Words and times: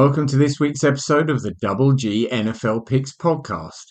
welcome 0.00 0.26
to 0.26 0.38
this 0.38 0.58
week's 0.58 0.82
episode 0.82 1.28
of 1.28 1.42
the 1.42 1.52
Double 1.60 1.92
G 1.92 2.26
NFL 2.32 2.86
Picks 2.86 3.14
podcast. 3.14 3.84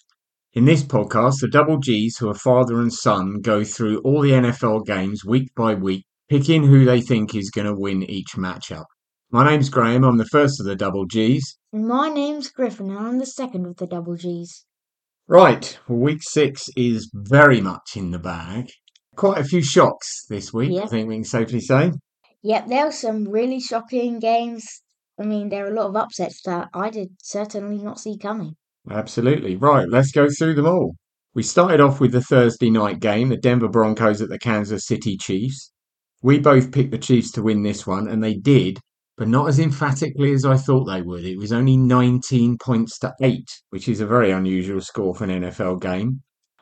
In 0.53 0.65
this 0.65 0.81
podcast, 0.81 1.35
the 1.39 1.47
Double 1.47 1.77
Gs, 1.77 2.17
who 2.17 2.27
are 2.29 2.33
father 2.33 2.81
and 2.81 2.91
son, 2.91 3.41
go 3.43 3.63
through 3.63 3.99
all 3.99 4.21
the 4.21 4.31
NFL 4.31 4.87
games 4.87 5.23
week 5.23 5.53
by 5.55 5.75
week, 5.75 6.03
picking 6.27 6.65
who 6.65 6.83
they 6.83 6.99
think 6.99 7.35
is 7.35 7.51
going 7.51 7.67
to 7.67 7.75
win 7.75 8.01
each 8.01 8.29
matchup. 8.35 8.85
My 9.29 9.47
name's 9.47 9.69
Graham, 9.69 10.03
I'm 10.03 10.17
the 10.17 10.25
first 10.25 10.59
of 10.59 10.65
the 10.65 10.75
Double 10.75 11.05
Gs. 11.05 11.59
My 11.71 12.09
name's 12.09 12.49
Griffin, 12.49 12.89
and 12.89 12.97
I'm 12.97 13.19
the 13.19 13.27
second 13.27 13.67
of 13.67 13.75
the 13.75 13.85
Double 13.85 14.15
Gs. 14.15 14.65
Right, 15.27 15.77
well, 15.87 15.99
week 15.99 16.23
six 16.23 16.69
is 16.75 17.11
very 17.13 17.61
much 17.61 17.95
in 17.95 18.09
the 18.09 18.17
bag. 18.17 18.71
Quite 19.15 19.37
a 19.37 19.43
few 19.43 19.61
shocks 19.61 20.25
this 20.27 20.51
week, 20.51 20.81
I 20.81 20.87
think 20.87 21.07
we 21.07 21.17
can 21.17 21.23
safely 21.23 21.59
say. 21.59 21.91
Yep, 22.41 22.67
there 22.67 22.85
were 22.85 22.91
some 22.91 23.29
really 23.29 23.59
shocking 23.59 24.17
games. 24.17 24.81
I 25.19 25.25
mean, 25.25 25.49
there 25.49 25.65
are 25.65 25.71
a 25.71 25.75
lot 25.75 25.87
of 25.87 25.95
upsets 25.95 26.41
that 26.43 26.69
I 26.73 26.89
did 26.89 27.09
certainly 27.21 27.77
not 27.77 27.99
see 27.99 28.17
coming. 28.17 28.55
Absolutely. 28.89 29.57
Right, 29.57 29.87
let's 29.89 30.11
go 30.11 30.27
through 30.29 30.55
them 30.55 30.67
all. 30.67 30.95
We 31.35 31.43
started 31.43 31.81
off 31.81 31.99
with 31.99 32.11
the 32.11 32.21
Thursday 32.21 32.69
night 32.69 32.99
game, 32.99 33.29
the 33.29 33.37
Denver 33.37 33.67
Broncos 33.67 34.21
at 34.21 34.29
the 34.29 34.39
Kansas 34.39 34.85
City 34.85 35.17
Chiefs. 35.17 35.71
We 36.23 36.39
both 36.39 36.71
picked 36.71 36.91
the 36.91 36.97
Chiefs 36.97 37.31
to 37.33 37.43
win 37.43 37.63
this 37.63 37.85
one, 37.85 38.07
and 38.07 38.23
they 38.23 38.35
did, 38.35 38.79
but 39.17 39.27
not 39.27 39.49
as 39.49 39.59
emphatically 39.59 40.31
as 40.31 40.45
I 40.45 40.57
thought 40.57 40.85
they 40.85 41.01
would. 41.01 41.25
It 41.25 41.37
was 41.37 41.51
only 41.51 41.77
19 41.77 42.57
points 42.57 42.97
to 42.99 43.13
8, 43.21 43.43
which 43.69 43.87
is 43.87 44.01
a 44.01 44.07
very 44.07 44.31
unusual 44.31 44.81
score 44.81 45.13
for 45.13 45.25
an 45.25 45.43
NFL 45.43 45.81
game. 45.81 46.21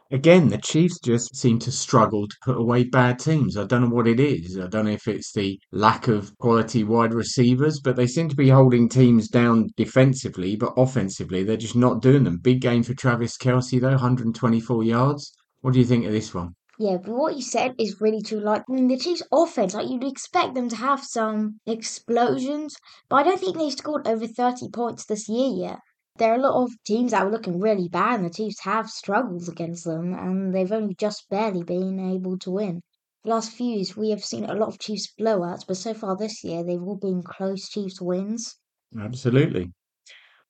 Again, 0.09 0.47
the 0.47 0.57
Chiefs 0.57 0.99
just 0.99 1.35
seem 1.35 1.59
to 1.59 1.71
struggle 1.71 2.29
to 2.29 2.35
put 2.41 2.57
away 2.57 2.85
bad 2.85 3.19
teams. 3.19 3.57
I 3.57 3.65
don't 3.65 3.81
know 3.81 3.93
what 3.93 4.07
it 4.07 4.21
is. 4.21 4.57
I 4.57 4.67
don't 4.67 4.85
know 4.85 4.91
if 4.91 5.05
it's 5.07 5.33
the 5.33 5.59
lack 5.73 6.07
of 6.07 6.31
quality 6.37 6.85
wide 6.85 7.13
receivers, 7.13 7.81
but 7.81 7.97
they 7.97 8.07
seem 8.07 8.29
to 8.29 8.35
be 8.35 8.47
holding 8.47 8.87
teams 8.87 9.27
down 9.27 9.67
defensively, 9.75 10.55
but 10.55 10.73
offensively, 10.77 11.43
they're 11.43 11.57
just 11.57 11.75
not 11.75 12.01
doing 12.01 12.23
them. 12.23 12.37
Big 12.37 12.61
game 12.61 12.83
for 12.83 12.93
Travis 12.93 13.37
Kelce, 13.37 13.81
though, 13.81 13.89
124 13.89 14.83
yards. 14.83 15.33
What 15.59 15.73
do 15.73 15.79
you 15.79 15.85
think 15.85 16.05
of 16.05 16.13
this 16.13 16.33
one? 16.33 16.55
Yeah, 16.79 16.97
but 17.03 17.13
what 17.13 17.35
you 17.35 17.41
said 17.41 17.73
is 17.77 17.99
really 17.99 18.21
true. 18.21 18.39
Like, 18.39 18.63
I 18.69 18.73
mean, 18.73 18.87
the 18.87 18.97
Chiefs' 18.97 19.23
offense, 19.31 19.73
like, 19.73 19.89
you'd 19.89 20.05
expect 20.05 20.55
them 20.55 20.69
to 20.69 20.75
have 20.77 21.03
some 21.03 21.59
explosions, 21.65 22.75
but 23.09 23.17
I 23.17 23.23
don't 23.23 23.39
think 23.39 23.57
they've 23.57 23.73
scored 23.73 24.07
over 24.07 24.27
30 24.27 24.69
points 24.69 25.05
this 25.05 25.27
year 25.27 25.69
yet. 25.69 25.79
There 26.17 26.31
are 26.31 26.37
a 26.37 26.41
lot 26.41 26.63
of 26.63 26.71
teams 26.83 27.11
that 27.11 27.23
were 27.23 27.31
looking 27.31 27.59
really 27.59 27.87
bad, 27.87 28.19
and 28.19 28.25
the 28.25 28.33
Chiefs 28.33 28.61
have 28.61 28.89
struggled 28.89 29.47
against 29.47 29.85
them, 29.85 30.13
and 30.13 30.53
they've 30.53 30.71
only 30.71 30.95
just 30.95 31.29
barely 31.29 31.63
been 31.63 31.99
able 31.99 32.37
to 32.39 32.51
win. 32.51 32.81
The 33.23 33.29
last 33.29 33.51
few 33.51 33.75
years, 33.75 33.95
we 33.95 34.09
have 34.09 34.23
seen 34.23 34.45
a 34.45 34.55
lot 34.55 34.69
of 34.69 34.79
Chiefs 34.79 35.13
blowouts, 35.19 35.67
but 35.67 35.77
so 35.77 35.93
far 35.93 36.15
this 36.15 36.43
year, 36.43 36.63
they've 36.63 36.81
all 36.81 36.97
been 36.97 37.21
close 37.21 37.69
Chiefs 37.69 38.01
wins. 38.01 38.55
Absolutely. 38.99 39.73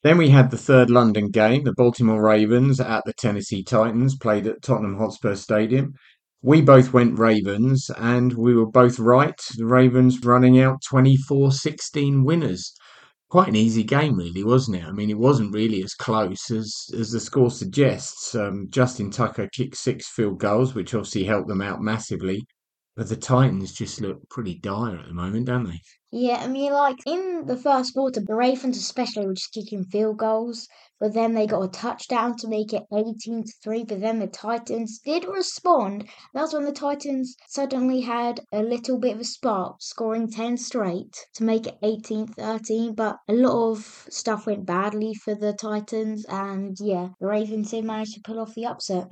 Then 0.04 0.18
we 0.18 0.30
had 0.30 0.52
the 0.52 0.58
third 0.58 0.90
London 0.90 1.32
game. 1.32 1.64
The 1.64 1.74
Baltimore 1.74 2.24
Ravens 2.24 2.80
at 2.80 3.04
the 3.06 3.14
Tennessee 3.14 3.64
Titans 3.64 4.16
played 4.16 4.48
at 4.48 4.62
Tottenham 4.62 4.98
Hotspur 4.98 5.36
Stadium. 5.36 5.94
We 6.42 6.62
both 6.62 6.94
went 6.94 7.18
Ravens 7.18 7.90
and 7.98 8.34
we 8.34 8.56
were 8.56 8.70
both 8.70 9.00
right. 9.00 9.42
The 9.58 9.66
Ravens 9.66 10.24
running 10.24 10.60
out 10.60 10.82
24 10.88 11.52
16 11.52 12.24
winners. 12.24 12.74
Quite 13.30 13.50
an 13.50 13.56
easy 13.58 13.84
game, 13.84 14.16
really, 14.16 14.44
wasn't 14.44 14.78
it? 14.78 14.86
I 14.86 14.92
mean, 14.92 15.10
it 15.10 15.18
wasn't 15.18 15.54
really 15.54 15.84
as 15.84 15.94
close 15.94 16.50
as, 16.50 16.90
as 16.98 17.12
the 17.12 17.20
score 17.20 17.52
suggests. 17.52 18.34
Um, 18.36 18.68
Justin 18.70 19.12
Tucker 19.12 19.50
kicked 19.54 19.76
six 19.76 20.08
field 20.08 20.40
goals, 20.40 20.74
which 20.74 20.94
obviously 20.94 21.26
helped 21.26 21.50
them 21.50 21.62
out 21.62 21.82
massively. 21.82 22.46
But 22.98 23.10
the 23.10 23.16
Titans 23.16 23.74
just 23.74 24.02
look 24.02 24.28
pretty 24.28 24.56
dire 24.56 24.98
at 24.98 25.06
the 25.06 25.14
moment, 25.14 25.46
don't 25.46 25.66
they? 25.66 25.82
Yeah, 26.10 26.38
I 26.38 26.48
mean, 26.48 26.74
like 26.74 26.98
in 27.06 27.46
the 27.46 27.56
first 27.56 27.94
quarter, 27.94 28.22
the 28.22 28.34
Ravens 28.34 28.76
especially 28.76 29.28
were 29.28 29.36
just 29.36 29.54
kicking 29.54 29.84
field 29.84 30.18
goals, 30.18 30.68
but 31.00 31.14
then 31.14 31.36
they 31.36 31.46
got 31.46 31.62
a 31.62 31.68
touchdown 31.68 32.36
to 32.38 32.48
make 32.48 32.74
it 32.74 32.88
18 32.92 33.44
to 33.44 33.54
3. 33.64 33.84
But 33.84 34.02
then 34.02 34.18
the 34.18 34.26
Titans 34.26 34.98
did 35.06 35.26
respond. 35.26 36.10
That's 36.34 36.54
when 36.56 36.66
the 36.66 36.72
Titans 36.72 37.36
suddenly 37.48 38.02
had 38.02 38.44
a 38.52 38.64
little 38.64 38.98
bit 38.98 39.14
of 39.14 39.20
a 39.20 39.26
spark, 39.26 39.76
scoring 39.80 40.32
10 40.32 40.58
straight 40.58 41.16
to 41.36 41.44
make 41.44 41.68
it 41.68 41.78
18 41.84 42.26
13. 42.26 42.96
But 42.96 43.18
a 43.28 43.34
lot 43.34 43.74
of 43.74 44.08
stuff 44.10 44.48
went 44.48 44.66
badly 44.66 45.14
for 45.14 45.36
the 45.36 45.54
Titans, 45.54 46.26
and 46.28 46.76
yeah, 46.80 47.10
the 47.20 47.28
Ravens 47.28 47.70
did 47.70 47.86
manage 47.86 48.16
to 48.16 48.22
pull 48.22 48.40
off 48.40 48.56
the 48.56 48.66
upset. 48.66 49.10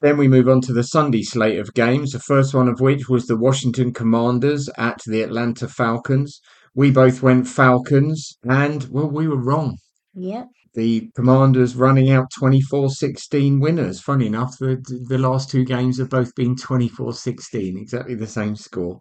Then 0.00 0.18
we 0.18 0.28
move 0.28 0.48
on 0.48 0.60
to 0.62 0.72
the 0.72 0.82
Sunday 0.82 1.22
slate 1.22 1.58
of 1.58 1.72
games, 1.74 2.12
the 2.12 2.18
first 2.18 2.52
one 2.52 2.68
of 2.68 2.80
which 2.80 3.08
was 3.08 3.26
the 3.26 3.36
Washington 3.36 3.92
Commanders 3.92 4.68
at 4.76 5.00
the 5.06 5.22
Atlanta 5.22 5.66
Falcons. 5.68 6.40
We 6.74 6.90
both 6.90 7.22
went 7.22 7.48
Falcons, 7.48 8.36
and, 8.42 8.84
well, 8.90 9.08
we 9.08 9.28
were 9.28 9.42
wrong. 9.42 9.78
Yep. 10.14 10.48
The 10.74 11.08
Commanders 11.14 11.76
running 11.76 12.10
out 12.10 12.26
24 12.36 12.90
16 12.90 13.60
winners. 13.60 14.00
Funny 14.00 14.26
enough, 14.26 14.58
the, 14.58 14.82
the 15.08 15.18
last 15.18 15.48
two 15.48 15.64
games 15.64 15.98
have 15.98 16.10
both 16.10 16.34
been 16.34 16.56
24 16.56 17.12
16, 17.14 17.78
exactly 17.78 18.14
the 18.14 18.26
same 18.26 18.56
score. 18.56 18.98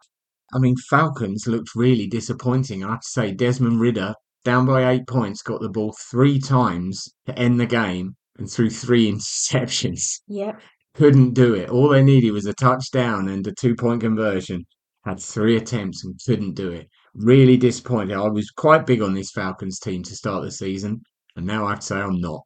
I 0.53 0.59
mean, 0.59 0.75
Falcons 0.89 1.47
looked 1.47 1.75
really 1.75 2.05
disappointing. 2.05 2.83
I 2.83 2.91
have 2.91 3.01
to 3.01 3.07
say, 3.07 3.31
Desmond 3.31 3.79
Ridder, 3.81 4.13
down 4.45 4.67
by 4.67 4.91
eight 4.91 5.07
points, 5.07 5.41
got 5.41 5.61
the 5.61 5.69
ball 5.69 5.95
three 6.11 6.39
times 6.39 7.07
to 7.25 7.37
end 7.37 7.59
the 7.59 7.65
game 7.65 8.15
and 8.37 8.49
threw 8.49 8.69
three 8.69 9.11
interceptions 9.11 10.19
Yep. 10.27 10.61
Couldn't 10.95 11.33
do 11.33 11.55
it. 11.55 11.69
All 11.69 11.89
they 11.89 12.03
needed 12.03 12.31
was 12.31 12.45
a 12.45 12.53
touchdown 12.53 13.27
and 13.27 13.45
a 13.47 13.53
two 13.53 13.75
point 13.75 14.01
conversion. 14.01 14.65
Had 15.05 15.19
three 15.19 15.57
attempts 15.57 16.05
and 16.05 16.17
couldn't 16.25 16.53
do 16.53 16.71
it. 16.71 16.87
Really 17.13 17.57
disappointed. 17.57 18.15
I 18.15 18.29
was 18.29 18.49
quite 18.51 18.85
big 18.85 19.01
on 19.01 19.13
this 19.13 19.31
Falcons 19.31 19.79
team 19.79 20.03
to 20.03 20.15
start 20.15 20.43
the 20.43 20.51
season, 20.51 21.01
and 21.35 21.45
now 21.45 21.65
I 21.65 21.71
have 21.71 21.79
to 21.79 21.85
say 21.85 21.95
I'm 21.97 22.21
not. 22.21 22.43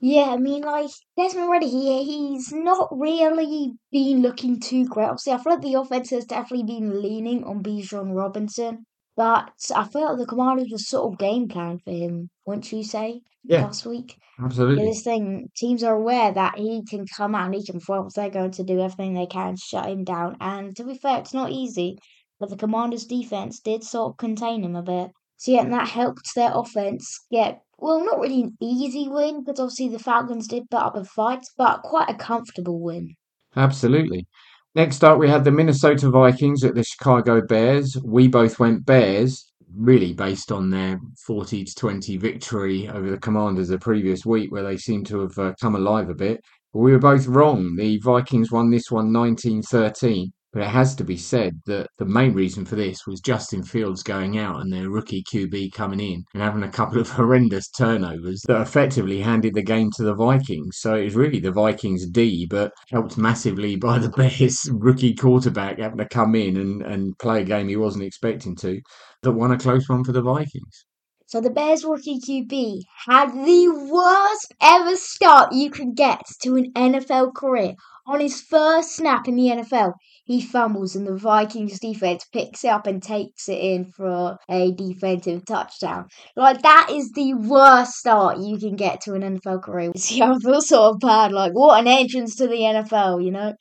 Yeah, 0.00 0.30
I 0.30 0.38
mean, 0.38 0.62
like 0.62 0.88
Desmond 1.18 1.50
Ridder, 1.50 1.66
he 1.66 2.02
he's 2.04 2.52
not 2.52 2.88
really 2.90 3.74
been 3.92 4.22
looking 4.22 4.58
too 4.58 4.86
great. 4.86 5.04
Obviously, 5.04 5.34
I 5.34 5.38
feel 5.38 5.52
like 5.52 5.62
the 5.62 5.74
offense 5.74 6.08
has 6.10 6.24
definitely 6.24 6.64
been 6.64 7.02
leaning 7.02 7.44
on 7.44 7.62
Bijan 7.62 8.16
Robinson, 8.16 8.86
but 9.14 9.52
I 9.76 9.84
feel 9.84 10.06
like 10.06 10.18
the 10.18 10.26
Commanders 10.26 10.68
were 10.72 10.78
sort 10.78 11.12
of 11.12 11.18
game 11.18 11.48
plan 11.48 11.80
for 11.84 11.90
him, 11.90 12.30
wouldn't 12.46 12.72
you 12.72 12.82
say? 12.82 13.20
Yeah. 13.44 13.64
Last 13.64 13.84
week, 13.84 14.16
Absolutely. 14.42 14.86
this 14.86 15.02
thing 15.02 15.50
teams 15.56 15.82
are 15.82 15.94
aware 15.94 16.32
that 16.32 16.58
he 16.58 16.82
can 16.88 17.04
come 17.06 17.34
out 17.34 17.46
and 17.46 17.54
he 17.54 17.64
can 17.64 17.80
front. 17.80 18.12
They're 18.14 18.30
going 18.30 18.52
to 18.52 18.64
do 18.64 18.80
everything 18.80 19.14
they 19.14 19.26
can 19.26 19.54
to 19.54 19.60
shut 19.60 19.88
him 19.88 20.04
down. 20.04 20.36
And 20.40 20.74
to 20.76 20.84
be 20.84 20.94
fair, 20.94 21.18
it's 21.18 21.34
not 21.34 21.50
easy, 21.50 21.98
but 22.38 22.48
the 22.48 22.56
Commanders' 22.56 23.04
defense 23.04 23.60
did 23.60 23.84
sort 23.84 24.12
of 24.12 24.16
contain 24.16 24.64
him 24.64 24.76
a 24.76 24.82
bit. 24.82 25.10
So 25.36 25.52
yeah, 25.52 25.62
and 25.62 25.72
that 25.72 25.88
helped 25.88 26.34
their 26.34 26.52
offense 26.54 27.18
get 27.30 27.62
well, 27.80 28.04
not 28.04 28.20
really 28.20 28.42
an 28.42 28.56
easy 28.60 29.08
win 29.08 29.42
because 29.42 29.58
obviously 29.58 29.88
the 29.88 29.98
Falcons 29.98 30.46
did 30.46 30.70
put 30.70 30.82
up 30.82 30.96
a 30.96 31.04
fight, 31.04 31.46
but 31.56 31.82
quite 31.82 32.10
a 32.10 32.14
comfortable 32.14 32.80
win. 32.80 33.14
Absolutely. 33.56 34.26
Next 34.74 35.02
up, 35.02 35.18
we 35.18 35.28
had 35.28 35.44
the 35.44 35.50
Minnesota 35.50 36.10
Vikings 36.10 36.62
at 36.62 36.74
the 36.74 36.84
Chicago 36.84 37.40
Bears. 37.40 37.96
We 38.04 38.28
both 38.28 38.58
went 38.58 38.86
Bears, 38.86 39.49
really 39.76 40.12
based 40.12 40.52
on 40.52 40.70
their 40.70 41.00
40 41.26 41.64
to 41.64 41.74
20 41.74 42.16
victory 42.16 42.88
over 42.88 43.10
the 43.10 43.18
Commanders 43.18 43.68
the 43.68 43.78
previous 43.78 44.24
week, 44.26 44.50
where 44.52 44.62
they 44.62 44.76
seem 44.76 45.04
to 45.04 45.20
have 45.20 45.38
uh, 45.38 45.52
come 45.60 45.76
alive 45.76 46.08
a 46.08 46.14
bit. 46.14 46.40
We 46.72 46.92
were 46.92 46.98
both 46.98 47.26
wrong. 47.26 47.74
The 47.76 47.98
Vikings 47.98 48.52
won 48.52 48.70
this 48.70 48.90
one 48.90 49.12
19 49.12 49.62
13. 49.62 50.32
But 50.52 50.62
it 50.62 50.68
has 50.68 50.96
to 50.96 51.04
be 51.04 51.16
said 51.16 51.60
that 51.66 51.86
the 51.98 52.04
main 52.04 52.34
reason 52.34 52.64
for 52.64 52.74
this 52.74 53.06
was 53.06 53.20
Justin 53.20 53.62
Fields 53.62 54.02
going 54.02 54.36
out 54.36 54.60
and 54.60 54.72
their 54.72 54.90
rookie 54.90 55.22
QB 55.22 55.72
coming 55.72 56.00
in 56.00 56.24
and 56.34 56.42
having 56.42 56.64
a 56.64 56.68
couple 56.68 57.00
of 57.00 57.08
horrendous 57.10 57.68
turnovers 57.68 58.42
that 58.48 58.60
effectively 58.60 59.20
handed 59.20 59.54
the 59.54 59.62
game 59.62 59.90
to 59.96 60.02
the 60.02 60.14
Vikings. 60.14 60.78
So 60.78 60.94
it 60.94 61.04
was 61.04 61.14
really 61.14 61.38
the 61.38 61.52
Vikings 61.52 62.08
D, 62.08 62.46
but 62.50 62.72
helped 62.90 63.16
massively 63.16 63.76
by 63.80 63.98
the 63.98 64.08
Bears 64.08 64.68
rookie 64.72 65.14
quarterback 65.14 65.78
having 65.78 65.98
to 65.98 66.08
come 66.08 66.34
in 66.34 66.56
and, 66.56 66.82
and 66.82 67.18
play 67.18 67.42
a 67.42 67.44
game 67.44 67.68
he 67.68 67.76
wasn't 67.76 68.04
expecting 68.04 68.56
to, 68.56 68.80
that 69.22 69.32
won 69.32 69.52
a 69.52 69.58
close 69.58 69.88
one 69.88 70.02
for 70.02 70.12
the 70.12 70.22
Vikings. 70.22 70.84
So 71.30 71.40
the 71.40 71.50
Bears 71.50 71.84
rookie 71.84 72.18
QB 72.18 72.80
had 73.06 73.32
the 73.32 73.68
worst 73.88 74.52
ever 74.60 74.96
start 74.96 75.52
you 75.52 75.70
could 75.70 75.94
get 75.94 76.22
to 76.42 76.56
an 76.56 76.72
NFL 76.72 77.34
career. 77.36 77.74
On 78.06 78.20
his 78.20 78.40
first 78.40 78.96
snap 78.96 79.28
in 79.28 79.36
the 79.36 79.48
NFL, 79.48 79.92
he 80.24 80.40
fumbles 80.40 80.96
and 80.96 81.06
the 81.06 81.16
Vikings 81.16 81.78
defense 81.80 82.24
picks 82.32 82.64
it 82.64 82.68
up 82.68 82.86
and 82.86 83.02
takes 83.02 83.48
it 83.48 83.58
in 83.58 83.92
for 83.92 84.38
a 84.48 84.72
defensive 84.72 85.44
touchdown. 85.44 86.06
Like 86.36 86.62
that 86.62 86.88
is 86.90 87.10
the 87.12 87.34
worst 87.34 87.92
start 87.92 88.38
you 88.38 88.58
can 88.58 88.76
get 88.76 89.00
to 89.02 89.14
an 89.14 89.22
NFL 89.22 89.62
career. 89.62 89.92
See, 89.96 90.22
I 90.22 90.34
feel 90.38 90.62
sort 90.62 90.94
of 90.94 91.00
bad. 91.00 91.32
Like 91.32 91.52
what 91.52 91.80
an 91.80 91.88
entrance 91.88 92.36
to 92.36 92.46
the 92.46 92.60
NFL, 92.60 93.24
you 93.24 93.30
know? 93.30 93.54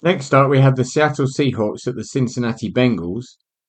Next 0.00 0.32
up, 0.32 0.48
we 0.48 0.60
have 0.60 0.76
the 0.76 0.84
Seattle 0.84 1.26
Seahawks 1.26 1.86
at 1.88 1.96
the 1.96 2.04
Cincinnati 2.04 2.70
Bengals. 2.70 3.24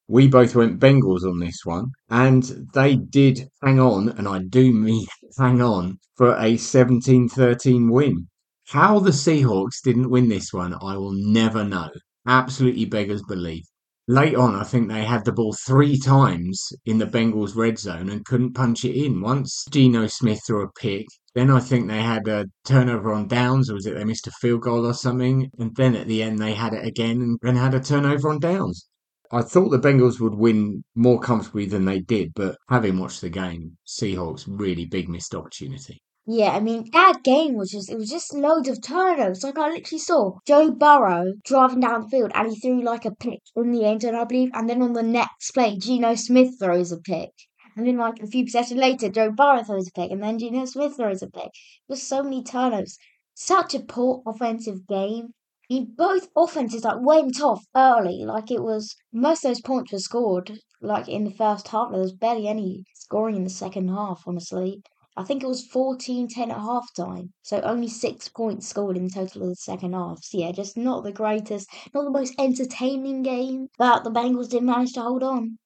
We 0.07 0.28
both 0.28 0.56
went 0.56 0.80
Bengals 0.80 1.24
on 1.24 1.40
this 1.40 1.62
one, 1.63 1.86
and 2.10 2.68
they 2.74 2.95
did 2.95 3.48
hang 3.63 3.80
on, 3.80 4.10
and 4.10 4.28
I 4.28 4.40
do 4.40 4.72
mean 4.72 5.07
hang 5.40 5.62
on, 5.62 5.98
for 6.16 6.36
a 6.38 6.57
17 6.57 7.30
13 7.30 7.92
win. 7.92 8.28
How 8.71 9.00
the 9.00 9.10
Seahawks 9.10 9.81
didn't 9.83 10.12
win 10.12 10.30
this 10.30 10.54
one, 10.54 10.75
I 10.80 10.95
will 10.95 11.13
never 11.13 11.63
know. 11.63 11.89
Absolutely 12.27 12.86
beggars 12.86 13.24
belief. 13.24 13.66
late 14.07 14.36
on, 14.36 14.54
I 14.54 14.63
think 14.63 14.88
they 14.88 15.06
had 15.06 15.25
the 15.25 15.31
ball 15.31 15.54
three 15.54 15.98
times 15.98 16.71
in 16.86 17.00
the 17.00 17.07
Bengals 17.07 17.56
red 17.56 17.80
zone 17.80 18.10
and 18.12 18.24
couldn't 18.24 18.54
punch 18.54 18.86
it 18.86 18.95
in. 18.95 19.21
Once 19.21 19.66
Geno 19.71 20.06
Smith 20.06 20.42
threw 20.45 20.62
a 20.62 20.71
pick, 20.74 21.07
then 21.33 21.50
I 21.50 21.62
think 21.62 21.88
they 21.88 22.04
had 22.04 22.27
a 22.27 22.45
turnover 22.63 23.12
on 23.12 23.27
downs, 23.27 23.71
or 23.71 23.74
was 23.74 23.88
it 23.88 23.95
they 23.95 24.04
missed 24.04 24.27
a 24.27 24.31
field 24.39 24.62
goal 24.62 24.86
or 24.86 24.94
something? 24.94 25.50
And 25.57 25.75
then 25.75 25.95
at 25.95 26.06
the 26.06 26.21
end, 26.21 26.38
they 26.38 26.54
had 26.54 26.75
it 26.75 26.86
again 26.86 27.39
and 27.42 27.57
had 27.57 27.74
a 27.74 27.80
turnover 27.80 28.30
on 28.30 28.39
downs. 28.39 28.88
I 29.31 29.42
thought 29.42 29.69
the 29.69 29.80
Bengals 29.80 30.19
would 30.19 30.36
win 30.36 30.83
more 30.94 31.19
comfortably 31.19 31.66
than 31.66 31.86
they 31.86 32.01
did, 32.01 32.33
but 32.36 32.56
having 32.69 33.00
watched 33.00 33.21
the 33.21 33.30
game, 33.31 33.80
Seahawks 33.88 34.45
really 34.48 34.86
big 34.86 35.10
missed 35.10 35.33
opportunity. 35.33 35.98
Yeah, 36.31 36.52
I 36.52 36.60
mean 36.60 36.92
that 36.92 37.24
game 37.24 37.56
was 37.56 37.72
just 37.72 37.90
it 37.90 37.98
was 37.98 38.08
just 38.08 38.36
loads 38.36 38.70
of 38.70 38.84
turnovers. 38.84 39.44
Like 39.44 39.58
I 39.58 39.70
literally 39.70 39.98
saw 39.98 40.38
Joe 40.46 40.70
Burrow 40.70 41.34
driving 41.44 41.80
down 41.80 42.04
the 42.04 42.08
field 42.08 42.31
and 42.36 42.52
he 42.52 42.60
threw 42.60 42.84
like 42.84 43.04
a 43.04 43.16
pick 43.16 43.40
on 43.58 43.72
the 43.72 43.84
end 43.84 44.04
zone, 44.04 44.14
I 44.14 44.26
believe, 44.26 44.52
and 44.54 44.70
then 44.70 44.84
on 44.84 44.94
the 44.94 45.02
next 45.02 45.50
play, 45.54 45.76
Geno 45.76 46.14
Smith 46.14 46.60
throws 46.60 46.92
a 46.92 47.00
pick. 47.00 47.31
And 47.76 47.88
then 47.88 47.98
like 47.98 48.22
a 48.22 48.28
few 48.28 48.46
possessions 48.46 48.80
later, 48.80 49.10
Joe 49.10 49.31
Burrow 49.31 49.64
throws 49.64 49.88
a 49.88 49.92
pick, 49.92 50.12
and 50.12 50.22
then 50.22 50.38
Geno 50.38 50.66
Smith 50.66 50.98
throws 50.98 51.24
a 51.24 51.28
pick. 51.31 51.50
There's 51.88 52.04
so 52.04 52.22
many 52.22 52.44
turnovers. 52.44 53.00
Such 53.34 53.74
a 53.74 53.80
poor 53.80 54.22
offensive 54.28 54.86
game. 54.88 55.34
I 55.72 55.74
mean, 55.74 55.96
both 55.98 56.30
offenses 56.38 56.84
like 56.84 57.02
went 57.02 57.42
off 57.42 57.66
early. 57.76 58.24
Like 58.24 58.52
it 58.52 58.62
was 58.62 58.96
most 59.12 59.44
of 59.44 59.50
those 59.50 59.62
points 59.62 59.92
were 59.92 59.98
scored 59.98 60.60
like 60.80 61.10
in 61.10 61.24
the 61.24 61.31
first 61.31 61.70
half. 61.70 61.90
There 61.90 62.00
was 62.00 62.14
barely 62.14 62.48
any 62.48 62.84
scoring 62.94 63.36
in 63.36 63.46
the 63.46 63.50
second 63.50 63.88
half, 63.88 64.22
honestly. 64.28 64.84
I 65.19 65.24
think 65.24 65.44
it 65.44 65.48
was 65.48 65.68
14 65.68 66.30
10 66.30 66.50
at 66.50 66.57
half 66.57 66.94
time. 66.95 67.33
So 67.42 67.60
only 67.60 67.89
six 67.89 68.30
points 68.30 68.69
scored 68.69 68.95
in 68.95 69.10
total 69.10 69.42
of 69.44 69.50
the 69.50 69.56
second 69.56 69.92
half. 69.92 70.24
So 70.24 70.38
yeah, 70.38 70.54
just 70.54 70.77
not 70.77 71.04
the 71.04 71.12
greatest, 71.12 71.68
not 71.94 72.06
the 72.06 72.10
most 72.10 72.36
entertaining 72.39 73.21
game, 73.21 73.68
but 73.77 74.06
the 74.06 74.12
Bengals 74.12 74.50
did 74.50 74.63
manage 74.63 74.94
to 74.94 75.01
hold 75.01 75.21
on. 75.21 75.57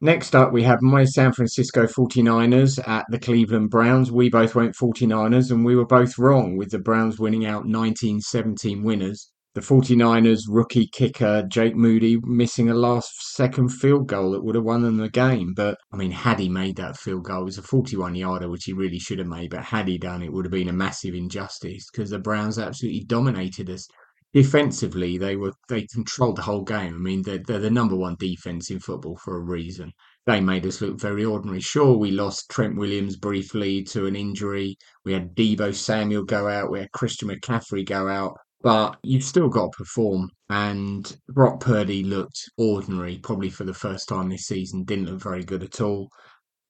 Next 0.00 0.34
up, 0.34 0.50
we 0.50 0.62
have 0.62 0.80
my 0.80 1.04
San 1.04 1.34
Francisco 1.34 1.84
49ers 1.86 2.88
at 2.88 3.04
the 3.10 3.18
Cleveland 3.18 3.68
Browns. 3.68 4.10
We 4.10 4.30
both 4.30 4.54
went 4.54 4.74
49ers 4.74 5.50
and 5.50 5.62
we 5.62 5.76
were 5.76 5.84
both 5.84 6.18
wrong 6.18 6.56
with 6.56 6.70
the 6.70 6.78
Browns 6.78 7.18
winning 7.18 7.44
out 7.44 7.66
19 7.66 8.22
17 8.22 8.82
winners 8.82 9.30
the 9.52 9.60
49ers 9.60 10.44
rookie 10.48 10.86
kicker 10.86 11.42
Jake 11.42 11.74
Moody 11.74 12.18
missing 12.22 12.70
a 12.70 12.74
last 12.74 13.34
second 13.34 13.70
field 13.70 14.06
goal 14.06 14.30
that 14.30 14.44
would 14.44 14.54
have 14.54 14.62
won 14.62 14.82
them 14.82 14.98
the 14.98 15.08
game. 15.08 15.54
But 15.54 15.76
I 15.92 15.96
mean, 15.96 16.12
had 16.12 16.38
he 16.38 16.48
made 16.48 16.76
that 16.76 16.96
field 16.96 17.24
goal, 17.24 17.42
it 17.42 17.46
was 17.46 17.58
a 17.58 17.62
41 17.62 18.14
yarder, 18.14 18.48
which 18.48 18.66
he 18.66 18.72
really 18.72 19.00
should 19.00 19.18
have 19.18 19.26
made. 19.26 19.50
But 19.50 19.64
had 19.64 19.88
he 19.88 19.98
done, 19.98 20.22
it 20.22 20.32
would 20.32 20.44
have 20.44 20.52
been 20.52 20.68
a 20.68 20.72
massive 20.72 21.16
injustice 21.16 21.90
because 21.90 22.10
the 22.10 22.20
Browns 22.20 22.60
absolutely 22.60 23.00
dominated 23.00 23.68
us. 23.70 23.88
Defensively, 24.32 25.18
they 25.18 25.34
were 25.34 25.54
they 25.68 25.84
controlled 25.92 26.36
the 26.36 26.42
whole 26.42 26.62
game. 26.62 26.94
I 26.94 26.98
mean, 26.98 27.22
they're, 27.22 27.42
they're 27.44 27.58
the 27.58 27.70
number 27.70 27.96
one 27.96 28.14
defense 28.20 28.70
in 28.70 28.78
football 28.78 29.16
for 29.16 29.36
a 29.36 29.42
reason. 29.42 29.90
They 30.26 30.40
made 30.40 30.64
us 30.64 30.80
look 30.80 31.00
very 31.00 31.24
ordinary. 31.24 31.60
Sure, 31.60 31.96
we 31.96 32.12
lost 32.12 32.48
Trent 32.50 32.76
Williams 32.76 33.16
briefly 33.16 33.82
to 33.84 34.06
an 34.06 34.14
injury. 34.14 34.76
We 35.04 35.12
had 35.12 35.34
Deebo 35.34 35.74
Samuel 35.74 36.22
go 36.22 36.46
out. 36.46 36.70
We 36.70 36.78
had 36.78 36.92
Christian 36.92 37.30
McCaffrey 37.30 37.84
go 37.84 38.06
out 38.06 38.36
but 38.62 38.98
you've 39.02 39.24
still 39.24 39.48
got 39.48 39.72
to 39.72 39.78
perform. 39.78 40.30
And 40.48 41.16
Brock 41.28 41.60
Purdy 41.60 42.04
looked 42.04 42.38
ordinary, 42.58 43.18
probably 43.18 43.50
for 43.50 43.64
the 43.64 43.74
first 43.74 44.08
time 44.08 44.28
this 44.28 44.46
season, 44.46 44.84
didn't 44.84 45.06
look 45.06 45.22
very 45.22 45.44
good 45.44 45.62
at 45.62 45.80
all. 45.80 46.08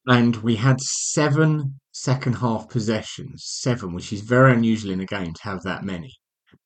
And 0.06 0.36
we 0.36 0.56
had 0.56 0.80
seven 0.80 1.80
second 1.92 2.34
half 2.34 2.68
possessions, 2.68 3.44
seven, 3.44 3.94
which 3.94 4.12
is 4.12 4.20
very 4.20 4.52
unusual 4.52 4.92
in 4.92 5.00
a 5.00 5.06
game 5.06 5.34
to 5.34 5.42
have 5.42 5.62
that 5.62 5.84
many 5.84 6.14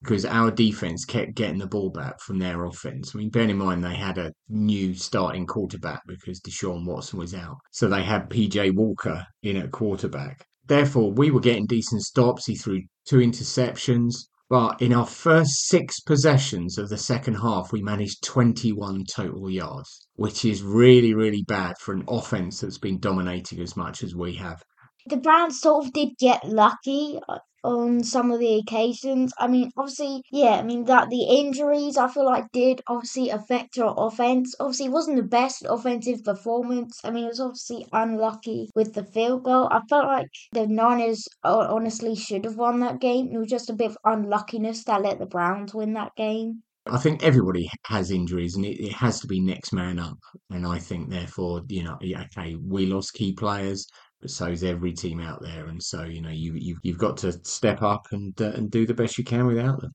because 0.03 0.25
our 0.27 0.51
defense 0.51 1.05
kept 1.05 1.35
getting 1.35 1.59
the 1.59 1.67
ball 1.67 1.91
back 1.91 2.21
from 2.21 2.39
their 2.39 2.65
offense. 2.65 3.15
I 3.15 3.19
mean, 3.19 3.31
bear 3.31 3.49
in 3.49 3.57
mind 3.57 3.83
they 3.83 3.95
had 3.95 4.19
a 4.19 4.33
new 4.49 4.95
starting 4.95 5.47
quarterback 5.47 6.03
because 6.07 6.41
Deshaun 6.41 6.87
Watson 6.87 7.19
was 7.19 7.35
out. 7.35 7.57
So 7.73 7.89
they 7.89 8.03
had 8.03 8.31
PJ 8.31 8.75
Walker 8.75 9.27
in 9.43 9.57
at 9.57 9.71
quarterback. 9.73 10.45
Therefore, 10.67 11.13
we 11.13 11.31
were 11.31 11.41
getting 11.41 11.67
decent 11.67 12.03
stops. 12.03 12.47
He 12.47 12.55
threw 12.55 12.83
two 13.07 13.19
interceptions. 13.19 14.15
But 14.51 14.83
in 14.83 14.93
our 14.93 15.07
first 15.07 15.67
six 15.67 16.01
possessions 16.01 16.77
of 16.77 16.91
the 16.91 16.99
second 16.99 17.35
half, 17.35 17.73
we 17.73 17.81
managed 17.81 18.23
21 18.25 19.05
total 19.07 19.51
yards, 19.51 20.07
which 20.17 20.45
is 20.45 20.63
really, 20.63 21.15
really 21.15 21.43
bad 21.43 21.79
for 21.79 21.95
an 21.95 22.05
offense 22.09 22.61
that's 22.61 22.79
been 22.79 22.99
dominating 22.99 23.61
as 23.61 23.77
much 23.77 24.03
as 24.03 24.15
we 24.15 24.35
have. 24.35 24.63
The 25.07 25.17
Browns 25.17 25.61
sort 25.61 25.87
of 25.87 25.93
did 25.93 26.11
get 26.19 26.45
lucky 26.47 27.19
uh, 27.29 27.39
on 27.65 28.05
some 28.05 28.31
of 28.31 28.39
the 28.39 28.57
occasions. 28.59 29.33
I 29.39 29.49
mean, 29.49 29.71
obviously, 29.77 30.23
yeah, 30.31 30.57
I 30.57 30.63
mean 30.63 30.85
that 30.85 31.09
the 31.09 31.25
injuries 31.25 31.97
I 31.97 32.09
feel 32.09 32.27
like 32.27 32.53
did 32.53 32.83
obviously 32.87 33.31
affect 33.31 33.79
our 33.79 33.95
offense. 33.97 34.55
Obviously, 34.61 34.87
it 34.87 34.93
wasn't 34.93 35.17
the 35.17 35.23
best 35.23 35.65
offensive 35.69 36.23
performance. 36.23 37.01
I 37.03 37.11
mean, 37.11 37.25
it 37.25 37.29
was 37.29 37.41
obviously 37.41 37.87
unlucky 37.93 38.69
with 38.75 38.95
the 38.95 39.05
field 39.05 39.45
goal. 39.45 39.69
I 39.71 39.81
felt 39.89 40.07
like 40.07 40.29
the 40.53 40.67
Niners 40.67 41.27
honestly 41.43 42.15
should 42.15 42.45
have 42.45 42.57
won 42.57 42.81
that 42.81 43.01
game. 43.01 43.31
It 43.33 43.39
was 43.39 43.49
just 43.49 43.71
a 43.71 43.75
bit 43.75 43.91
of 43.91 43.99
unluckiness 44.05 44.85
that 44.85 45.03
let 45.03 45.19
the 45.19 45.27
Browns 45.27 45.75
win 45.75 45.95
that 45.95 46.15
game. 46.17 46.63
I 46.87 46.99
think 46.99 47.23
everybody 47.23 47.71
has 47.87 48.11
injuries 48.11 48.57
and 48.57 48.65
it, 48.65 48.79
it, 48.79 48.93
has 48.93 49.19
to 49.21 49.27
be 49.27 49.41
next 49.41 49.73
man 49.73 49.99
up. 49.99 50.19
And 50.51 50.67
I 50.67 50.79
think, 50.79 51.09
therefore, 51.09 51.63
you 51.69 51.83
know, 51.83 51.97
okay, 52.05 52.57
we 52.57 52.85
lost 52.85 53.15
key 53.15 53.33
players 53.33 53.87
but 54.25 54.31
so's 54.31 54.65
every 54.65 54.95
team 54.95 55.21
out 55.21 55.43
there. 55.43 55.67
And 55.67 55.83
so, 55.83 56.05
you 56.05 56.23
know, 56.23 56.31
you, 56.31 56.55
you've, 56.55 56.79
you've 56.83 56.99
got 56.99 57.19
to 57.19 57.33
step 57.45 57.83
up 57.83 58.07
and, 58.11 58.33
uh, 58.41 58.53
and 58.53 58.71
do 58.71 58.87
the 58.87 58.95
best 58.95 59.19
you 59.19 59.25
can 59.25 59.45
without 59.45 59.83
them. 59.83 59.93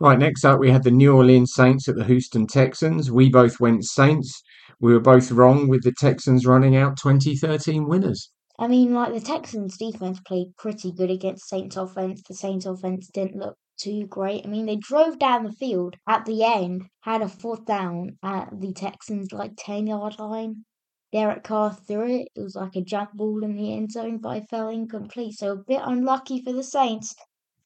Right, 0.00 0.18
next 0.18 0.44
up, 0.44 0.58
we 0.58 0.72
had 0.72 0.82
the 0.82 0.90
New 0.90 1.14
Orleans 1.14 1.54
Saints 1.54 1.88
at 1.88 1.94
the 1.94 2.02
Houston 2.02 2.48
Texans. 2.48 3.12
We 3.12 3.30
both 3.30 3.60
went 3.60 3.84
Saints. 3.84 4.42
We 4.80 4.92
were 4.92 5.00
both 5.00 5.30
wrong 5.30 5.68
with 5.68 5.84
the 5.84 5.92
Texans 5.96 6.44
running 6.44 6.74
out 6.74 6.96
2013 6.96 7.86
winners. 7.86 8.32
I 8.58 8.66
mean, 8.66 8.94
like 8.94 9.14
the 9.14 9.20
Texans' 9.20 9.78
defense 9.78 10.18
played 10.26 10.56
pretty 10.58 10.90
good 10.90 11.12
against 11.12 11.48
Saints' 11.48 11.76
offense. 11.76 12.20
The 12.26 12.34
Saints' 12.34 12.66
offense 12.66 13.10
didn't 13.14 13.38
look 13.38 13.56
too 13.78 14.08
great. 14.08 14.44
I 14.44 14.48
mean, 14.48 14.66
they 14.66 14.74
drove 14.74 15.20
down 15.20 15.44
the 15.44 15.52
field 15.52 15.94
at 16.08 16.24
the 16.24 16.42
end, 16.42 16.82
had 17.02 17.22
a 17.22 17.28
fourth 17.28 17.64
down 17.64 18.18
at 18.24 18.48
the 18.60 18.72
Texans' 18.72 19.30
like 19.30 19.52
10 19.56 19.86
yard 19.86 20.18
line. 20.18 20.64
Derek 21.12 21.44
Carr 21.44 21.74
threw 21.86 22.20
it. 22.20 22.28
It 22.34 22.40
was 22.40 22.56
like 22.56 22.74
a 22.74 22.80
jump 22.80 23.12
ball 23.12 23.44
in 23.44 23.54
the 23.54 23.74
end 23.74 23.92
zone, 23.92 24.18
but 24.18 24.38
it 24.38 24.48
fell 24.50 24.68
incomplete. 24.68 25.34
So 25.34 25.52
a 25.52 25.56
bit 25.56 25.82
unlucky 25.84 26.42
for 26.42 26.52
the 26.52 26.62
Saints. 26.62 27.14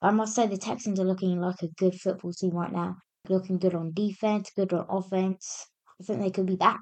I 0.01 0.11
must 0.11 0.35
say 0.35 0.47
the 0.47 0.57
Texans 0.57 0.99
are 0.99 1.05
looking 1.05 1.39
like 1.39 1.61
a 1.63 1.69
good 1.77 1.95
football 1.95 2.33
team 2.33 2.51
right 2.51 2.71
now. 2.71 2.97
Looking 3.29 3.57
good 3.57 3.73
on 3.73 3.93
defense, 3.93 4.51
good 4.55 4.73
on 4.73 4.85
offense. 4.89 5.65
I 5.99 6.03
think 6.03 6.21
they 6.21 6.29
could 6.29 6.45
be 6.45 6.55
back. 6.55 6.81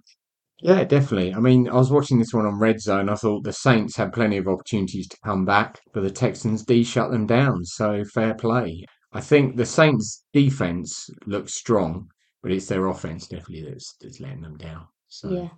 Yeah, 0.61 0.83
definitely. 0.83 1.33
I 1.33 1.39
mean, 1.39 1.69
I 1.69 1.75
was 1.75 1.91
watching 1.91 2.17
this 2.17 2.33
one 2.33 2.45
on 2.45 2.59
Red 2.59 2.79
Zone. 2.79 3.09
I 3.09 3.15
thought 3.15 3.43
the 3.43 3.53
Saints 3.53 3.95
had 3.95 4.13
plenty 4.13 4.37
of 4.37 4.47
opportunities 4.47 5.07
to 5.09 5.17
come 5.23 5.45
back, 5.45 5.79
but 5.93 6.01
the 6.01 6.11
Texans 6.11 6.63
D 6.63 6.83
shut 6.83 7.11
them 7.11 7.27
down. 7.27 7.63
So 7.65 8.03
fair 8.05 8.33
play. 8.33 8.85
I 9.13 9.21
think 9.21 9.55
the 9.55 9.65
Saints 9.65 10.25
defense 10.33 11.09
looks 11.25 11.53
strong, 11.55 12.07
but 12.41 12.51
it's 12.51 12.67
their 12.67 12.87
offense 12.87 13.27
definitely 13.27 13.69
that's 13.69 13.95
that's 14.01 14.19
letting 14.19 14.41
them 14.41 14.57
down. 14.57 14.87
So 15.07 15.29
Yeah. 15.29 15.49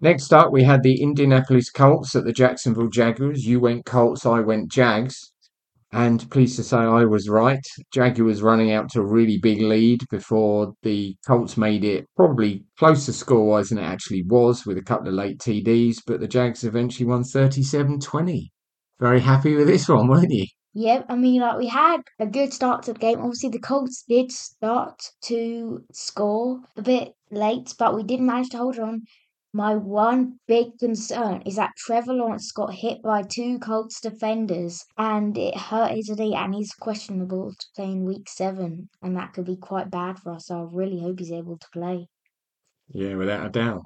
Next 0.00 0.32
up, 0.32 0.52
we 0.52 0.62
had 0.62 0.82
the 0.82 1.00
Indianapolis 1.00 1.70
Colts 1.70 2.14
at 2.14 2.24
the 2.24 2.32
Jacksonville 2.32 2.88
Jaguars. 2.88 3.46
You 3.46 3.60
went 3.60 3.86
Colts, 3.86 4.26
I 4.26 4.40
went 4.40 4.70
Jags. 4.70 5.32
And 5.92 6.30
pleased 6.30 6.56
to 6.56 6.64
say 6.64 6.76
I 6.76 7.04
was 7.04 7.28
right. 7.28 7.64
Jaguars 7.92 8.42
running 8.42 8.72
out 8.72 8.90
to 8.90 9.00
a 9.00 9.06
really 9.06 9.38
big 9.38 9.62
lead 9.62 10.02
before 10.10 10.74
the 10.82 11.16
Colts 11.26 11.56
made 11.56 11.84
it 11.84 12.06
probably 12.16 12.64
closer 12.78 13.12
score 13.12 13.46
wise 13.46 13.70
than 13.70 13.78
it 13.78 13.84
actually 13.84 14.22
was 14.24 14.66
with 14.66 14.76
a 14.76 14.82
couple 14.82 15.08
of 15.08 15.14
late 15.14 15.38
TDs, 15.38 15.98
but 16.06 16.20
the 16.20 16.28
Jags 16.28 16.64
eventually 16.64 17.06
won 17.06 17.24
37 17.24 18.00
20. 18.00 18.52
Very 18.98 19.20
happy 19.20 19.54
with 19.54 19.68
this 19.68 19.88
one, 19.88 20.08
weren't 20.08 20.30
you? 20.30 20.46
Yep, 20.74 21.06
I 21.08 21.16
mean, 21.16 21.40
like 21.40 21.56
we 21.56 21.68
had 21.68 22.02
a 22.18 22.26
good 22.26 22.52
start 22.52 22.82
to 22.82 22.92
the 22.92 22.98
game. 22.98 23.20
Obviously, 23.20 23.48
the 23.48 23.58
Colts 23.58 24.04
did 24.06 24.30
start 24.30 25.00
to 25.22 25.82
score 25.92 26.60
a 26.76 26.82
bit 26.82 27.14
late, 27.30 27.74
but 27.78 27.94
we 27.94 28.02
did 28.02 28.20
manage 28.20 28.50
to 28.50 28.58
hold 28.58 28.78
on. 28.78 29.04
My 29.56 29.74
one 29.74 30.38
big 30.46 30.78
concern 30.78 31.40
is 31.46 31.56
that 31.56 31.76
Trevor 31.78 32.12
Lawrence 32.12 32.52
got 32.52 32.74
hit 32.74 33.00
by 33.00 33.22
two 33.22 33.58
Colts 33.58 34.02
defenders 34.02 34.84
and 34.98 35.38
it 35.38 35.56
hurt 35.56 35.92
his 35.92 36.10
knee 36.10 36.34
and 36.34 36.54
he's 36.54 36.74
questionable 36.74 37.54
to 37.58 37.66
play 37.74 37.86
in 37.86 38.04
week 38.04 38.28
seven 38.28 38.90
and 39.00 39.16
that 39.16 39.32
could 39.32 39.46
be 39.46 39.56
quite 39.56 39.90
bad 39.90 40.18
for 40.18 40.34
us. 40.34 40.48
So 40.48 40.60
I 40.60 40.68
really 40.70 41.00
hope 41.00 41.20
he's 41.20 41.32
able 41.32 41.56
to 41.56 41.66
play. 41.72 42.06
Yeah, 42.92 43.14
without 43.14 43.46
a 43.46 43.48
doubt. 43.48 43.84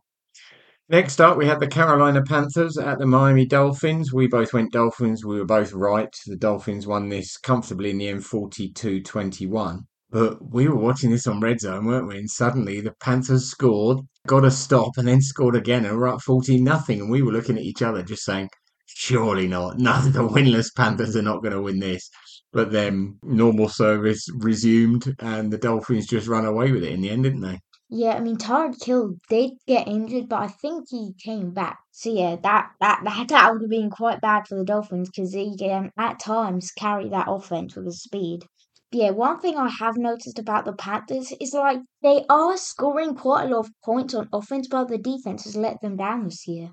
Next 0.88 1.20
up, 1.20 1.36
we 1.36 1.46
had 1.46 1.60
the 1.60 1.68
Carolina 1.68 2.24
Panthers 2.24 2.76
at 2.76 2.98
the 2.98 3.06
Miami 3.06 3.46
Dolphins. 3.46 4.12
We 4.12 4.26
both 4.26 4.52
went 4.52 4.72
Dolphins. 4.72 5.24
We 5.24 5.38
were 5.38 5.44
both 5.44 5.72
right. 5.72 6.12
The 6.26 6.36
Dolphins 6.36 6.88
won 6.88 7.08
this 7.08 7.36
comfortably 7.36 7.90
in 7.90 7.98
the 7.98 8.08
end 8.08 8.26
42 8.26 9.02
21. 9.02 9.86
But 10.10 10.50
we 10.52 10.66
were 10.66 10.76
watching 10.76 11.10
this 11.10 11.26
on 11.26 11.40
Red 11.40 11.60
Zone, 11.60 11.86
weren't 11.86 12.08
we? 12.08 12.18
And 12.18 12.30
suddenly 12.30 12.80
the 12.80 12.94
Panthers 13.00 13.48
scored, 13.48 13.98
got 14.26 14.44
a 14.44 14.50
stop, 14.50 14.96
and 14.96 15.06
then 15.06 15.20
scored 15.20 15.54
again, 15.54 15.84
and 15.84 15.96
we're 15.96 16.08
up 16.08 16.20
14 16.22 16.62
nothing. 16.62 17.00
And 17.00 17.10
we 17.10 17.22
were 17.22 17.32
looking 17.32 17.56
at 17.56 17.62
each 17.62 17.82
other 17.82 18.02
just 18.02 18.24
saying, 18.24 18.48
surely 18.86 19.46
not. 19.46 19.78
No, 19.78 20.00
the 20.00 20.26
winless 20.26 20.74
Panthers 20.74 21.16
are 21.16 21.22
not 21.22 21.42
going 21.42 21.54
to 21.54 21.62
win 21.62 21.78
this. 21.78 22.10
But 22.52 22.72
then 22.72 23.18
normal 23.22 23.68
service 23.68 24.28
resumed, 24.38 25.14
and 25.20 25.52
the 25.52 25.58
Dolphins 25.58 26.08
just 26.08 26.26
ran 26.26 26.44
away 26.44 26.72
with 26.72 26.82
it 26.82 26.92
in 26.92 27.00
the 27.00 27.10
end, 27.10 27.22
didn't 27.22 27.42
they? 27.42 27.60
Yeah, 27.92 28.14
I 28.14 28.20
mean 28.20 28.36
Tyreek 28.36 28.84
Hill 28.84 29.16
did 29.28 29.50
get 29.66 29.88
injured, 29.88 30.28
but 30.28 30.42
I 30.42 30.46
think 30.46 30.86
he 30.90 31.12
came 31.22 31.50
back. 31.50 31.78
So 31.90 32.12
yeah, 32.12 32.36
that 32.42 32.70
that 32.80 33.00
that, 33.04 33.28
that 33.28 33.52
would 33.52 33.62
have 33.62 33.70
been 33.70 33.90
quite 33.90 34.20
bad 34.20 34.46
for 34.46 34.56
the 34.56 34.64
Dolphins 34.64 35.10
because 35.10 35.32
he 35.34 35.56
can 35.56 35.90
at 35.98 36.20
times 36.20 36.70
carry 36.70 37.08
that 37.08 37.26
offense 37.28 37.74
with 37.74 37.86
his 37.86 38.02
speed. 38.02 38.44
Yeah, 38.92 39.10
one 39.10 39.38
thing 39.38 39.56
I 39.56 39.68
have 39.68 39.96
noticed 39.96 40.40
about 40.40 40.64
the 40.64 40.72
Panthers 40.72 41.32
is 41.40 41.54
like 41.54 41.78
they 42.02 42.24
are 42.28 42.56
scoring 42.56 43.14
quite 43.14 43.44
a 43.44 43.48
lot 43.48 43.66
of 43.66 43.72
points 43.84 44.14
on 44.14 44.28
offense, 44.32 44.66
but 44.66 44.88
the 44.88 44.98
defense 44.98 45.44
has 45.44 45.56
let 45.56 45.80
them 45.80 45.96
down 45.96 46.24
this 46.24 46.48
year. 46.48 46.70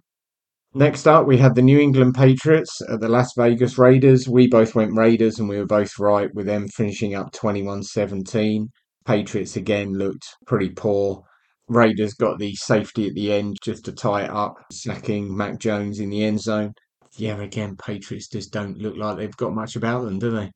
Next 0.73 1.07
up, 1.07 1.27
we 1.27 1.37
had 1.37 1.53
the 1.53 1.61
New 1.61 1.79
England 1.79 2.15
Patriots 2.15 2.81
at 2.89 3.01
the 3.01 3.07
Las 3.07 3.33
Vegas 3.37 3.77
Raiders. 3.77 4.27
We 4.27 4.47
both 4.47 4.73
went 4.73 4.97
Raiders 4.97 5.39
and 5.39 5.47
we 5.47 5.57
were 5.57 5.67
both 5.67 5.97
right 5.99 6.33
with 6.33 6.47
them 6.47 6.67
finishing 6.69 7.13
up 7.13 7.31
21 7.33 7.83
17. 7.83 8.69
Patriots 9.05 9.55
again 9.55 9.93
looked 9.93 10.25
pretty 10.47 10.69
poor. 10.69 11.23
Raiders 11.67 12.15
got 12.15 12.39
the 12.39 12.55
safety 12.55 13.07
at 13.07 13.13
the 13.13 13.31
end 13.31 13.57
just 13.63 13.85
to 13.85 13.91
tie 13.91 14.23
it 14.23 14.31
up, 14.31 14.55
sacking 14.71 15.35
Mac 15.35 15.59
Jones 15.59 15.99
in 15.99 16.09
the 16.09 16.23
end 16.23 16.41
zone. 16.41 16.73
Yeah, 17.15 17.39
again, 17.41 17.75
Patriots 17.77 18.27
just 18.27 18.51
don't 18.51 18.77
look 18.77 18.97
like 18.97 19.17
they've 19.17 19.37
got 19.37 19.53
much 19.53 19.75
about 19.75 20.03
them, 20.05 20.19
do 20.19 20.31
they? 20.31 20.51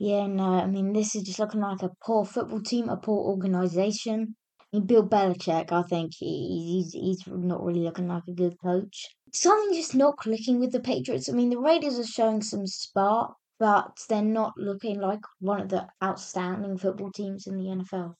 Yeah, 0.00 0.26
no, 0.26 0.54
I 0.54 0.66
mean 0.66 0.92
this 0.94 1.14
is 1.14 1.22
just 1.22 1.38
looking 1.38 1.60
like 1.60 1.80
a 1.84 1.92
poor 2.04 2.24
football 2.24 2.60
team, 2.60 2.88
a 2.88 2.96
poor 2.96 3.24
organization. 3.30 4.34
I 4.60 4.64
mean, 4.78 4.86
Bill 4.86 5.06
Belichick, 5.08 5.70
I 5.70 5.82
think 5.84 6.12
he, 6.18 6.82
he's 6.82 6.92
he's 6.92 7.24
not 7.28 7.62
really 7.62 7.82
looking 7.82 8.08
like 8.08 8.24
a 8.26 8.32
good 8.32 8.56
coach. 8.60 9.06
Something 9.32 9.72
just 9.76 9.94
not 9.94 10.16
clicking 10.16 10.58
with 10.58 10.72
the 10.72 10.80
Patriots. 10.80 11.28
I 11.28 11.32
mean, 11.34 11.50
the 11.50 11.60
Raiders 11.60 12.00
are 12.00 12.04
showing 12.04 12.42
some 12.42 12.66
spark, 12.66 13.36
but 13.60 13.96
they're 14.08 14.22
not 14.22 14.54
looking 14.56 14.98
like 15.00 15.20
one 15.38 15.60
of 15.60 15.68
the 15.68 15.86
outstanding 16.02 16.76
football 16.76 17.12
teams 17.12 17.46
in 17.46 17.56
the 17.56 17.70
NFL. 17.70 18.16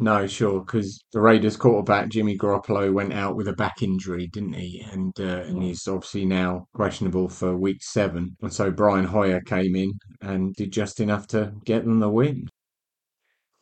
No, 0.00 0.26
sure, 0.26 0.60
because 0.60 1.02
the 1.12 1.20
Raiders 1.20 1.56
quarterback 1.56 2.08
Jimmy 2.10 2.36
Garoppolo 2.36 2.92
went 2.92 3.12
out 3.12 3.36
with 3.36 3.48
a 3.48 3.52
back 3.54 3.82
injury, 3.82 4.26
didn't 4.26 4.54
he? 4.54 4.80
And 4.90 5.18
uh, 5.20 5.42
and 5.46 5.62
he's 5.62 5.86
obviously 5.86 6.24
now 6.26 6.66
questionable 6.74 7.28
for 7.28 7.56
week 7.56 7.82
seven. 7.82 8.36
And 8.42 8.52
so 8.52 8.70
Brian 8.70 9.04
Hoyer 9.04 9.40
came 9.40 9.76
in 9.76 9.92
and 10.20 10.54
did 10.54 10.72
just 10.72 11.00
enough 11.00 11.26
to 11.28 11.52
get 11.64 11.84
them 11.84 12.00
the 12.00 12.10
win. 12.10 12.48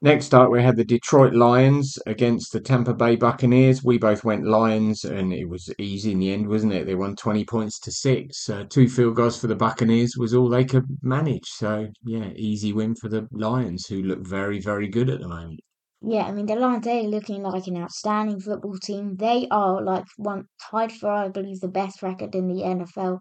Next 0.02 0.34
up, 0.34 0.50
we 0.50 0.62
had 0.62 0.76
the 0.76 0.84
Detroit 0.84 1.34
Lions 1.34 1.98
against 2.06 2.52
the 2.52 2.60
Tampa 2.60 2.94
Bay 2.94 3.16
Buccaneers. 3.16 3.84
We 3.84 3.98
both 3.98 4.24
went 4.24 4.46
Lions, 4.46 5.04
and 5.04 5.32
it 5.32 5.48
was 5.48 5.72
easy 5.78 6.12
in 6.12 6.18
the 6.20 6.32
end, 6.32 6.48
wasn't 6.48 6.72
it? 6.72 6.86
They 6.86 6.94
won 6.94 7.16
20 7.16 7.44
points 7.44 7.78
to 7.80 7.92
six. 7.92 8.48
Uh, 8.48 8.64
two 8.68 8.88
field 8.88 9.16
goals 9.16 9.40
for 9.40 9.46
the 9.46 9.56
Buccaneers 9.56 10.16
was 10.16 10.34
all 10.34 10.48
they 10.48 10.64
could 10.64 10.86
manage. 11.02 11.46
So, 11.46 11.88
yeah, 12.04 12.30
easy 12.36 12.72
win 12.72 12.94
for 12.94 13.08
the 13.08 13.28
Lions, 13.32 13.86
who 13.86 14.02
look 14.02 14.26
very, 14.26 14.60
very 14.60 14.88
good 14.88 15.10
at 15.10 15.20
the 15.20 15.28
moment. 15.28 15.60
Yeah, 16.02 16.24
I 16.24 16.32
mean 16.32 16.46
the 16.46 16.56
Lions 16.56 16.84
they 16.84 17.06
looking 17.06 17.42
like 17.42 17.66
an 17.66 17.76
outstanding 17.76 18.40
football 18.40 18.78
team. 18.78 19.16
They 19.16 19.46
are 19.50 19.82
like 19.82 20.06
one 20.16 20.48
tied 20.70 20.92
for 20.92 21.10
I 21.10 21.28
believe 21.28 21.60
the 21.60 21.68
best 21.68 22.02
record 22.02 22.34
in 22.34 22.48
the 22.48 22.62
NFL. 22.62 23.20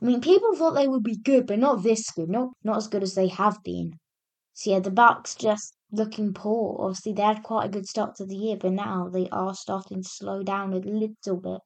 I 0.00 0.04
mean 0.04 0.20
people 0.20 0.54
thought 0.54 0.74
they 0.74 0.88
would 0.88 1.02
be 1.02 1.16
good, 1.16 1.46
but 1.46 1.58
not 1.58 1.82
this 1.82 2.10
good, 2.10 2.28
not 2.28 2.50
not 2.62 2.76
as 2.76 2.86
good 2.88 3.02
as 3.02 3.14
they 3.14 3.28
have 3.28 3.62
been. 3.64 3.98
So 4.52 4.70
yeah, 4.70 4.80
the 4.80 4.90
Bucks 4.90 5.34
just 5.36 5.74
looking 5.90 6.34
poor. 6.34 6.76
Obviously 6.80 7.14
they 7.14 7.22
had 7.22 7.42
quite 7.42 7.66
a 7.66 7.70
good 7.70 7.86
start 7.86 8.16
to 8.16 8.26
the 8.26 8.36
year, 8.36 8.56
but 8.60 8.72
now 8.72 9.08
they 9.08 9.28
are 9.30 9.54
starting 9.54 10.02
to 10.02 10.08
slow 10.08 10.42
down 10.42 10.72
a 10.74 10.78
little 10.78 11.36
bit. 11.40 11.60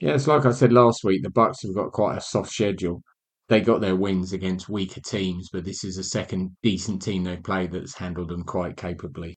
Yeah, 0.00 0.14
it's 0.14 0.26
like 0.26 0.44
I 0.44 0.52
said 0.52 0.72
last 0.72 1.04
week, 1.04 1.22
the 1.22 1.30
Bucks 1.30 1.62
have 1.62 1.74
got 1.74 1.92
quite 1.92 2.18
a 2.18 2.20
soft 2.20 2.50
schedule. 2.52 3.02
They 3.48 3.60
got 3.60 3.80
their 3.80 3.96
wins 3.96 4.32
against 4.32 4.68
weaker 4.68 5.00
teams, 5.00 5.48
but 5.50 5.64
this 5.64 5.84
is 5.84 5.96
a 5.96 6.04
second 6.04 6.56
decent 6.62 7.00
team 7.00 7.24
they've 7.24 7.42
played 7.42 7.72
that's 7.72 7.96
handled 7.96 8.28
them 8.28 8.42
quite 8.42 8.76
capably. 8.76 9.36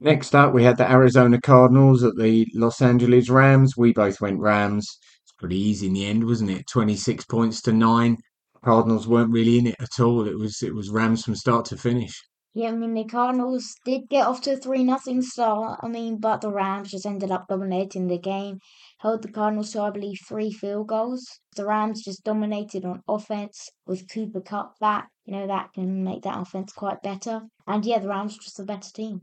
Next 0.00 0.34
up, 0.34 0.52
we 0.52 0.64
had 0.64 0.76
the 0.76 0.90
Arizona 0.90 1.40
Cardinals 1.40 2.02
at 2.02 2.16
the 2.16 2.46
Los 2.54 2.82
Angeles 2.82 3.30
Rams. 3.30 3.76
We 3.76 3.92
both 3.92 4.20
went 4.20 4.40
Rams. 4.40 4.98
It's 5.22 5.32
pretty 5.38 5.56
easy 5.56 5.86
in 5.86 5.94
the 5.94 6.06
end, 6.06 6.24
wasn't 6.24 6.50
it? 6.50 6.66
26 6.66 7.24
points 7.26 7.62
to 7.62 7.72
9. 7.72 8.16
Cardinals 8.64 9.06
weren't 9.06 9.30
really 9.30 9.58
in 9.58 9.66
it 9.66 9.76
at 9.78 10.00
all. 10.00 10.26
It 10.26 10.38
was 10.38 10.62
it 10.62 10.74
was 10.74 10.90
Rams 10.90 11.24
from 11.24 11.36
start 11.36 11.66
to 11.66 11.76
finish. 11.76 12.18
Yeah, 12.54 12.68
I 12.68 12.72
mean 12.72 12.94
the 12.94 13.04
Cardinals 13.04 13.74
did 13.84 14.08
get 14.08 14.26
off 14.26 14.40
to 14.42 14.52
a 14.52 14.56
three 14.56 14.82
nothing 14.84 15.20
start. 15.22 15.80
I 15.82 15.88
mean, 15.88 16.18
but 16.18 16.40
the 16.40 16.50
Rams 16.50 16.90
just 16.92 17.04
ended 17.04 17.30
up 17.30 17.46
dominating 17.48 18.06
the 18.06 18.16
game, 18.16 18.60
held 19.00 19.22
the 19.22 19.30
Cardinals 19.30 19.72
to 19.72 19.82
I 19.82 19.90
believe 19.90 20.18
three 20.26 20.50
field 20.50 20.88
goals. 20.88 21.26
The 21.56 21.66
Rams 21.66 22.04
just 22.04 22.24
dominated 22.24 22.84
on 22.84 23.02
offense 23.06 23.68
with 23.86 24.08
Cooper 24.08 24.40
Kupp 24.40 24.78
back. 24.80 25.08
You 25.24 25.34
know 25.34 25.46
that 25.46 25.72
can 25.74 26.02
make 26.02 26.22
that 26.22 26.38
offense 26.38 26.72
quite 26.72 27.02
better. 27.02 27.42
And 27.66 27.84
yeah, 27.84 27.98
the 27.98 28.08
Rams 28.08 28.34
were 28.34 28.42
just 28.42 28.60
a 28.60 28.64
better 28.64 28.90
team. 28.94 29.22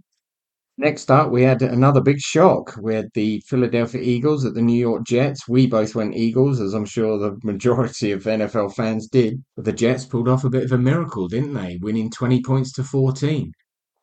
Next 0.82 1.12
up, 1.12 1.30
we 1.30 1.44
had 1.44 1.62
another 1.62 2.02
big 2.02 2.20
shock. 2.20 2.76
We 2.82 2.96
had 2.96 3.10
the 3.14 3.40
Philadelphia 3.46 4.02
Eagles 4.02 4.46
at 4.46 4.56
the 4.56 4.64
New 4.64 4.80
York 4.80 5.04
Jets. 5.06 5.48
We 5.48 5.68
both 5.68 5.94
went 5.94 6.16
Eagles, 6.16 6.60
as 6.60 6.74
I'm 6.74 6.86
sure 6.86 7.20
the 7.20 7.38
majority 7.44 8.12
of 8.12 8.24
NFL 8.24 8.74
fans 8.74 9.08
did. 9.08 9.44
But 9.56 9.66
the 9.66 9.74
Jets 9.74 10.06
pulled 10.06 10.28
off 10.28 10.44
a 10.44 10.50
bit 10.50 10.64
of 10.64 10.72
a 10.72 10.80
miracle, 10.80 11.28
didn't 11.28 11.54
they? 11.54 11.78
Winning 11.84 12.10
20 12.10 12.42
points 12.42 12.72
to 12.72 12.84
14. 12.84 13.52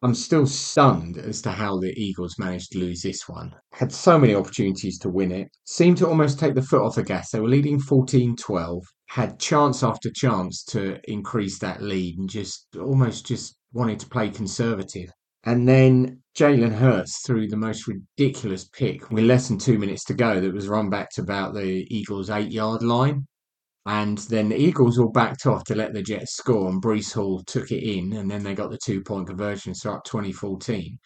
I'm 0.02 0.14
still 0.14 0.46
stunned 0.46 1.18
as 1.18 1.42
to 1.42 1.50
how 1.50 1.80
the 1.80 1.92
Eagles 2.00 2.38
managed 2.38 2.70
to 2.70 2.78
lose 2.78 3.02
this 3.02 3.28
one. 3.28 3.56
Had 3.72 3.92
so 3.92 4.16
many 4.16 4.36
opportunities 4.36 5.00
to 5.00 5.08
win 5.08 5.32
it. 5.32 5.48
Seemed 5.64 5.96
to 5.96 6.06
almost 6.06 6.38
take 6.38 6.54
the 6.54 6.62
foot 6.62 6.82
off 6.82 6.94
the 6.94 7.02
gas. 7.02 7.32
They 7.32 7.40
were 7.40 7.48
leading 7.48 7.80
14 7.80 8.36
12. 8.36 8.84
Had 9.08 9.40
chance 9.40 9.82
after 9.82 10.12
chance 10.14 10.62
to 10.66 11.00
increase 11.10 11.58
that 11.58 11.82
lead 11.82 12.18
and 12.20 12.30
just 12.30 12.68
almost 12.76 13.26
just 13.26 13.56
wanted 13.72 13.98
to 13.98 14.08
play 14.08 14.30
conservative. 14.30 15.10
And 15.48 15.66
then 15.66 16.22
Jalen 16.36 16.74
Hurts 16.74 17.22
threw 17.24 17.48
the 17.48 17.56
most 17.56 17.88
ridiculous 17.88 18.68
pick 18.68 19.10
with 19.10 19.24
less 19.24 19.48
than 19.48 19.56
two 19.56 19.78
minutes 19.78 20.04
to 20.04 20.12
go 20.12 20.42
that 20.42 20.52
was 20.52 20.68
run 20.68 20.90
back 20.90 21.08
to 21.12 21.22
about 21.22 21.54
the 21.54 21.86
Eagles' 21.88 22.28
eight 22.28 22.52
yard 22.52 22.82
line. 22.82 23.26
And 23.86 24.18
then 24.18 24.50
the 24.50 24.60
Eagles 24.60 24.98
all 24.98 25.08
backed 25.10 25.46
off 25.46 25.64
to 25.64 25.74
let 25.74 25.94
the 25.94 26.02
Jets 26.02 26.36
score, 26.36 26.68
and 26.68 26.82
Breece 26.82 27.14
Hall 27.14 27.42
took 27.46 27.72
it 27.72 27.82
in, 27.82 28.12
and 28.12 28.30
then 28.30 28.42
they 28.42 28.54
got 28.54 28.70
the 28.70 28.76
two 28.84 29.00
point 29.00 29.28
conversion, 29.28 29.74
so 29.74 29.92
up 29.92 30.04
2014. 30.04 30.98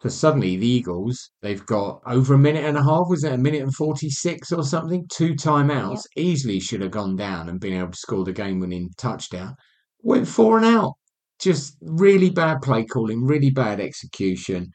So 0.00 0.08
suddenly 0.08 0.56
the 0.56 0.68
Eagles, 0.68 1.30
they've 1.42 1.66
got 1.66 2.00
over 2.06 2.34
a 2.34 2.38
minute 2.38 2.64
and 2.64 2.76
a 2.78 2.84
half, 2.84 3.08
was 3.08 3.24
it 3.24 3.32
a 3.32 3.36
minute 3.36 3.62
and 3.62 3.74
46 3.74 4.52
or 4.52 4.62
something? 4.62 5.08
Two 5.12 5.34
timeouts, 5.34 6.04
Yep. 6.14 6.24
easily 6.24 6.60
should 6.60 6.82
have 6.82 6.92
gone 6.92 7.16
down 7.16 7.48
and 7.48 7.58
been 7.58 7.74
able 7.76 7.90
to 7.90 7.98
score 7.98 8.24
the 8.24 8.32
game 8.32 8.60
winning 8.60 8.90
touchdown. 8.96 9.56
Went 10.04 10.28
four 10.28 10.56
and 10.56 10.66
out. 10.66 10.94
Just 11.38 11.76
really 11.80 12.30
bad 12.30 12.62
play 12.62 12.84
calling, 12.84 13.24
really 13.24 13.50
bad 13.50 13.80
execution. 13.80 14.72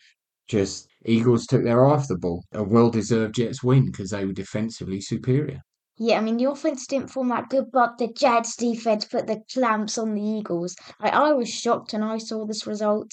Just 0.48 0.88
Eagles 1.06 1.46
took 1.46 1.64
their 1.64 1.86
eye 1.86 1.92
off 1.92 2.08
the 2.08 2.18
ball. 2.18 2.44
A 2.54 2.64
well 2.64 2.90
deserved 2.90 3.36
Jets 3.36 3.64
win 3.64 3.86
because 3.88 4.12
they 4.12 4.26
were 4.26 4.34
defensively 4.34 5.02
superior. 5.02 5.62
Yeah, 5.98 6.18
I 6.18 6.22
mean 6.22 6.38
the 6.38 6.50
offense 6.50 6.88
didn't 6.88 7.12
form 7.12 7.30
that 7.30 7.50
good, 7.50 7.72
but 7.72 7.98
the 7.98 8.08
Jets 8.08 8.56
defense 8.56 9.06
put 9.06 9.28
the 9.28 9.44
clamps 9.54 9.98
on 9.98 10.16
the 10.16 10.22
Eagles. 10.22 10.76
Like 11.00 11.14
I 11.14 11.34
was 11.34 11.50
shocked 11.50 11.94
when 11.94 12.04
I 12.04 12.18
saw 12.18 12.46
this 12.46 12.66
result. 12.66 13.12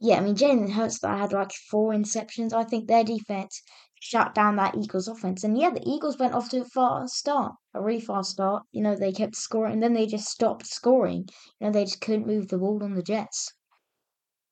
Yeah, 0.00 0.16
I 0.16 0.20
mean 0.20 0.34
Jalen 0.34 0.70
Hurts 0.70 1.02
had 1.02 1.32
like 1.32 1.52
four 1.52 1.92
interceptions. 1.92 2.52
I 2.52 2.64
think 2.64 2.88
their 2.88 3.04
defense 3.04 3.62
shut 4.00 4.34
down 4.34 4.56
that 4.56 4.74
Eagles 4.76 5.06
offense. 5.06 5.44
And 5.44 5.56
yeah, 5.56 5.70
the 5.70 5.86
Eagles 5.86 6.18
went 6.18 6.34
off 6.34 6.48
to 6.50 6.62
a 6.62 6.64
fast 6.64 7.14
start, 7.14 7.52
a 7.74 7.82
really 7.82 8.00
fast 8.00 8.32
start. 8.32 8.64
You 8.72 8.82
know, 8.82 8.96
they 8.96 9.12
kept 9.12 9.36
scoring 9.36 9.74
and 9.74 9.82
then 9.82 9.92
they 9.92 10.06
just 10.06 10.26
stopped 10.26 10.66
scoring. 10.66 11.28
You 11.60 11.66
know, 11.66 11.72
they 11.72 11.84
just 11.84 12.00
couldn't 12.00 12.26
move 12.26 12.48
the 12.48 12.58
ball 12.58 12.82
on 12.82 12.94
the 12.94 13.02
Jets. 13.02 13.52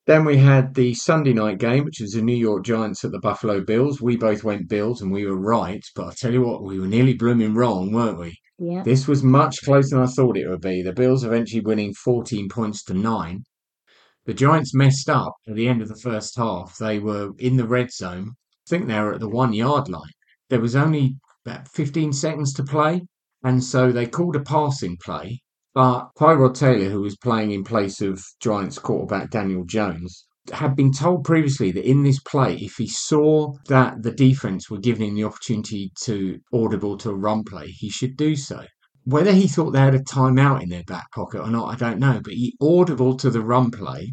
Then 0.06 0.24
we 0.24 0.38
had 0.38 0.74
the 0.74 0.94
Sunday 0.94 1.34
night 1.34 1.58
game, 1.58 1.84
which 1.84 2.00
was 2.00 2.12
the 2.12 2.22
New 2.22 2.36
York 2.36 2.64
Giants 2.64 3.04
at 3.04 3.10
the 3.10 3.18
Buffalo 3.18 3.60
Bills. 3.62 4.00
We 4.00 4.16
both 4.16 4.42
went 4.44 4.68
Bills 4.68 5.02
and 5.02 5.12
we 5.12 5.26
were 5.26 5.36
right, 5.36 5.84
but 5.94 6.04
I'll 6.06 6.12
tell 6.12 6.32
you 6.32 6.42
what, 6.42 6.62
we 6.62 6.78
were 6.78 6.86
nearly 6.86 7.12
blooming 7.12 7.54
wrong, 7.54 7.92
weren't 7.92 8.18
we? 8.18 8.34
Yeah. 8.58 8.82
This 8.82 9.06
was 9.06 9.22
much 9.22 9.56
closer 9.62 9.96
than 9.96 10.04
I 10.04 10.06
thought 10.06 10.38
it 10.38 10.48
would 10.48 10.62
be. 10.62 10.82
The 10.82 10.94
Bills 10.94 11.24
eventually 11.24 11.60
winning 11.60 11.92
14 11.92 12.48
points 12.48 12.84
to 12.84 12.94
9. 12.94 13.42
The 14.24 14.34
Giants 14.34 14.74
messed 14.74 15.08
up 15.08 15.34
at 15.46 15.54
the 15.54 15.68
end 15.68 15.82
of 15.82 15.88
the 15.88 16.00
first 16.02 16.36
half. 16.36 16.76
They 16.78 16.98
were 16.98 17.32
in 17.38 17.56
the 17.56 17.66
red 17.66 17.90
zone. 17.90 18.32
Think 18.68 18.86
they 18.86 19.00
were 19.00 19.14
at 19.14 19.20
the 19.20 19.28
one 19.28 19.54
yard 19.54 19.88
line. 19.88 20.12
There 20.50 20.60
was 20.60 20.76
only 20.76 21.16
about 21.46 21.68
15 21.68 22.12
seconds 22.12 22.52
to 22.54 22.62
play, 22.62 23.06
and 23.42 23.64
so 23.64 23.90
they 23.90 24.06
called 24.06 24.36
a 24.36 24.40
passing 24.40 24.98
play. 25.02 25.40
But 25.74 26.10
Tyrod 26.18 26.54
Taylor, 26.54 26.90
who 26.90 27.00
was 27.00 27.16
playing 27.16 27.52
in 27.52 27.64
place 27.64 28.00
of 28.00 28.22
Giants 28.40 28.78
quarterback 28.78 29.30
Daniel 29.30 29.64
Jones, 29.64 30.26
had 30.52 30.76
been 30.76 30.92
told 30.92 31.24
previously 31.24 31.70
that 31.72 31.88
in 31.88 32.02
this 32.02 32.20
play, 32.20 32.56
if 32.56 32.74
he 32.76 32.88
saw 32.88 33.54
that 33.68 34.02
the 34.02 34.12
defense 34.12 34.68
were 34.68 34.78
giving 34.78 35.08
him 35.08 35.14
the 35.14 35.24
opportunity 35.24 35.92
to 36.02 36.38
audible 36.52 36.98
to 36.98 37.10
a 37.10 37.14
run 37.14 37.44
play, 37.44 37.68
he 37.68 37.88
should 37.88 38.16
do 38.16 38.36
so. 38.36 38.64
Whether 39.04 39.32
he 39.32 39.48
thought 39.48 39.70
they 39.70 39.80
had 39.80 39.94
a 39.94 40.00
timeout 40.00 40.62
in 40.62 40.68
their 40.68 40.84
back 40.84 41.10
pocket 41.14 41.40
or 41.40 41.50
not, 41.50 41.72
I 41.72 41.76
don't 41.76 41.98
know. 41.98 42.20
But 42.22 42.34
he 42.34 42.56
audible 42.60 43.16
to 43.16 43.30
the 43.30 43.42
run 43.42 43.70
play. 43.70 44.12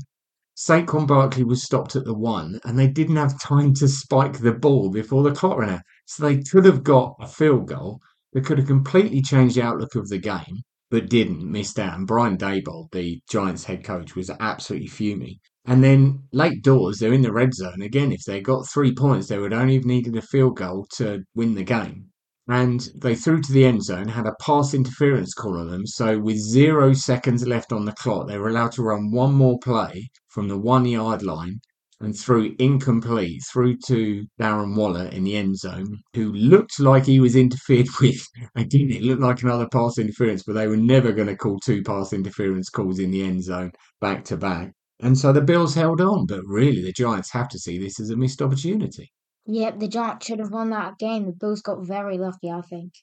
Saquon 0.55 1.05
Barkley 1.05 1.43
was 1.43 1.63
stopped 1.63 1.95
at 1.97 2.05
the 2.05 2.13
one, 2.13 2.59
and 2.63 2.79
they 2.79 2.87
didn't 2.87 3.17
have 3.17 3.39
time 3.41 3.73
to 3.75 3.87
spike 3.87 4.39
the 4.39 4.53
ball 4.53 4.89
before 4.89 5.21
the 5.21 5.31
clock 5.33 5.57
ran 5.57 5.69
out. 5.69 5.81
So 6.05 6.23
they 6.23 6.41
could 6.41 6.65
have 6.65 6.83
got 6.83 7.15
a 7.19 7.27
field 7.27 7.67
goal 7.67 7.99
that 8.33 8.45
could 8.45 8.57
have 8.59 8.67
completely 8.67 9.21
changed 9.21 9.57
the 9.57 9.63
outlook 9.63 9.95
of 9.95 10.07
the 10.07 10.17
game. 10.17 10.63
but 10.89 11.09
didn't, 11.09 11.43
missed 11.51 11.79
out. 11.79 11.97
And 11.97 12.07
Brian 12.07 12.37
Daboll, 12.37 12.89
the 12.91 13.19
Giants 13.29 13.65
head 13.65 13.83
coach, 13.83 14.15
was 14.15 14.29
absolutely 14.39 14.87
fuming. 14.87 15.39
And 15.65 15.83
then 15.83 16.23
late 16.31 16.63
doors, 16.63 16.99
they're 16.99 17.13
in 17.13 17.23
the 17.23 17.33
red 17.33 17.53
zone. 17.53 17.81
Again, 17.81 18.11
if 18.11 18.23
they 18.23 18.39
got 18.39 18.69
three 18.69 18.93
points, 18.93 19.27
they 19.27 19.39
would 19.39 19.53
only 19.53 19.75
have 19.75 19.85
needed 19.85 20.15
a 20.15 20.21
field 20.21 20.57
goal 20.57 20.87
to 20.97 21.23
win 21.35 21.55
the 21.55 21.63
game. 21.63 22.11
And 22.47 22.87
they 22.95 23.15
threw 23.15 23.41
to 23.41 23.51
the 23.51 23.65
end 23.65 23.83
zone, 23.83 24.07
had 24.07 24.27
a 24.27 24.35
pass 24.39 24.73
interference 24.73 25.33
call 25.33 25.57
on 25.57 25.69
them. 25.69 25.87
So 25.87 26.19
with 26.19 26.37
zero 26.37 26.93
seconds 26.93 27.47
left 27.47 27.71
on 27.71 27.85
the 27.85 27.93
clock, 27.93 28.27
they 28.27 28.37
were 28.37 28.49
allowed 28.49 28.73
to 28.73 28.83
run 28.83 29.11
one 29.11 29.33
more 29.33 29.57
play 29.59 30.09
from 30.29 30.47
the 30.47 30.57
one 30.57 30.85
yard 30.85 31.23
line 31.23 31.59
and 32.01 32.17
threw 32.17 32.55
incomplete 32.59 33.41
through 33.51 33.77
to 33.87 34.25
Darren 34.39 34.75
Waller 34.75 35.05
in 35.05 35.23
the 35.23 35.35
end 35.35 35.57
zone, 35.57 35.99
who 36.13 36.31
looked 36.33 36.79
like 36.79 37.05
he 37.05 37.19
was 37.19 37.35
interfered 37.35 37.87
with. 38.01 38.23
Again, 38.55 38.91
it 38.91 39.01
looked 39.01 39.21
like 39.21 39.41
another 39.41 39.67
pass 39.67 39.97
interference, 39.97 40.43
but 40.43 40.53
they 40.53 40.67
were 40.67 40.77
never 40.77 41.11
going 41.11 41.27
to 41.29 41.37
call 41.37 41.59
two 41.59 41.81
pass 41.83 42.13
interference 42.13 42.69
calls 42.69 42.99
in 42.99 43.11
the 43.11 43.23
end 43.23 43.43
zone 43.43 43.71
back 44.01 44.23
to 44.25 44.37
back. 44.37 44.71
And 45.01 45.17
so 45.17 45.33
the 45.33 45.41
Bills 45.41 45.75
held 45.75 45.99
on, 45.99 46.25
but 46.25 46.41
really 46.45 46.81
the 46.81 46.93
Giants 46.93 47.31
have 47.31 47.49
to 47.49 47.59
see 47.59 47.77
this 47.77 47.99
as 47.99 48.09
a 48.09 48.15
missed 48.15 48.41
opportunity. 48.41 49.11
Yep, 49.47 49.79
the 49.79 49.87
Giants 49.87 50.25
should 50.25 50.39
have 50.39 50.51
won 50.51 50.71
that 50.71 50.97
game. 50.97 51.25
The 51.25 51.31
Bills 51.31 51.61
got 51.61 51.85
very 51.85 52.17
lucky, 52.17 52.49
I 52.49 52.61
think. 52.61 52.93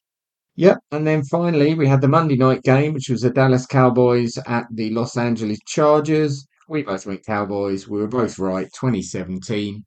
Yep, 0.56 0.78
and 0.90 1.06
then 1.06 1.24
finally 1.24 1.74
we 1.74 1.86
had 1.86 2.00
the 2.00 2.08
Monday 2.08 2.36
night 2.36 2.62
game, 2.62 2.92
which 2.92 3.08
was 3.08 3.22
the 3.22 3.30
Dallas 3.30 3.64
Cowboys 3.64 4.36
at 4.46 4.66
the 4.70 4.90
Los 4.90 5.16
Angeles 5.16 5.58
Chargers. 5.66 6.46
We 6.68 6.82
both 6.82 7.06
went 7.06 7.24
Cowboys. 7.24 7.88
We 7.88 8.00
were 8.00 8.08
both 8.08 8.38
right. 8.38 8.66
2017. 8.78 9.84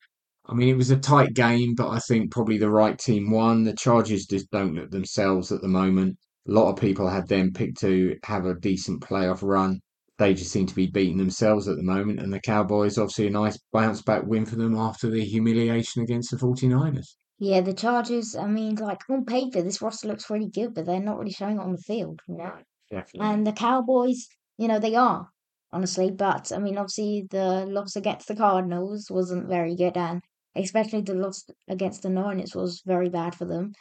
I 0.48 0.54
mean, 0.54 0.70
it 0.70 0.78
was 0.78 0.92
a 0.92 0.98
tight 0.98 1.34
game, 1.34 1.76
but 1.76 1.90
I 1.90 2.00
think 2.00 2.32
probably 2.32 2.58
the 2.58 2.70
right 2.70 2.98
team 2.98 3.32
won. 3.32 3.64
The 3.64 3.74
Chargers 3.74 4.26
just 4.26 4.50
don't 4.52 4.76
look 4.76 4.92
themselves 4.92 5.52
at 5.52 5.62
the 5.62 5.68
moment. 5.68 6.18
A 6.48 6.52
lot 6.52 6.70
of 6.70 6.80
people 6.80 7.08
had 7.10 7.28
them 7.28 7.52
picked 7.52 7.80
to 7.82 8.16
have 8.24 8.46
a 8.46 8.56
decent 8.56 9.02
playoff 9.02 9.40
run. 9.42 9.82
They 10.18 10.34
just 10.34 10.52
seem 10.52 10.66
to 10.68 10.76
be 10.76 10.88
beating 10.88 11.18
themselves 11.18 11.68
at 11.68 11.76
the 11.76 11.84
moment. 11.84 12.20
And 12.20 12.32
the 12.32 12.40
Cowboys, 12.40 12.98
obviously, 12.98 13.28
a 13.28 13.32
nice 13.32 13.58
bounce 13.74 14.02
back 14.02 14.24
win 14.26 14.46
for 14.46 14.56
them 14.56 14.76
after 14.76 15.10
the 15.10 15.24
humiliation 15.24 16.04
against 16.04 16.32
the 16.32 16.38
49ers. 16.38 17.16
Yeah, 17.38 17.62
the 17.62 17.74
Chargers, 17.74 18.36
I 18.36 18.48
mean, 18.48 18.76
like 18.76 19.02
on 19.10 19.26
paper, 19.26 19.62
this 19.62 19.82
roster 19.82 20.08
looks 20.08 20.30
really 20.30 20.50
good, 20.50 20.74
but 20.74 20.86
they're 20.86 21.02
not 21.02 21.18
really 21.18 21.32
showing 21.32 21.58
it 21.58 21.64
on 21.64 21.74
the 21.74 21.78
field. 21.80 22.22
You 22.30 22.38
know? 22.38 22.54
Definitely. 22.90 23.30
And 23.30 23.46
the 23.46 23.52
Cowboys, 23.52 24.28
you 24.58 24.70
know, 24.70 24.80
they 24.80 24.96
are 24.96 25.28
honestly. 25.76 26.10
But 26.10 26.52
I 26.52 26.58
mean, 26.60 26.78
obviously, 26.78 27.28
the 27.30 27.66
loss 27.68 27.96
against 27.96 28.28
the 28.28 28.36
Cardinals 28.36 29.12
wasn't 29.12 29.50
very 29.50 29.76
good, 29.76 29.98
and 29.98 30.22
especially 30.56 31.02
the 31.02 31.14
loss 31.14 31.44
against 31.68 32.02
the 32.04 32.10
Niners 32.10 32.56
was 32.56 32.82
very 32.86 33.10
bad 33.10 33.36
for 33.36 33.46
them, 33.46 33.74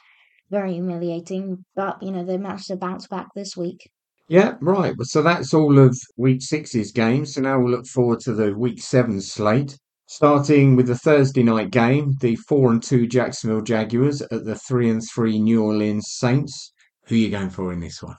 very 0.50 0.74
humiliating. 0.74 1.64
But 1.74 2.02
you 2.02 2.10
know, 2.10 2.24
they 2.24 2.36
managed 2.36 2.66
to 2.68 2.76
bounce 2.76 3.06
back 3.06 3.28
this 3.34 3.56
week. 3.56 3.88
Yeah, 4.28 4.54
right. 4.60 4.94
So 5.02 5.22
that's 5.22 5.52
all 5.52 5.78
of 5.78 5.98
week 6.16 6.40
six's 6.40 6.92
games. 6.92 7.34
So 7.34 7.42
now 7.42 7.60
we'll 7.60 7.72
look 7.72 7.86
forward 7.86 8.20
to 8.20 8.32
the 8.32 8.54
week 8.54 8.80
seven 8.80 9.20
slate. 9.20 9.76
Starting 10.06 10.76
with 10.76 10.86
the 10.86 10.98
Thursday 10.98 11.42
night 11.42 11.70
game, 11.70 12.14
the 12.20 12.36
four 12.36 12.70
and 12.70 12.82
two 12.82 13.06
Jacksonville 13.06 13.62
Jaguars 13.62 14.20
at 14.22 14.44
the 14.44 14.54
three 14.54 14.90
and 14.90 15.02
three 15.14 15.38
New 15.38 15.62
Orleans 15.62 16.06
Saints. 16.08 16.72
Who 17.06 17.14
are 17.14 17.18
you 17.18 17.30
going 17.30 17.50
for 17.50 17.72
in 17.72 17.80
this 17.80 18.02
one? 18.02 18.16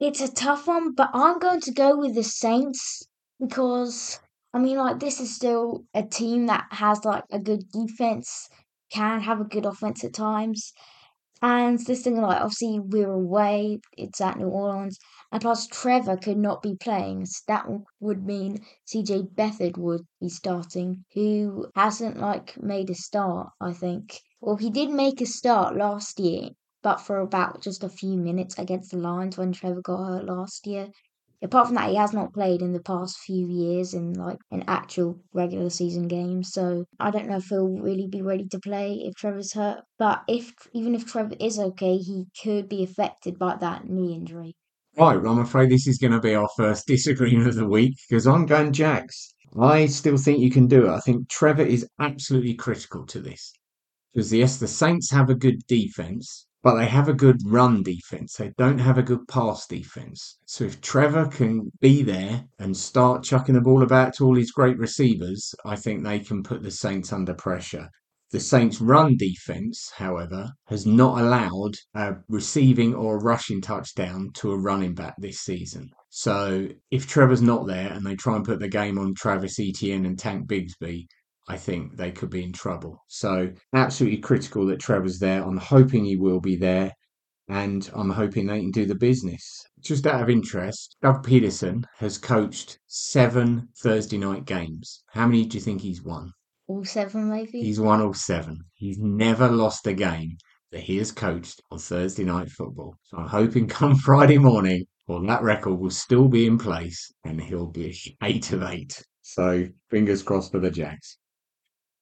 It's 0.00 0.20
a 0.20 0.32
tough 0.32 0.66
one, 0.66 0.92
but 0.92 1.10
I'm 1.14 1.38
going 1.38 1.60
to 1.62 1.72
go 1.72 1.96
with 1.96 2.14
the 2.14 2.24
Saints 2.24 3.02
because 3.40 4.18
I 4.52 4.58
mean, 4.58 4.76
like 4.78 4.98
this 4.98 5.20
is 5.20 5.34
still 5.34 5.84
a 5.94 6.02
team 6.02 6.46
that 6.46 6.66
has 6.70 7.04
like 7.04 7.24
a 7.30 7.38
good 7.38 7.62
defense, 7.72 8.48
can 8.92 9.20
have 9.20 9.40
a 9.40 9.44
good 9.44 9.66
offense 9.66 10.02
at 10.04 10.12
times, 10.12 10.72
and 11.42 11.78
this 11.86 12.02
thing 12.02 12.20
like 12.20 12.40
obviously 12.40 12.80
we're 12.80 13.12
away, 13.12 13.78
it's 13.96 14.20
at 14.20 14.36
New 14.36 14.48
Orleans, 14.48 14.98
and 15.32 15.40
plus 15.42 15.66
Trevor 15.66 16.16
could 16.16 16.36
not 16.36 16.62
be 16.62 16.74
playing. 16.74 17.26
So 17.26 17.42
that 17.48 17.66
would 18.00 18.24
mean 18.24 18.64
CJ 18.84 19.22
Beathard 19.22 19.76
would 19.76 20.06
be 20.20 20.28
starting, 20.28 21.04
who 21.14 21.66
hasn't 21.74 22.18
like 22.18 22.60
made 22.62 22.90
a 22.90 22.94
start. 22.94 23.50
I 23.60 23.72
think. 23.72 24.20
Well, 24.40 24.56
he 24.56 24.70
did 24.70 24.90
make 24.90 25.20
a 25.20 25.26
start 25.26 25.76
last 25.76 26.18
year, 26.20 26.50
but 26.82 27.00
for 27.00 27.18
about 27.20 27.62
just 27.62 27.84
a 27.84 27.88
few 27.88 28.16
minutes 28.16 28.58
against 28.58 28.90
the 28.90 28.98
Lions 28.98 29.36
when 29.38 29.52
Trevor 29.52 29.82
got 29.82 30.04
hurt 30.04 30.24
last 30.26 30.66
year. 30.66 30.88
Apart 31.42 31.66
from 31.66 31.76
that, 31.76 31.90
he 31.90 31.96
has 31.96 32.12
not 32.14 32.32
played 32.32 32.62
in 32.62 32.72
the 32.72 32.80
past 32.80 33.18
few 33.18 33.46
years 33.46 33.92
in 33.94 34.14
like 34.14 34.38
an 34.50 34.64
actual 34.66 35.20
regular 35.34 35.68
season 35.70 36.08
game. 36.08 36.42
So 36.42 36.86
I 36.98 37.10
don't 37.10 37.28
know 37.28 37.36
if 37.36 37.46
he'll 37.46 37.68
really 37.68 38.06
be 38.06 38.22
ready 38.22 38.46
to 38.48 38.58
play 38.58 38.94
if 39.04 39.14
Trevor's 39.16 39.52
hurt. 39.52 39.84
But 39.98 40.22
if 40.28 40.52
even 40.72 40.94
if 40.94 41.04
Trevor 41.04 41.36
is 41.38 41.58
okay, 41.58 41.98
he 41.98 42.26
could 42.42 42.68
be 42.68 42.82
affected 42.82 43.38
by 43.38 43.56
that 43.56 43.84
knee 43.86 44.14
injury. 44.14 44.54
Right, 44.98 45.16
I'm 45.16 45.38
afraid 45.38 45.70
this 45.70 45.86
is 45.86 45.98
going 45.98 46.12
to 46.12 46.20
be 46.20 46.34
our 46.34 46.48
first 46.56 46.86
disagreement 46.88 47.48
of 47.48 47.54
the 47.54 47.68
week 47.68 47.96
because 48.08 48.26
I'm 48.26 48.44
going 48.44 48.72
Jags. 48.72 49.34
I 49.58 49.86
still 49.86 50.16
think 50.16 50.40
you 50.40 50.50
can 50.50 50.66
do 50.66 50.86
it. 50.86 50.90
I 50.90 51.00
think 51.00 51.28
Trevor 51.28 51.62
is 51.62 51.88
absolutely 52.00 52.54
critical 52.54 53.06
to 53.06 53.20
this. 53.20 53.52
Because 54.12 54.32
yes, 54.32 54.58
the 54.58 54.68
Saints 54.68 55.10
have 55.10 55.30
a 55.30 55.34
good 55.34 55.64
defense, 55.68 56.46
but 56.62 56.76
they 56.76 56.86
have 56.86 57.08
a 57.08 57.14
good 57.14 57.40
run 57.46 57.82
defense. 57.82 58.34
They 58.34 58.52
don't 58.58 58.78
have 58.78 58.98
a 58.98 59.02
good 59.02 59.26
pass 59.28 59.66
defense. 59.66 60.38
So 60.44 60.64
if 60.64 60.80
Trevor 60.80 61.26
can 61.26 61.70
be 61.80 62.02
there 62.02 62.44
and 62.58 62.76
start 62.76 63.22
chucking 63.22 63.54
the 63.54 63.60
ball 63.60 63.82
about 63.82 64.14
to 64.14 64.26
all 64.26 64.34
his 64.34 64.50
great 64.50 64.78
receivers, 64.78 65.54
I 65.64 65.76
think 65.76 66.02
they 66.02 66.18
can 66.18 66.42
put 66.42 66.62
the 66.62 66.70
Saints 66.70 67.12
under 67.12 67.34
pressure. 67.34 67.88
The 68.32 68.38
Saints' 68.38 68.80
run 68.80 69.16
defense, 69.16 69.90
however, 69.96 70.52
has 70.66 70.86
not 70.86 71.20
allowed 71.20 71.74
a 71.94 72.14
receiving 72.28 72.94
or 72.94 73.16
a 73.16 73.22
rushing 73.22 73.60
touchdown 73.60 74.30
to 74.34 74.52
a 74.52 74.58
running 74.58 74.94
back 74.94 75.14
this 75.18 75.40
season. 75.40 75.90
So 76.10 76.68
if 76.92 77.08
Trevor's 77.08 77.42
not 77.42 77.66
there 77.66 77.92
and 77.92 78.06
they 78.06 78.14
try 78.14 78.36
and 78.36 78.44
put 78.44 78.60
the 78.60 78.68
game 78.68 78.98
on 78.98 79.14
Travis 79.14 79.58
Etienne 79.58 80.06
and 80.06 80.16
Tank 80.16 80.46
Bigsby, 80.46 81.06
I 81.48 81.56
think 81.56 81.96
they 81.96 82.12
could 82.12 82.30
be 82.30 82.44
in 82.44 82.52
trouble. 82.52 83.02
So 83.08 83.50
absolutely 83.74 84.18
critical 84.18 84.64
that 84.66 84.78
Trevor's 84.78 85.18
there. 85.18 85.42
I'm 85.42 85.56
hoping 85.56 86.04
he 86.04 86.14
will 86.14 86.40
be 86.40 86.54
there, 86.54 86.92
and 87.48 87.90
I'm 87.94 88.10
hoping 88.10 88.46
they 88.46 88.60
can 88.60 88.70
do 88.70 88.86
the 88.86 88.94
business. 88.94 89.42
Just 89.80 90.06
out 90.06 90.22
of 90.22 90.30
interest, 90.30 90.94
Doug 91.02 91.26
Pederson 91.26 91.82
has 91.98 92.16
coached 92.16 92.78
seven 92.86 93.70
Thursday 93.82 94.18
night 94.18 94.44
games. 94.44 95.02
How 95.10 95.26
many 95.26 95.46
do 95.46 95.58
you 95.58 95.64
think 95.64 95.80
he's 95.80 96.04
won? 96.04 96.30
All 96.70 96.78
oh 96.78 96.84
seven, 96.84 97.28
maybe. 97.28 97.62
He's 97.62 97.80
won 97.80 98.00
all 98.00 98.10
oh 98.10 98.12
seven. 98.12 98.60
He's 98.74 98.96
never 98.96 99.48
lost 99.48 99.88
a 99.88 99.92
game 99.92 100.36
that 100.70 100.82
he 100.82 100.98
has 100.98 101.10
coached 101.10 101.60
on 101.72 101.80
Thursday 101.80 102.22
night 102.22 102.48
football. 102.48 102.94
So 103.02 103.16
I'm 103.16 103.26
hoping 103.26 103.66
come 103.66 103.96
Friday 104.06 104.38
morning, 104.38 104.84
well, 105.08 105.20
that 105.26 105.42
record 105.42 105.80
will 105.80 105.90
still 105.90 106.28
be 106.28 106.46
in 106.46 106.58
place 106.58 107.12
and 107.24 107.40
he'll 107.40 107.72
be 107.72 107.98
eight 108.22 108.52
of 108.52 108.62
eight. 108.62 109.02
So 109.22 109.66
fingers 109.90 110.22
crossed 110.22 110.52
for 110.52 110.60
the 110.60 110.70
Jags. 110.70 111.18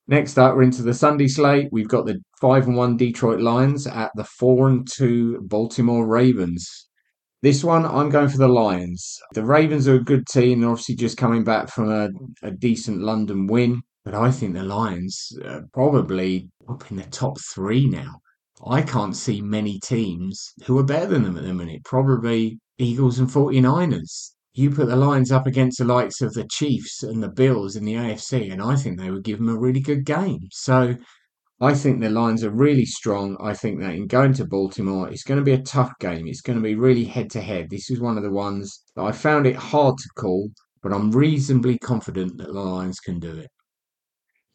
Next 0.06 0.38
up, 0.38 0.54
we're 0.54 0.64
into 0.64 0.82
the 0.82 0.92
Sunday 0.92 1.28
slate. 1.28 1.70
We've 1.72 1.88
got 1.88 2.04
the 2.04 2.20
five 2.38 2.66
and 2.66 2.76
one 2.76 2.98
Detroit 2.98 3.40
Lions 3.40 3.86
at 3.86 4.10
the 4.16 4.24
four 4.24 4.68
and 4.68 4.86
two 4.86 5.40
Baltimore 5.44 6.06
Ravens. 6.06 6.90
This 7.40 7.64
one, 7.64 7.86
I'm 7.86 8.10
going 8.10 8.28
for 8.28 8.36
the 8.36 8.48
Lions. 8.48 9.16
The 9.32 9.46
Ravens 9.46 9.88
are 9.88 9.94
a 9.94 10.04
good 10.04 10.26
team. 10.26 10.60
They're 10.60 10.68
obviously 10.68 10.96
just 10.96 11.16
coming 11.16 11.42
back 11.42 11.70
from 11.70 11.90
a, 11.90 12.10
a 12.42 12.50
decent 12.50 13.00
London 13.00 13.46
win, 13.46 13.80
but 14.08 14.18
I 14.18 14.30
think 14.30 14.54
the 14.54 14.62
Lions 14.62 15.38
are 15.44 15.66
probably 15.74 16.48
up 16.66 16.90
in 16.90 16.96
the 16.96 17.02
top 17.02 17.36
three 17.52 17.86
now. 17.86 18.20
I 18.66 18.80
can't 18.80 19.14
see 19.14 19.42
many 19.42 19.78
teams 19.80 20.54
who 20.64 20.78
are 20.78 20.82
better 20.82 21.08
than 21.08 21.24
them 21.24 21.36
at 21.36 21.42
the 21.44 21.52
minute. 21.52 21.84
Probably 21.84 22.58
Eagles 22.78 23.18
and 23.18 23.28
49ers 23.28 24.30
you 24.54 24.70
put 24.70 24.88
the 24.88 24.96
Lions 24.96 25.30
up 25.30 25.46
against 25.46 25.76
the 25.76 25.84
likes 25.84 26.22
of 26.22 26.32
the 26.32 26.46
Chiefs 26.50 27.02
and 27.02 27.22
the 27.22 27.28
Bills 27.28 27.76
in 27.76 27.84
the 27.84 27.96
AFC, 27.96 28.50
and 28.50 28.62
I 28.62 28.76
think 28.76 28.98
they 28.98 29.10
would 29.10 29.24
give 29.24 29.40
them 29.40 29.50
a 29.50 29.58
really 29.58 29.80
good 29.80 30.06
game. 30.06 30.48
So 30.52 30.96
I 31.60 31.74
think 31.74 32.00
the 32.00 32.08
Lions 32.08 32.42
are 32.44 32.50
really 32.50 32.86
strong. 32.86 33.36
I 33.42 33.52
think 33.52 33.78
that 33.80 33.94
in 33.94 34.06
going 34.06 34.32
to 34.32 34.46
Baltimore, 34.46 35.10
it's 35.10 35.22
going 35.22 35.38
to 35.38 35.44
be 35.44 35.52
a 35.52 35.62
tough 35.62 35.92
game. 36.00 36.26
It's 36.26 36.40
going 36.40 36.58
to 36.58 36.62
be 36.62 36.76
really 36.76 37.04
head 37.04 37.28
to 37.32 37.42
head. 37.42 37.68
This 37.68 37.90
is 37.90 38.00
one 38.00 38.16
of 38.16 38.22
the 38.22 38.32
ones 38.32 38.84
that 38.96 39.02
I 39.02 39.12
found 39.12 39.46
it 39.46 39.56
hard 39.56 39.98
to 39.98 40.08
call, 40.16 40.48
but 40.82 40.94
I'm 40.94 41.10
reasonably 41.10 41.78
confident 41.78 42.38
that 42.38 42.46
the 42.46 42.58
Lions 42.58 43.00
can 43.00 43.20
do 43.20 43.36
it. 43.36 43.50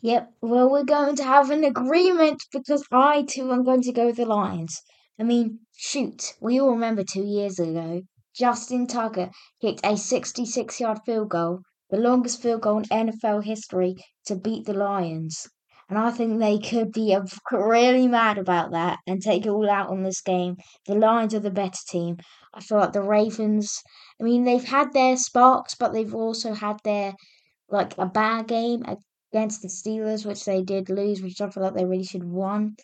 Yep, 0.05 0.33
well, 0.41 0.69
we're 0.69 0.83
going 0.83 1.15
to 1.15 1.23
have 1.23 1.49
an 1.49 1.63
agreement 1.63 2.43
because 2.51 2.83
I 2.91 3.23
too 3.23 3.53
am 3.53 3.63
going 3.63 3.83
to 3.83 3.93
go 3.93 4.07
with 4.07 4.17
the 4.17 4.25
Lions. 4.25 4.81
I 5.17 5.23
mean, 5.23 5.59
shoot, 5.77 6.33
we 6.41 6.59
all 6.59 6.71
remember 6.71 7.05
two 7.05 7.23
years 7.23 7.57
ago 7.57 8.01
Justin 8.35 8.85
Tucker 8.85 9.31
kicked 9.61 9.79
a 9.81 9.95
66 9.95 10.81
yard 10.81 10.99
field 11.05 11.29
goal, 11.29 11.61
the 11.89 11.95
longest 11.95 12.41
field 12.41 12.63
goal 12.63 12.79
in 12.79 12.83
NFL 12.83 13.45
history, 13.45 13.95
to 14.25 14.35
beat 14.35 14.65
the 14.65 14.73
Lions. 14.73 15.47
And 15.87 15.97
I 15.97 16.11
think 16.11 16.37
they 16.37 16.59
could 16.59 16.91
be 16.91 17.17
really 17.49 18.09
mad 18.09 18.37
about 18.37 18.71
that 18.71 18.99
and 19.07 19.21
take 19.21 19.45
it 19.45 19.49
all 19.51 19.69
out 19.69 19.89
on 19.89 20.03
this 20.03 20.19
game. 20.19 20.57
The 20.85 20.95
Lions 20.95 21.33
are 21.33 21.39
the 21.39 21.49
better 21.49 21.79
team. 21.87 22.17
I 22.53 22.59
feel 22.59 22.79
like 22.79 22.91
the 22.91 23.01
Ravens, 23.01 23.81
I 24.19 24.25
mean, 24.25 24.43
they've 24.43 24.65
had 24.65 24.91
their 24.91 25.15
sparks, 25.15 25.75
but 25.75 25.93
they've 25.93 26.13
also 26.13 26.53
had 26.55 26.79
their, 26.83 27.13
like, 27.69 27.97
a 27.97 28.05
bad 28.05 28.49
game 28.49 28.83
against 29.33 29.61
the 29.61 29.67
Steelers, 29.67 30.25
which 30.25 30.45
they 30.45 30.61
did 30.61 30.89
lose, 30.89 31.21
which 31.21 31.41
I 31.41 31.49
feel 31.49 31.63
like 31.63 31.73
they 31.73 31.85
really 31.85 32.03
should 32.03 32.21
have 32.21 32.29
won. 32.29 32.75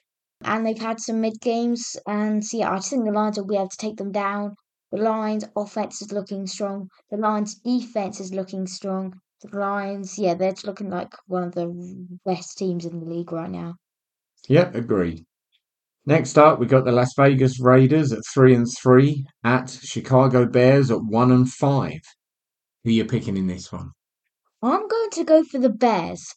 And 0.42 0.66
they've 0.66 0.78
had 0.78 1.00
some 1.00 1.22
mid 1.22 1.40
games. 1.42 1.96
And 2.08 2.44
so, 2.44 2.58
yeah, 2.58 2.72
I 2.72 2.78
just 2.78 2.90
think 2.90 3.06
the 3.06 3.12
Lions 3.12 3.38
will 3.38 3.46
be 3.46 3.56
able 3.56 3.70
to 3.70 3.78
take 3.78 3.98
them 3.98 4.12
down 4.12 4.56
The 4.92 4.98
Lions' 4.98 5.46
offense 5.56 6.02
is 6.02 6.12
looking 6.12 6.48
strong. 6.48 6.90
The 7.12 7.18
Lions' 7.18 7.56
defense 7.56 8.20
is 8.20 8.34
looking 8.34 8.66
strong. 8.66 9.14
The 9.42 9.58
Lions, 9.58 10.18
yeah, 10.18 10.34
they're 10.34 10.54
looking 10.64 10.90
like 10.90 11.14
one 11.28 11.44
of 11.44 11.54
the 11.54 11.68
best 12.26 12.58
teams 12.58 12.86
in 12.86 13.00
the 13.00 13.06
league 13.06 13.32
right 13.32 13.52
now. 13.52 13.76
Yep, 14.48 14.76
agreed. 14.76 15.26
Next 16.06 16.38
up, 16.38 16.60
we 16.60 16.66
got 16.66 16.86
the 16.86 16.92
Las 16.92 17.14
Vegas 17.16 17.60
Raiders 17.60 18.12
at 18.12 18.24
three 18.34 18.56
and 18.56 18.66
three 18.82 19.26
at 19.44 19.70
Chicago 19.70 20.48
Bears 20.48 20.90
at 20.90 21.04
one 21.04 21.32
and 21.32 21.48
five. 21.48 22.02
Who 22.84 22.90
are 22.90 22.94
you 22.94 23.06
picking 23.06 23.38
in 23.38 23.48
this 23.48 23.72
one? 23.72 23.92
I'm 24.62 24.88
going 24.88 25.10
to 25.12 25.24
go 25.24 25.44
for 25.44 25.58
the 25.58 25.70
Bears. 25.70 26.36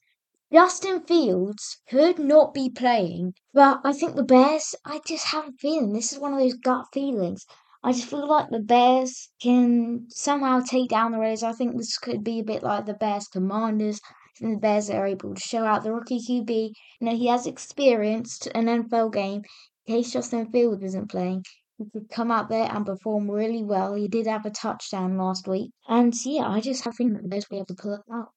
Justin 0.52 1.00
Fields 1.06 1.78
could 1.88 2.18
not 2.18 2.54
be 2.54 2.70
playing, 2.70 3.34
but 3.52 3.80
I 3.84 3.92
think 3.92 4.14
the 4.14 4.22
Bears, 4.22 4.74
I 4.84 5.00
just 5.06 5.26
have 5.26 5.48
a 5.48 5.52
feeling 5.52 5.92
this 5.92 6.12
is 6.12 6.18
one 6.18 6.32
of 6.32 6.38
those 6.38 6.54
gut 6.54 6.86
feelings. 6.92 7.44
I 7.82 7.92
just 7.92 8.08
feel 8.08 8.28
like 8.28 8.50
the 8.50 8.60
Bears 8.60 9.30
can 9.42 10.06
somehow 10.08 10.60
take 10.60 10.90
down 10.90 11.10
the 11.10 11.18
Raiders. 11.18 11.42
I 11.42 11.52
think 11.52 11.76
this 11.76 11.98
could 11.98 12.22
be 12.22 12.38
a 12.38 12.44
bit 12.44 12.62
like 12.62 12.86
the 12.86 12.94
Bears 12.94 13.26
Commanders. 13.26 14.00
Think 14.38 14.54
the 14.54 14.60
Bears 14.60 14.88
are 14.88 15.06
able 15.06 15.34
to 15.34 15.40
show 15.40 15.64
out 15.64 15.82
the 15.82 15.92
rookie 15.92 16.20
QB. 16.20 16.72
You 17.00 17.06
know, 17.06 17.16
he 17.16 17.26
has 17.26 17.46
experienced 17.46 18.46
an 18.54 18.66
NFL 18.66 19.12
game. 19.12 19.42
In 19.86 19.96
case 19.96 20.12
Justin 20.12 20.50
Fields 20.52 20.84
isn't 20.84 21.10
playing, 21.10 21.44
could 21.90 22.10
come 22.10 22.30
out 22.30 22.48
there 22.48 22.68
and 22.70 22.86
perform 22.86 23.30
really 23.30 23.62
well. 23.62 23.94
He 23.94 24.08
did 24.08 24.26
have 24.26 24.46
a 24.46 24.50
touchdown 24.50 25.16
last 25.16 25.48
week. 25.48 25.70
And 25.88 26.14
yeah, 26.24 26.48
I 26.48 26.60
just 26.60 26.84
have 26.84 26.94
feeling 26.94 27.14
that 27.14 27.22
will 27.22 27.42
be 27.50 27.56
able 27.56 27.66
to 27.66 27.74
pull 27.74 27.94
it 27.94 28.00
out. 28.12 28.28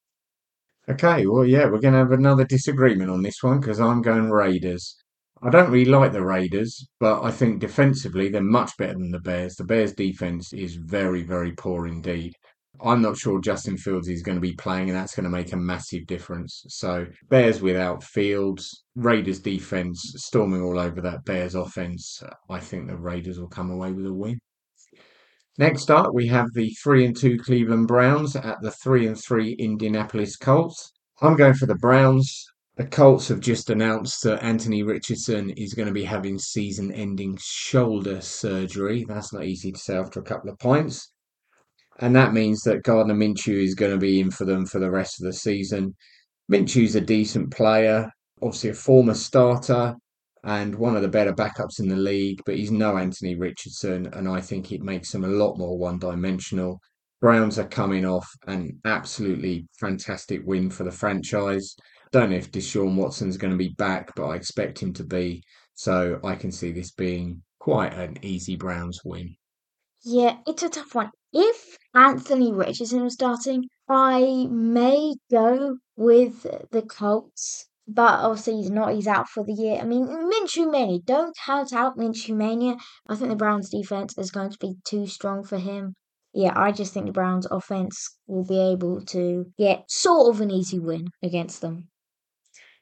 Okay, 0.87 1.25
well, 1.25 1.45
yeah, 1.45 1.65
we're 1.65 1.79
going 1.79 1.93
to 1.93 1.99
have 1.99 2.11
another 2.11 2.45
disagreement 2.45 3.09
on 3.09 3.23
this 3.23 3.41
one 3.41 3.59
because 3.59 3.79
I'm 3.79 4.01
going 4.01 4.29
Raiders. 4.29 4.95
I 5.41 5.49
don't 5.49 5.71
really 5.71 5.89
like 5.89 6.13
the 6.13 6.23
Raiders, 6.23 6.87
but 6.99 7.23
I 7.23 7.31
think 7.31 7.59
defensively 7.59 8.29
they're 8.29 8.41
much 8.41 8.77
better 8.77 8.93
than 8.93 9.11
the 9.11 9.19
Bears. 9.19 9.55
The 9.55 9.63
Bears' 9.63 9.93
defense 9.93 10.53
is 10.53 10.75
very, 10.75 11.23
very 11.23 11.51
poor 11.51 11.87
indeed. 11.87 12.33
I'm 12.83 13.01
not 13.01 13.17
sure 13.17 13.39
Justin 13.39 13.77
Fields 13.77 14.07
is 14.07 14.21
going 14.21 14.37
to 14.37 14.41
be 14.41 14.53
playing, 14.53 14.89
and 14.89 14.97
that's 14.97 15.15
going 15.15 15.23
to 15.23 15.29
make 15.29 15.53
a 15.53 15.57
massive 15.57 16.05
difference. 16.07 16.63
So, 16.69 17.05
Bears 17.29 17.61
without 17.61 18.03
Fields, 18.03 18.83
Raiders' 18.95 19.39
defense 19.39 20.13
storming 20.17 20.61
all 20.61 20.79
over 20.79 21.01
that 21.01 21.25
Bears' 21.25 21.55
offense. 21.55 22.21
I 22.49 22.59
think 22.59 22.87
the 22.87 22.97
Raiders 22.97 23.39
will 23.39 23.47
come 23.47 23.71
away 23.71 23.91
with 23.91 24.05
a 24.05 24.13
win. 24.13 24.39
Next 25.57 25.89
up, 25.89 26.13
we 26.13 26.27
have 26.27 26.53
the 26.53 26.69
three 26.83 27.05
and 27.05 27.15
two 27.15 27.37
Cleveland 27.37 27.87
Browns 27.87 28.35
at 28.35 28.61
the 28.61 28.71
three 28.71 29.07
and 29.07 29.17
three 29.17 29.53
Indianapolis 29.53 30.35
Colts. 30.35 30.91
I'm 31.21 31.37
going 31.37 31.53
for 31.53 31.65
the 31.65 31.75
Browns. 31.75 32.45
The 32.75 32.85
Colts 32.85 33.29
have 33.29 33.39
just 33.39 33.69
announced 33.69 34.21
that 34.23 34.43
Anthony 34.43 34.83
Richardson 34.83 35.51
is 35.51 35.73
going 35.73 35.87
to 35.87 35.93
be 35.93 36.03
having 36.03 36.37
season 36.37 36.91
ending 36.91 37.37
shoulder 37.39 38.19
surgery. 38.19 39.05
That's 39.07 39.31
not 39.31 39.45
easy 39.45 39.71
to 39.71 39.79
say 39.79 39.95
after 39.95 40.19
a 40.19 40.23
couple 40.23 40.49
of 40.49 40.59
pints. 40.59 41.09
And 41.99 42.15
that 42.15 42.33
means 42.33 42.61
that 42.61 42.83
Gardner 42.83 43.13
Minshew 43.13 43.63
is 43.63 43.75
going 43.75 43.91
to 43.91 43.97
be 43.97 44.19
in 44.19 44.31
for 44.31 44.45
them 44.45 44.65
for 44.65 44.79
the 44.79 44.91
rest 44.91 45.19
of 45.19 45.25
the 45.25 45.33
season. 45.33 45.95
Minshew's 46.51 46.95
a 46.95 47.01
decent 47.01 47.51
player, 47.51 48.11
obviously 48.41 48.69
a 48.71 48.73
former 48.73 49.13
starter 49.13 49.95
and 50.43 50.75
one 50.75 50.95
of 50.95 51.01
the 51.01 51.07
better 51.07 51.33
backups 51.33 51.79
in 51.79 51.87
the 51.87 51.95
league, 51.95 52.39
but 52.45 52.55
he's 52.55 52.69
no 52.69 52.97
Anthony 52.97 53.33
Richardson, 53.33 54.07
and 54.13 54.29
I 54.29 54.39
think 54.39 54.71
it 54.71 54.83
makes 54.83 55.13
him 55.13 55.23
a 55.23 55.29
lot 55.29 55.57
more 55.57 55.77
one 55.77 55.97
dimensional. 55.97 56.79
Browns 57.19 57.57
are 57.57 57.67
coming 57.67 58.05
off 58.05 58.29
an 58.45 58.79
absolutely 58.85 59.67
fantastic 59.79 60.41
win 60.45 60.69
for 60.69 60.83
the 60.83 60.91
franchise. 60.91 61.75
Don't 62.11 62.29
know 62.29 62.35
if 62.35 62.51
Deshaun 62.51 62.95
Watson's 62.95 63.37
going 63.37 63.51
to 63.51 63.57
be 63.57 63.73
back, 63.77 64.13
but 64.15 64.27
I 64.27 64.35
expect 64.35 64.79
him 64.79 64.93
to 64.93 65.03
be. 65.03 65.41
So 65.73 66.19
I 66.23 66.35
can 66.35 66.51
see 66.51 66.71
this 66.71 66.91
being 66.91 67.41
quite 67.59 67.93
an 67.95 68.17
easy 68.21 68.55
Browns 68.55 69.01
win. 69.03 69.35
Yeah, 70.03 70.37
it's 70.45 70.61
a 70.61 70.69
tough 70.69 70.93
one. 70.93 71.09
If 71.35 71.77
Anthony 71.93 72.51
Richardson 72.51 73.03
was 73.03 73.13
starting, 73.13 73.65
I 73.87 74.47
may 74.49 75.13
go 75.29 75.77
with 75.95 76.47
the 76.71 76.81
Colts 76.81 77.67
but 77.87 78.19
obviously 78.21 78.57
he's 78.57 78.71
not. 78.71 78.93
He's 78.93 79.07
out 79.07 79.29
for 79.29 79.43
the 79.43 79.53
year. 79.53 79.79
I 79.79 79.85
mean, 79.85 80.07
Minshew 80.07 80.71
Mania. 80.71 80.99
Don't 81.05 81.37
count 81.45 81.71
out 81.71 81.97
Minshew 81.97 82.35
Mania. 82.35 82.77
I 83.07 83.15
think 83.15 83.29
the 83.29 83.35
Browns' 83.35 83.69
defense 83.69 84.17
is 84.17 84.31
going 84.31 84.49
to 84.49 84.57
be 84.59 84.75
too 84.85 85.05
strong 85.07 85.43
for 85.43 85.57
him. 85.57 85.93
Yeah, 86.33 86.53
I 86.55 86.71
just 86.71 86.93
think 86.93 87.05
the 87.05 87.11
Browns' 87.11 87.47
offense 87.49 88.17
will 88.27 88.45
be 88.45 88.59
able 88.59 89.01
to 89.05 89.45
get 89.57 89.89
sort 89.89 90.33
of 90.35 90.41
an 90.41 90.51
easy 90.51 90.79
win 90.79 91.07
against 91.23 91.61
them. 91.61 91.87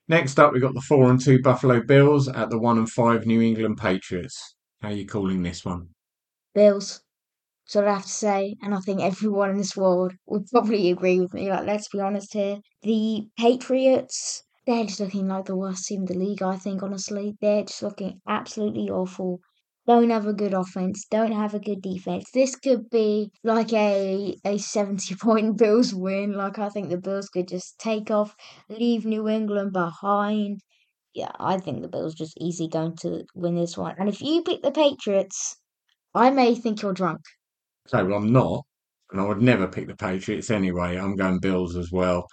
Next 0.08 0.39
up, 0.39 0.54
we've 0.54 0.62
got 0.62 0.74
the 0.74 0.82
four 0.82 1.10
and 1.10 1.20
two 1.20 1.42
Buffalo 1.42 1.82
Bills 1.82 2.28
at 2.28 2.50
the 2.50 2.60
one 2.60 2.78
and 2.78 2.89
five 2.89 3.26
New 3.26 3.42
England 3.42 3.78
Patriots. 3.78 4.56
How 4.82 4.89
are 4.89 4.94
you 4.94 5.06
calling 5.06 5.44
this 5.44 5.63
one? 5.63 5.89
Bills. 6.56 7.03
So 7.73 7.86
I 7.88 7.93
have 7.93 8.03
to 8.03 8.07
say, 8.09 8.55
and 8.62 8.75
I 8.75 8.79
think 8.79 9.01
everyone 9.01 9.49
in 9.49 9.57
this 9.57 9.75
world 9.75 10.13
would 10.27 10.45
probably 10.45 10.91
agree 10.91 11.19
with 11.19 11.33
me. 11.33 11.49
Like, 11.49 11.65
let's 11.65 11.89
be 11.89 11.99
honest 11.99 12.33
here. 12.33 12.59
The 12.83 13.27
Patriots 13.38 14.43
they're 14.67 14.86
just 14.86 14.99
looking 14.99 15.27
like 15.27 15.45
the 15.45 15.55
worst 15.55 15.88
team 15.88 16.01
in 16.01 16.05
the 16.05 16.13
league, 16.13 16.43
I 16.43 16.55
think, 16.57 16.83
honestly. 16.83 17.36
They're 17.41 17.63
just 17.63 17.81
looking 17.81 18.21
absolutely 18.27 18.89
awful. 18.89 19.39
Don't 19.88 20.12
have 20.12 20.27
a 20.27 20.33
good 20.33 20.53
offense, 20.53 21.05
don't 21.09 21.31
have 21.31 21.55
a 21.55 21.59
good 21.59 21.81
defense. 21.81 22.25
This 22.31 22.55
could 22.55 22.89
be 22.91 23.31
like 23.43 23.73
a 23.73 24.36
a 24.45 24.59
70 24.59 25.15
point 25.15 25.57
Bills 25.57 25.95
win. 25.95 26.33
Like, 26.33 26.59
I 26.59 26.69
think 26.69 26.89
the 26.89 26.97
Bills 26.97 27.27
could 27.29 27.47
just 27.47 27.79
take 27.79 28.12
off, 28.12 28.36
leave 28.69 29.03
New 29.03 29.27
England 29.27 29.73
behind. 29.73 30.62
Yeah, 31.13 31.31
I 31.39 31.57
think 31.57 31.81
the 31.81 31.88
Bills 31.88 32.13
just 32.13 32.38
easy 32.39 32.67
going 32.67 32.97
to 32.97 33.25
win 33.33 33.55
this 33.55 33.77
one. 33.77 33.95
And 33.97 34.09
if 34.09 34.21
you 34.21 34.43
pick 34.43 34.62
the 34.62 34.71
Patriots, 34.71 35.57
I 36.15 36.31
may 36.31 36.55
think 36.55 36.81
you're 36.81 36.93
drunk. 36.93 37.21
So, 37.88 38.06
well, 38.06 38.17
I'm 38.17 38.32
not. 38.32 38.65
And 39.12 39.22
I 39.22 39.26
would 39.26 39.41
never 39.41 39.67
pick 39.67 39.88
the 39.88 39.96
Patriots 39.96 40.50
anyway. 40.50 40.98
I'm 40.98 41.15
going 41.15 41.39
Bills 41.39 41.76
as 41.76 41.91
well. 41.91 42.26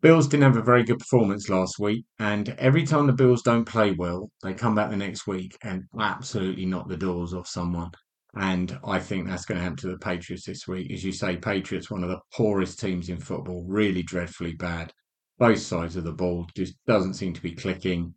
Bills 0.00 0.28
didn't 0.28 0.44
have 0.44 0.56
a 0.56 0.62
very 0.62 0.82
good 0.82 0.98
performance 0.98 1.50
last 1.50 1.78
week, 1.78 2.06
and 2.18 2.48
every 2.58 2.84
time 2.84 3.06
the 3.06 3.12
Bills 3.12 3.42
don't 3.42 3.66
play 3.66 3.92
well, 3.92 4.30
they 4.42 4.54
come 4.54 4.74
back 4.74 4.88
the 4.88 4.96
next 4.96 5.26
week 5.26 5.58
and 5.62 5.84
absolutely 5.98 6.64
knock 6.64 6.88
the 6.88 6.96
doors 6.96 7.34
off 7.34 7.46
someone. 7.46 7.90
And 8.34 8.78
I 8.84 8.98
think 8.98 9.26
that's 9.26 9.44
going 9.44 9.58
to 9.58 9.62
happen 9.62 9.76
to 9.78 9.88
the 9.88 9.98
Patriots 9.98 10.46
this 10.46 10.66
week. 10.66 10.90
As 10.90 11.04
you 11.04 11.12
say, 11.12 11.36
Patriots, 11.36 11.90
one 11.90 12.02
of 12.02 12.08
the 12.08 12.20
poorest 12.32 12.80
teams 12.80 13.08
in 13.08 13.18
football, 13.18 13.64
really 13.66 14.02
dreadfully 14.02 14.54
bad. 14.54 14.92
Both 15.38 15.60
sides 15.60 15.96
of 15.96 16.04
the 16.04 16.12
ball 16.12 16.46
just 16.56 16.74
doesn't 16.86 17.14
seem 17.14 17.34
to 17.34 17.42
be 17.42 17.52
clicking. 17.52 18.14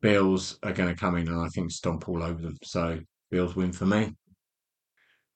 Bills 0.00 0.58
are 0.62 0.72
going 0.72 0.88
to 0.88 0.98
come 0.98 1.16
in 1.16 1.28
and 1.28 1.40
I 1.40 1.48
think 1.48 1.70
stomp 1.70 2.08
all 2.08 2.22
over 2.22 2.40
them. 2.40 2.56
So 2.62 3.00
Bills 3.30 3.56
win 3.56 3.72
for 3.72 3.86
me. 3.86 4.14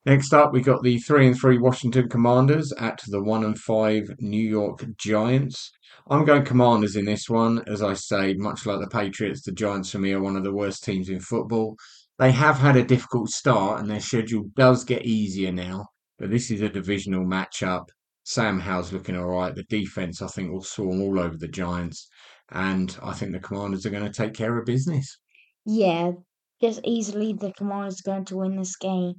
Next 0.06 0.34
up, 0.34 0.52
we 0.52 0.60
got 0.60 0.82
the 0.82 0.98
three 0.98 1.26
and 1.26 1.34
three 1.34 1.56
Washington 1.56 2.10
Commanders 2.10 2.74
at 2.74 3.00
the 3.08 3.22
one 3.22 3.42
and 3.42 3.58
five 3.58 4.02
New 4.18 4.46
York 4.46 4.84
Giants. 4.98 5.72
I'm 6.10 6.26
going 6.26 6.44
Commanders 6.44 6.94
in 6.94 7.06
this 7.06 7.30
one. 7.30 7.62
As 7.66 7.82
I 7.82 7.94
say, 7.94 8.34
much 8.34 8.66
like 8.66 8.80
the 8.80 8.86
Patriots, 8.86 9.40
the 9.40 9.52
Giants 9.52 9.90
for 9.90 9.98
me 9.98 10.12
are 10.12 10.20
one 10.20 10.36
of 10.36 10.44
the 10.44 10.52
worst 10.52 10.84
teams 10.84 11.08
in 11.08 11.20
football. 11.20 11.76
They 12.18 12.32
have 12.32 12.58
had 12.58 12.76
a 12.76 12.84
difficult 12.84 13.30
start 13.30 13.80
and 13.80 13.90
their 13.90 14.00
schedule 14.00 14.44
does 14.54 14.84
get 14.84 15.06
easier 15.06 15.50
now, 15.50 15.86
but 16.18 16.30
this 16.30 16.50
is 16.50 16.60
a 16.60 16.68
divisional 16.68 17.24
matchup. 17.24 17.86
Sam 18.24 18.60
Howell's 18.60 18.92
looking 18.92 19.16
all 19.16 19.28
right. 19.28 19.54
The 19.54 19.64
defense, 19.70 20.20
I 20.20 20.26
think, 20.26 20.52
will 20.52 20.62
swarm 20.62 21.00
all 21.00 21.18
over 21.18 21.38
the 21.38 21.48
Giants. 21.48 22.06
And 22.50 22.94
I 23.02 23.14
think 23.14 23.32
the 23.32 23.40
Commanders 23.40 23.86
are 23.86 23.90
going 23.90 24.04
to 24.04 24.12
take 24.12 24.34
care 24.34 24.58
of 24.58 24.66
business. 24.66 25.16
Yeah, 25.64 26.12
just 26.60 26.80
easily 26.84 27.32
the 27.32 27.54
Commanders 27.56 28.00
are 28.00 28.10
going 28.10 28.26
to 28.26 28.36
win 28.36 28.56
this 28.56 28.76
game 28.76 29.14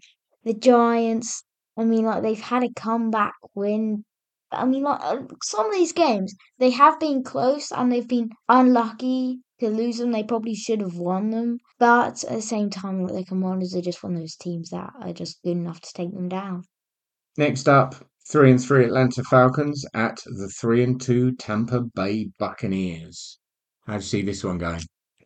the 0.45 0.53
Giants. 0.53 1.43
I 1.77 1.83
mean, 1.83 2.05
like 2.05 2.23
they've 2.23 2.39
had 2.39 2.63
a 2.63 2.69
comeback 2.75 3.33
win. 3.53 4.05
I 4.51 4.65
mean, 4.65 4.83
like 4.83 5.01
uh, 5.01 5.23
some 5.43 5.65
of 5.65 5.73
these 5.73 5.91
games, 5.91 6.33
they 6.59 6.69
have 6.69 6.99
been 6.99 7.23
close 7.23 7.71
and 7.71 7.91
they've 7.91 8.07
been 8.07 8.29
unlucky 8.47 9.39
to 9.59 9.69
lose 9.69 9.97
them. 9.97 10.11
They 10.11 10.23
probably 10.23 10.55
should 10.55 10.79
have 10.81 10.97
won 10.97 11.31
them, 11.31 11.57
but 11.79 12.23
at 12.23 12.35
the 12.35 12.41
same 12.41 12.69
time, 12.69 13.03
like, 13.03 13.13
the 13.13 13.25
Commanders 13.25 13.75
are 13.75 13.81
just 13.81 14.03
one 14.03 14.13
of 14.13 14.19
those 14.19 14.35
teams 14.35 14.69
that 14.69 14.91
are 15.01 15.13
just 15.13 15.41
good 15.43 15.51
enough 15.51 15.81
to 15.81 15.93
take 15.93 16.13
them 16.13 16.29
down. 16.29 16.63
Next 17.37 17.67
up, 17.67 17.95
three 18.29 18.51
and 18.51 18.61
three 18.61 18.85
Atlanta 18.85 19.23
Falcons 19.23 19.85
at 19.93 20.21
the 20.25 20.47
three 20.47 20.83
and 20.83 21.01
two 21.01 21.33
Tampa 21.33 21.81
Bay 21.81 22.29
Buccaneers. 22.39 23.39
How 23.85 23.93
do 23.93 23.97
you 23.97 24.03
see 24.03 24.21
this 24.21 24.43
one 24.43 24.57
going? 24.57 24.81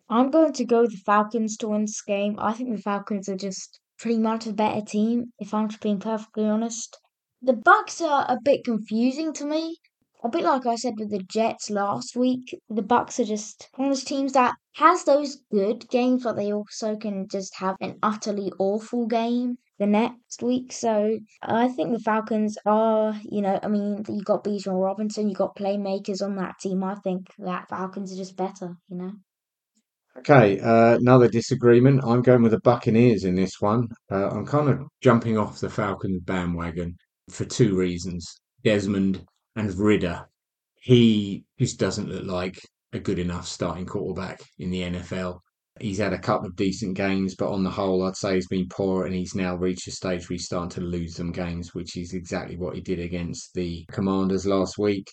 I'm 0.10 0.32
going 0.32 0.54
to 0.54 0.66
go 0.66 0.82
with 0.82 0.92
the 0.92 1.02
Falcons 1.06 1.56
to 1.58 1.68
win 1.68 1.82
this 1.82 2.02
game. 2.02 2.36
I 2.40 2.54
think 2.54 2.76
the 2.76 2.82
Falcons 2.82 3.30
are 3.30 3.36
just 3.36 3.80
pretty 4.00 4.18
much 4.18 4.48
a 4.48 4.54
better 4.54 4.82
team, 4.82 5.34
if 5.40 5.54
I'm 5.54 5.68
just 5.70 5.82
being 5.82 6.00
perfectly 6.00 6.46
honest. 6.46 6.98
The 7.42 7.54
Bucks 7.54 8.02
are 8.02 8.26
a 8.28 8.38
bit 8.44 8.64
confusing 8.64 9.34
to 9.34 9.46
me. 9.46 9.78
A 10.24 10.30
bit 10.30 10.44
like 10.44 10.66
I 10.66 10.76
said 10.76 10.96
with 10.98 11.12
the 11.12 11.24
Jets 11.24 11.70
last 11.70 12.16
week, 12.16 12.60
the 12.70 12.82
Bucks 12.82 13.20
are 13.20 13.26
just 13.26 13.70
one 13.76 13.88
of 13.88 13.96
those 13.96 14.04
teams 14.04 14.34
that 14.34 14.56
has 14.76 15.06
those 15.06 15.38
good 15.52 15.90
games, 15.90 16.24
but 16.24 16.36
they 16.36 16.52
also 16.52 16.98
can 16.98 17.28
just 17.30 17.56
have 17.56 17.76
an 17.80 17.98
utterly 18.04 18.52
awful 18.60 19.08
game 19.08 19.58
the 19.78 19.88
next 19.88 20.44
week. 20.44 20.74
So 20.74 21.20
I 21.42 21.70
think 21.70 21.92
the 21.92 22.00
Falcons 22.00 22.58
are, 22.66 23.18
you 23.24 23.42
know, 23.42 23.60
I 23.64 23.70
mean, 23.70 24.04
you 24.10 24.22
got 24.22 24.44
Bijan 24.44 24.82
Robinson, 24.84 25.30
you 25.30 25.36
got 25.36 25.56
playmakers 25.56 26.22
on 26.22 26.36
that 26.36 26.60
team. 26.60 26.84
I 26.84 26.96
think 26.96 27.28
that 27.38 27.70
Falcons 27.70 28.12
are 28.12 28.18
just 28.18 28.36
better, 28.36 28.76
you 28.90 28.98
know. 28.98 29.12
Okay, 30.20 30.60
uh, 30.60 30.98
another 30.98 31.30
disagreement. 31.30 32.02
I'm 32.04 32.22
going 32.22 32.42
with 32.42 32.52
the 32.52 32.60
Buccaneers 32.60 33.24
in 33.24 33.36
this 33.36 33.62
one. 33.62 33.88
Uh, 34.12 34.28
I'm 34.28 34.46
kind 34.46 34.68
of 34.68 34.86
jumping 35.02 35.38
off 35.38 35.62
the 35.62 35.70
Falcons 35.70 36.22
bandwagon 36.24 36.98
for 37.30 37.46
two 37.46 37.78
reasons. 37.78 38.26
Desmond 38.66 39.26
and 39.56 39.74
Ridder. 39.80 40.28
He 40.76 41.46
just 41.58 41.80
doesn't 41.80 42.10
look 42.10 42.26
like 42.26 42.60
a 42.92 43.00
good 43.00 43.18
enough 43.18 43.48
starting 43.48 43.86
quarterback 43.86 44.42
in 44.58 44.70
the 44.72 44.82
NFL. 44.82 45.40
He's 45.80 46.00
had 46.00 46.12
a 46.12 46.20
couple 46.20 46.48
of 46.48 46.56
decent 46.58 46.98
games, 46.98 47.36
but 47.36 47.54
on 47.54 47.64
the 47.64 47.70
whole, 47.70 48.04
I'd 48.04 48.18
say 48.18 48.36
he's 48.36 48.48
been 48.48 48.68
poor 48.68 49.06
and 49.06 49.16
he's 49.16 49.36
now 49.36 49.56
reached 49.56 49.88
a 49.88 49.92
stage 49.92 50.30
where 50.30 50.36
he's 50.36 50.48
starting 50.48 50.72
to 50.72 50.82
lose 50.82 51.16
some 51.16 51.32
games, 51.32 51.74
which 51.74 51.96
is 51.96 52.14
exactly 52.14 52.58
what 52.58 52.76
he 52.76 52.82
did 52.82 53.00
against 53.00 53.54
the 53.54 53.86
Commanders 53.90 54.46
last 54.46 54.78
week. 54.78 55.10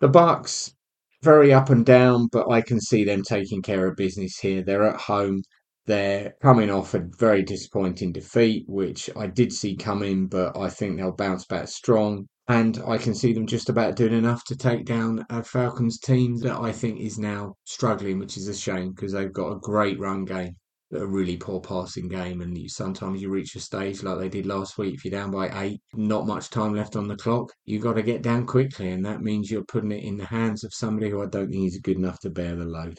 The 0.00 0.08
Bucks, 0.08 0.74
very 1.22 1.52
up 1.52 1.70
and 1.70 1.86
down, 1.86 2.28
but 2.32 2.50
I 2.50 2.60
can 2.60 2.80
see 2.80 3.04
them 3.04 3.22
taking 3.22 3.62
care 3.62 3.86
of 3.86 3.96
business 3.96 4.38
here. 4.38 4.62
They're 4.62 4.88
at 4.88 5.00
home. 5.00 5.42
They're 5.86 6.34
coming 6.42 6.70
off 6.70 6.94
a 6.94 7.06
very 7.18 7.42
disappointing 7.42 8.12
defeat, 8.12 8.64
which 8.68 9.10
I 9.16 9.26
did 9.26 9.52
see 9.52 9.76
coming, 9.76 10.28
but 10.28 10.56
I 10.56 10.68
think 10.68 10.96
they'll 10.96 11.12
bounce 11.12 11.44
back 11.44 11.68
strong. 11.68 12.26
And 12.48 12.82
I 12.86 12.98
can 12.98 13.14
see 13.14 13.32
them 13.32 13.46
just 13.46 13.68
about 13.68 13.96
doing 13.96 14.12
enough 14.12 14.44
to 14.46 14.56
take 14.56 14.84
down 14.84 15.24
a 15.30 15.42
Falcons 15.42 15.98
team 15.98 16.36
that 16.38 16.58
I 16.58 16.72
think 16.72 17.00
is 17.00 17.18
now 17.18 17.54
struggling, 17.64 18.18
which 18.18 18.36
is 18.36 18.48
a 18.48 18.54
shame 18.54 18.92
because 18.92 19.12
they've 19.12 19.32
got 19.32 19.52
a 19.52 19.60
great 19.60 19.98
run 19.98 20.24
game 20.24 20.56
a 20.92 21.06
really 21.06 21.36
poor 21.36 21.60
passing 21.60 22.08
game, 22.08 22.40
and 22.40 22.56
you, 22.56 22.68
sometimes 22.68 23.22
you 23.22 23.30
reach 23.30 23.54
a 23.54 23.60
stage 23.60 24.02
like 24.02 24.18
they 24.18 24.28
did 24.28 24.46
last 24.46 24.78
week. 24.78 24.94
If 24.94 25.04
you're 25.04 25.12
down 25.12 25.30
by 25.30 25.48
eight, 25.62 25.80
not 25.94 26.26
much 26.26 26.50
time 26.50 26.74
left 26.74 26.96
on 26.96 27.08
the 27.08 27.16
clock, 27.16 27.52
you've 27.64 27.82
got 27.82 27.94
to 27.94 28.02
get 28.02 28.22
down 28.22 28.46
quickly, 28.46 28.90
and 28.90 29.04
that 29.04 29.22
means 29.22 29.50
you're 29.50 29.64
putting 29.64 29.92
it 29.92 30.04
in 30.04 30.16
the 30.16 30.26
hands 30.26 30.64
of 30.64 30.74
somebody 30.74 31.10
who 31.10 31.22
I 31.22 31.26
don't 31.26 31.50
think 31.50 31.66
is 31.66 31.78
good 31.78 31.96
enough 31.96 32.20
to 32.20 32.30
bear 32.30 32.56
the 32.56 32.64
load. 32.64 32.98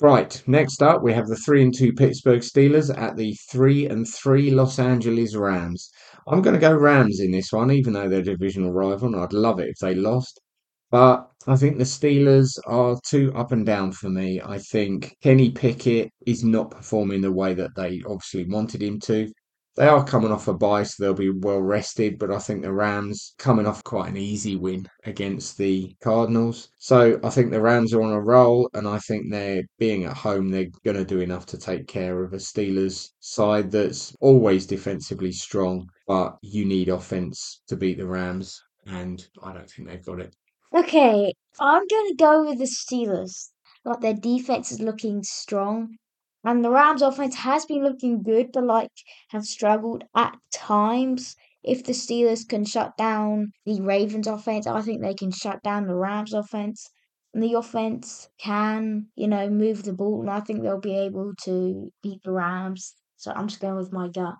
Right, 0.00 0.42
next 0.46 0.82
up 0.82 1.02
we 1.02 1.14
have 1.14 1.26
the 1.26 1.36
three 1.36 1.62
and 1.62 1.74
two 1.74 1.92
Pittsburgh 1.92 2.40
Steelers 2.40 2.94
at 2.96 3.16
the 3.16 3.34
three 3.50 3.86
and 3.86 4.06
three 4.06 4.50
Los 4.50 4.78
Angeles 4.78 5.34
Rams. 5.34 5.90
I'm 6.28 6.42
going 6.42 6.54
to 6.54 6.60
go 6.60 6.74
Rams 6.74 7.20
in 7.20 7.30
this 7.30 7.50
one, 7.50 7.70
even 7.70 7.94
though 7.94 8.08
they're 8.08 8.20
divisional 8.20 8.72
rival, 8.72 9.06
and 9.06 9.16
I'd 9.16 9.32
love 9.32 9.58
it 9.58 9.68
if 9.68 9.78
they 9.78 9.94
lost. 9.94 10.40
But 10.90 11.28
I 11.46 11.56
think 11.56 11.78
the 11.78 11.84
Steelers 11.84 12.58
are 12.66 12.98
too 13.04 13.32
up 13.34 13.52
and 13.52 13.66
down 13.66 13.92
for 13.92 14.08
me. 14.08 14.40
I 14.40 14.58
think 14.58 15.16
Kenny 15.22 15.50
Pickett 15.50 16.10
is 16.26 16.44
not 16.44 16.70
performing 16.70 17.20
the 17.20 17.32
way 17.32 17.54
that 17.54 17.74
they 17.76 18.02
obviously 18.06 18.44
wanted 18.44 18.82
him 18.82 19.00
to. 19.00 19.30
They 19.76 19.88
are 19.88 20.04
coming 20.04 20.32
off 20.32 20.48
a 20.48 20.54
bye, 20.54 20.84
so 20.84 21.02
they'll 21.02 21.12
be 21.12 21.30
well 21.30 21.60
rested, 21.60 22.18
but 22.18 22.30
I 22.30 22.38
think 22.38 22.62
the 22.62 22.72
Rams 22.72 23.34
coming 23.36 23.66
off 23.66 23.84
quite 23.84 24.08
an 24.08 24.16
easy 24.16 24.56
win 24.56 24.88
against 25.04 25.58
the 25.58 25.94
Cardinals. 26.00 26.70
So 26.78 27.20
I 27.22 27.28
think 27.28 27.50
the 27.50 27.60
Rams 27.60 27.92
are 27.92 28.00
on 28.00 28.12
a 28.12 28.20
roll, 28.20 28.70
and 28.72 28.88
I 28.88 28.98
think 29.00 29.30
they're 29.30 29.64
being 29.78 30.04
at 30.04 30.16
home, 30.16 30.48
they're 30.48 30.70
going 30.84 30.96
to 30.96 31.04
do 31.04 31.20
enough 31.20 31.44
to 31.46 31.58
take 31.58 31.86
care 31.88 32.24
of 32.24 32.32
a 32.32 32.36
Steelers 32.36 33.10
side 33.20 33.70
that's 33.70 34.16
always 34.20 34.66
defensively 34.66 35.32
strong, 35.32 35.86
but 36.06 36.38
you 36.40 36.64
need 36.64 36.88
offense 36.88 37.60
to 37.68 37.76
beat 37.76 37.98
the 37.98 38.06
Rams, 38.06 38.58
and 38.86 39.28
I 39.42 39.52
don't 39.52 39.68
think 39.70 39.88
they've 39.88 40.04
got 40.04 40.20
it. 40.20 40.34
Okay, 40.72 41.32
I'm 41.58 41.86
going 41.88 42.08
to 42.08 42.14
go 42.16 42.44
with 42.44 42.58
the 42.58 42.66
Steelers. 42.66 43.50
Like 43.84 44.00
their 44.00 44.14
defense 44.14 44.70
is 44.70 44.78
looking 44.80 45.24
strong, 45.24 45.96
and 46.44 46.64
the 46.64 46.70
Rams' 46.70 47.02
offense 47.02 47.34
has 47.36 47.66
been 47.66 47.82
looking 47.82 48.22
good, 48.22 48.52
but 48.52 48.62
like 48.62 48.92
have 49.30 49.44
struggled 49.44 50.04
at 50.14 50.38
times. 50.52 51.34
If 51.64 51.82
the 51.82 51.92
Steelers 51.92 52.48
can 52.48 52.64
shut 52.64 52.96
down 52.96 53.50
the 53.64 53.80
Ravens' 53.82 54.28
offense, 54.28 54.68
I 54.68 54.82
think 54.82 55.02
they 55.02 55.14
can 55.14 55.32
shut 55.32 55.62
down 55.64 55.88
the 55.88 55.96
Rams' 55.96 56.32
offense. 56.32 56.88
And 57.34 57.42
the 57.42 57.54
offense 57.54 58.28
can, 58.38 59.08
you 59.16 59.26
know, 59.26 59.50
move 59.50 59.82
the 59.82 59.92
ball, 59.92 60.20
and 60.20 60.30
I 60.30 60.40
think 60.40 60.62
they'll 60.62 60.78
be 60.78 60.96
able 60.96 61.34
to 61.42 61.90
beat 62.02 62.22
the 62.22 62.30
Rams. 62.32 62.94
So 63.16 63.32
I'm 63.34 63.48
just 63.48 63.60
going 63.60 63.76
with 63.76 63.92
my 63.92 64.08
gut. 64.08 64.36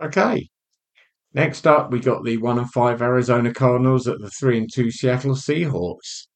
Okay, 0.00 0.48
Next 1.36 1.66
up, 1.66 1.90
we 1.90 2.00
got 2.00 2.24
the 2.24 2.38
one 2.38 2.58
and 2.58 2.72
five 2.72 3.02
Arizona 3.02 3.52
Cardinals 3.52 4.08
at 4.08 4.20
the 4.20 4.30
three 4.30 4.56
and 4.56 4.72
two 4.72 4.90
Seattle 4.90 5.34
Seahawks. 5.34 6.28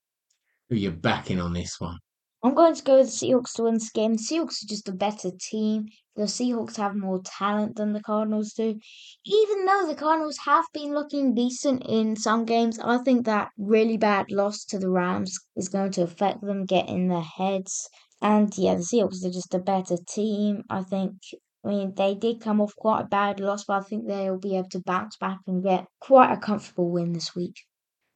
Who 0.69 0.77
you 0.77 0.91
backing 0.91 1.41
on 1.41 1.55
this 1.55 1.77
one? 1.81 1.97
I'm 2.45 2.55
going 2.55 2.75
to 2.75 2.83
go 2.83 2.99
with 2.99 3.07
the 3.07 3.27
Seahawks 3.27 3.55
to 3.55 3.63
win 3.63 3.75
this 3.75 3.91
game. 3.91 4.13
The 4.13 4.19
Seahawks 4.19 4.63
are 4.63 4.69
just 4.69 4.91
a 4.91 4.93
better 4.93 5.31
team. 5.41 5.87
The 6.17 6.25
Seahawks 6.25 6.77
have 6.77 6.95
more 6.95 7.23
talent 7.25 7.77
than 7.77 7.95
the 7.95 8.03
Cardinals 8.03 8.53
do. 8.53 8.79
Even 9.25 9.65
though 9.65 9.87
the 9.87 9.95
Cardinals 9.95 10.37
have 10.45 10.67
been 10.75 10.93
looking 10.93 11.35
decent 11.35 11.83
in 11.89 12.15
some 12.15 12.45
games, 12.45 12.79
I 12.79 12.99
think 12.99 13.25
that 13.25 13.49
really 13.57 13.97
bad 13.97 14.31
loss 14.31 14.67
to 14.67 14.79
the 14.79 14.91
Rams 14.91 15.35
is 15.57 15.71
going 15.71 15.93
to 15.93 16.03
affect 16.03 16.43
them, 16.43 16.67
get 16.67 16.91
in 16.91 17.09
their 17.09 17.23
heads. 17.23 17.89
And 18.21 18.53
yeah, 18.59 18.75
the 18.75 18.83
Seahawks 18.83 19.25
are 19.25 19.33
just 19.33 19.55
a 19.55 19.61
better 19.61 19.97
team. 20.07 20.65
I 20.69 20.83
think 20.83 21.15
I 21.64 21.68
mean, 21.68 21.94
they 21.94 22.14
did 22.14 22.40
come 22.40 22.61
off 22.61 22.75
quite 22.77 23.03
a 23.03 23.09
bad 23.09 23.40
loss, 23.40 23.64
but 23.64 23.75
I 23.75 23.81
think 23.83 24.07
they'll 24.07 24.38
be 24.38 24.57
able 24.57 24.68
to 24.70 24.81
bounce 24.81 25.16
back 25.16 25.38
and 25.46 25.62
get 25.62 25.87
quite 26.01 26.33
a 26.33 26.37
comfortable 26.38 26.90
win 26.90 27.12
this 27.12 27.35
week. 27.35 27.57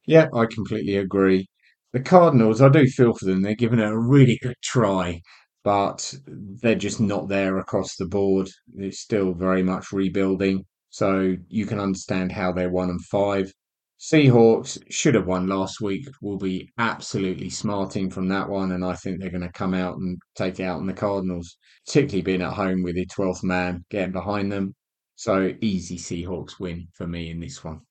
Yeah, 0.07 0.27
I 0.33 0.45
completely 0.47 0.97
agree. 0.97 1.47
The 1.93 1.99
Cardinals, 2.01 2.61
I 2.61 2.69
do 2.69 2.85
feel 2.87 3.13
for 3.13 3.25
them. 3.25 3.41
They're 3.41 3.55
giving 3.55 3.79
it 3.79 3.85
a 3.89 3.97
really 3.97 4.37
good 4.41 4.55
try, 4.63 5.21
but 5.63 6.13
they're 6.27 6.75
just 6.75 6.99
not 6.99 7.27
there 7.29 7.57
across 7.57 7.95
the 7.95 8.05
board. 8.07 8.49
It's 8.75 8.99
still 8.99 9.33
very 9.33 9.63
much 9.63 9.91
rebuilding. 9.91 10.65
So 10.89 11.35
you 11.49 11.65
can 11.65 11.79
understand 11.79 12.31
how 12.31 12.51
they're 12.51 12.69
one 12.71 12.89
and 12.89 13.03
five. 13.05 13.51
Seahawks 13.99 14.77
should 14.89 15.15
have 15.15 15.25
won 15.25 15.47
last 15.47 15.81
week, 15.81 16.07
will 16.21 16.37
be 16.37 16.69
absolutely 16.77 17.49
smarting 17.49 18.09
from 18.09 18.27
that 18.27 18.49
one, 18.49 18.73
and 18.73 18.83
I 18.83 18.93
think 18.93 19.19
they're 19.19 19.29
going 19.29 19.41
to 19.41 19.51
come 19.51 19.73
out 19.73 19.97
and 19.97 20.17
take 20.35 20.59
it 20.59 20.63
out 20.63 20.79
on 20.79 20.85
the 20.85 20.93
Cardinals, 20.93 21.57
particularly 21.85 22.21
being 22.21 22.41
at 22.41 22.53
home 22.53 22.83
with 22.83 22.95
the 22.95 23.05
12th 23.05 23.43
man 23.43 23.85
getting 23.89 24.11
behind 24.11 24.51
them. 24.51 24.75
So 25.15 25.53
easy 25.61 25.97
Seahawks 25.97 26.59
win 26.59 26.87
for 26.93 27.07
me 27.07 27.31
in 27.31 27.39
this 27.39 27.63
one. 27.63 27.81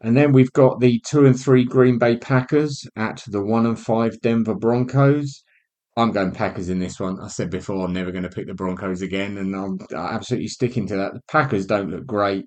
And 0.00 0.16
then 0.16 0.32
we've 0.32 0.52
got 0.52 0.78
the 0.78 1.00
two 1.06 1.26
and 1.26 1.38
three 1.38 1.64
Green 1.64 1.98
Bay 1.98 2.16
Packers 2.18 2.86
at 2.96 3.24
the 3.26 3.42
one 3.42 3.66
and 3.66 3.78
five 3.78 4.20
Denver 4.20 4.54
Broncos. 4.54 5.42
I'm 5.96 6.12
going 6.12 6.32
Packers 6.32 6.68
in 6.68 6.78
this 6.78 7.00
one. 7.00 7.18
I 7.18 7.28
said 7.28 7.50
before 7.50 7.84
I'm 7.84 7.94
never 7.94 8.12
going 8.12 8.22
to 8.22 8.28
pick 8.28 8.46
the 8.46 8.54
Broncos 8.54 9.02
again, 9.02 9.38
and 9.38 9.56
I'm 9.56 9.78
absolutely 9.94 10.48
sticking 10.48 10.86
to 10.88 10.96
that. 10.96 11.14
The 11.14 11.20
Packers 11.28 11.66
don't 11.66 11.90
look 11.90 12.06
great. 12.06 12.44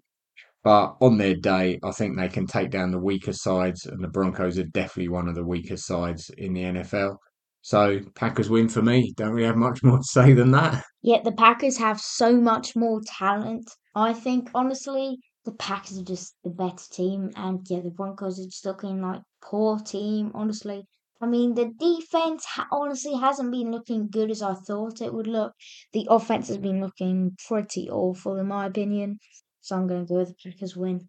But 0.64 0.98
on 1.00 1.18
their 1.18 1.36
day, 1.36 1.80
I 1.84 1.92
think 1.92 2.18
they 2.18 2.28
can 2.28 2.46
take 2.46 2.70
down 2.70 2.92
the 2.92 3.00
weaker 3.00 3.34
sides, 3.34 3.86
and 3.86 4.04
the 4.04 4.10
Broncos 4.10 4.60
are 4.60 4.66
definitely 4.66 5.10
one 5.10 5.30
of 5.30 5.36
the 5.36 5.46
weaker 5.46 5.78
sides 5.78 6.30
in 6.38 6.54
the 6.54 6.64
NFL. 6.64 7.16
So 7.62 8.00
Packers 8.16 8.50
win 8.50 8.68
for 8.70 8.82
me. 8.82 9.14
Don't 9.16 9.32
really 9.32 9.48
have 9.48 9.56
much 9.56 9.84
more 9.84 9.98
to 9.98 10.04
say 10.04 10.34
than 10.34 10.52
that. 10.52 10.84
Yet 11.02 11.24
the 11.24 11.32
Packers 11.32 11.78
have 11.78 12.00
so 12.02 12.40
much 12.40 12.76
more 12.76 13.02
talent. 13.06 13.70
I 13.96 14.14
think 14.14 14.50
honestly, 14.54 15.20
the 15.46 15.54
Packers 15.54 15.98
are 15.98 16.04
just 16.04 16.36
the 16.44 16.50
better 16.50 16.86
team, 16.92 17.32
and 17.36 17.66
yeah, 17.70 17.80
the 17.80 17.90
Broncos 17.90 18.40
are 18.40 18.46
just 18.46 18.66
looking 18.66 19.02
like 19.02 19.22
poor 19.42 19.80
team. 19.80 20.32
Honestly, 20.34 20.86
I 21.22 21.26
mean, 21.26 21.54
the 21.54 21.72
defense 21.78 22.46
ha- 22.46 22.68
honestly 22.72 23.16
hasn't 23.16 23.52
been 23.52 23.72
looking 23.72 24.10
good 24.10 24.32
as 24.32 24.42
I 24.42 24.54
thought 24.54 25.02
it 25.02 25.14
would 25.14 25.28
look. 25.28 25.54
The 25.94 26.08
offense 26.10 26.48
has 26.50 26.58
been 26.58 26.82
looking 26.82 27.36
pretty 27.48 27.90
awful, 27.90 28.38
in 28.38 28.48
my 28.48 28.66
opinion. 28.66 29.20
So 29.62 29.76
I'm 29.76 29.88
going 29.88 30.06
to 30.06 30.10
go 30.12 30.20
with 30.20 30.30
the 30.30 30.52
Packers 30.52 30.76
win. 30.76 31.08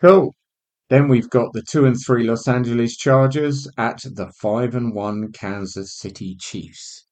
Cool. 0.00 0.34
Then 0.88 1.06
we've 1.08 1.30
got 1.30 1.52
the 1.52 1.62
two 1.62 1.86
and 1.86 1.96
three 1.96 2.24
Los 2.24 2.48
Angeles 2.48 2.96
Chargers 2.96 3.68
at 3.78 4.00
the 4.02 4.32
five 4.40 4.74
and 4.74 4.94
one 4.94 5.30
Kansas 5.32 5.96
City 5.96 6.36
Chiefs. 6.40 7.06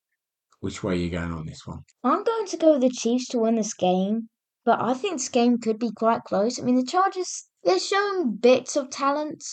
Which 0.60 0.82
way 0.82 0.94
are 0.94 0.96
you 0.96 1.10
going 1.10 1.32
on 1.32 1.46
this 1.46 1.64
one? 1.64 1.80
I'm 2.02 2.24
going 2.24 2.46
to 2.46 2.56
go 2.56 2.72
with 2.72 2.80
the 2.80 2.90
Chiefs 2.90 3.28
to 3.28 3.38
win 3.38 3.54
this 3.54 3.74
game, 3.74 4.28
but 4.64 4.80
I 4.80 4.94
think 4.94 5.14
this 5.14 5.28
game 5.28 5.58
could 5.58 5.78
be 5.78 5.92
quite 5.92 6.24
close. 6.24 6.58
I 6.58 6.64
mean, 6.64 6.74
the 6.74 6.84
Chargers, 6.84 7.48
they're 7.62 7.78
showing 7.78 8.36
bits 8.36 8.74
of 8.74 8.90
talent, 8.90 9.44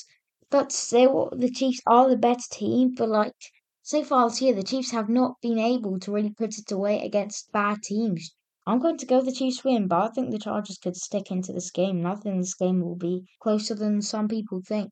but 0.50 0.72
still, 0.72 1.32
the 1.38 1.52
Chiefs 1.52 1.82
are 1.86 2.10
the 2.10 2.18
better 2.18 2.50
team. 2.52 2.96
But, 2.98 3.10
like, 3.10 3.36
so 3.84 4.04
far 4.04 4.30
this 4.30 4.42
year, 4.42 4.56
the 4.56 4.64
Chiefs 4.64 4.90
have 4.92 5.10
not 5.10 5.36
been 5.42 5.60
able 5.60 6.00
to 6.00 6.12
really 6.12 6.32
put 6.32 6.58
it 6.58 6.72
away 6.72 7.06
against 7.06 7.52
bad 7.52 7.84
teams. 7.84 8.34
I'm 8.68 8.80
going 8.80 8.98
to 8.98 9.06
go 9.06 9.22
the 9.22 9.32
Chiefs 9.32 9.64
win, 9.64 9.88
but 9.88 10.02
I 10.02 10.08
think 10.10 10.32
the 10.32 10.40
Chargers 10.40 10.80
could 10.80 10.96
stick 10.96 11.30
into 11.30 11.54
this 11.54 11.70
game, 11.70 11.98
and 11.98 12.08
I 12.08 12.16
think 12.16 12.42
this 12.42 12.56
game 12.56 12.82
will 12.82 12.96
be 12.96 13.26
closer 13.40 13.76
than 13.76 14.02
some 14.02 14.28
people 14.28 14.62
think. 14.68 14.92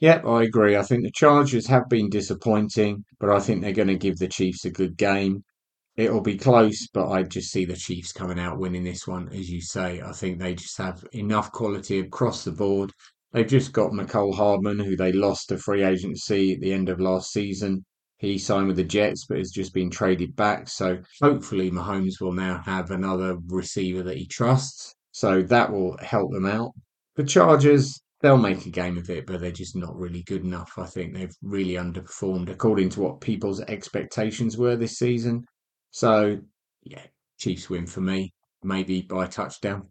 Yep, 0.00 0.26
I 0.26 0.42
agree. 0.42 0.76
I 0.76 0.82
think 0.82 1.02
the 1.02 1.10
Chargers 1.10 1.66
have 1.68 1.88
been 1.88 2.10
disappointing, 2.10 3.04
but 3.18 3.30
I 3.30 3.40
think 3.40 3.62
they're 3.62 3.72
going 3.72 3.88
to 3.88 3.96
give 3.96 4.18
the 4.18 4.28
Chiefs 4.28 4.64
a 4.64 4.70
good 4.70 4.98
game. 4.98 5.44
It'll 5.96 6.20
be 6.20 6.36
close, 6.36 6.88
but 6.92 7.08
I 7.08 7.22
just 7.22 7.50
see 7.52 7.64
the 7.64 7.76
Chiefs 7.76 8.12
coming 8.12 8.38
out 8.38 8.58
winning 8.58 8.84
this 8.84 9.06
one, 9.06 9.28
as 9.32 9.48
you 9.48 9.62
say. 9.62 10.02
I 10.02 10.12
think 10.12 10.38
they 10.38 10.54
just 10.54 10.76
have 10.76 11.04
enough 11.12 11.52
quality 11.52 12.00
across 12.00 12.44
the 12.44 12.52
board. 12.52 12.92
They've 13.32 13.46
just 13.46 13.72
got 13.72 13.92
Mecole 13.92 14.34
Hardman, 14.34 14.78
who 14.78 14.96
they 14.96 15.12
lost 15.12 15.48
to 15.48 15.56
free 15.56 15.84
agency 15.84 16.52
at 16.52 16.60
the 16.60 16.72
end 16.72 16.88
of 16.88 17.00
last 17.00 17.32
season. 17.32 17.84
He 18.18 18.38
signed 18.38 18.68
with 18.68 18.76
the 18.76 18.84
Jets, 18.84 19.26
but 19.26 19.38
has 19.38 19.50
just 19.50 19.74
been 19.74 19.90
traded 19.90 20.34
back. 20.36 20.68
So 20.68 20.98
hopefully 21.20 21.70
Mahomes 21.70 22.20
will 22.20 22.32
now 22.32 22.62
have 22.64 22.90
another 22.90 23.36
receiver 23.48 24.02
that 24.02 24.16
he 24.16 24.26
trusts. 24.26 24.94
So 25.12 25.42
that 25.42 25.70
will 25.70 25.96
help 25.98 26.32
them 26.32 26.46
out. 26.46 26.72
The 27.16 27.24
Chargers, 27.24 28.00
they'll 28.20 28.36
make 28.36 28.66
a 28.66 28.70
game 28.70 28.98
of 28.98 29.10
it, 29.10 29.26
but 29.26 29.40
they're 29.40 29.50
just 29.52 29.76
not 29.76 29.96
really 29.96 30.22
good 30.22 30.44
enough. 30.44 30.72
I 30.78 30.86
think 30.86 31.14
they've 31.14 31.34
really 31.42 31.74
underperformed 31.74 32.48
according 32.48 32.88
to 32.90 33.00
what 33.00 33.20
people's 33.20 33.60
expectations 33.60 34.56
were 34.56 34.76
this 34.76 34.98
season. 34.98 35.44
So, 35.90 36.38
yeah, 36.82 37.02
Chiefs 37.38 37.70
win 37.70 37.86
for 37.86 38.00
me, 38.00 38.32
maybe 38.62 39.02
by 39.02 39.26
touchdown. 39.26 39.90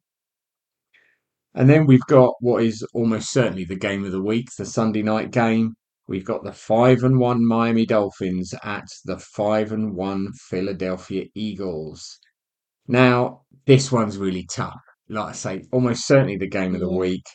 And 1.54 1.70
then 1.70 1.86
we've 1.86 2.06
got 2.08 2.34
what 2.40 2.64
is 2.64 2.84
almost 2.94 3.32
certainly 3.32 3.64
the 3.64 3.76
game 3.76 4.04
of 4.04 4.12
the 4.12 4.22
week, 4.22 4.50
the 4.58 4.66
Sunday 4.66 5.04
night 5.04 5.32
game. 5.32 5.76
We've 6.08 6.26
got 6.26 6.44
the 6.44 6.52
five 6.52 7.04
and 7.04 7.18
one 7.18 7.46
Miami 7.46 7.86
Dolphins 7.86 8.54
at 8.64 8.88
the 9.06 9.18
five 9.18 9.72
and 9.72 9.96
one 9.96 10.34
Philadelphia 10.50 11.26
Eagles. 11.34 12.20
Now, 12.88 13.44
this 13.66 13.92
one's 13.92 14.18
really 14.18 14.46
tough. 14.46 14.82
Like 15.08 15.30
I 15.30 15.32
say, 15.32 15.64
almost 15.72 16.06
certainly 16.06 16.38
the 16.38 16.48
game 16.48 16.76
of 16.76 16.82
the 16.82 16.92
week. 16.92 17.26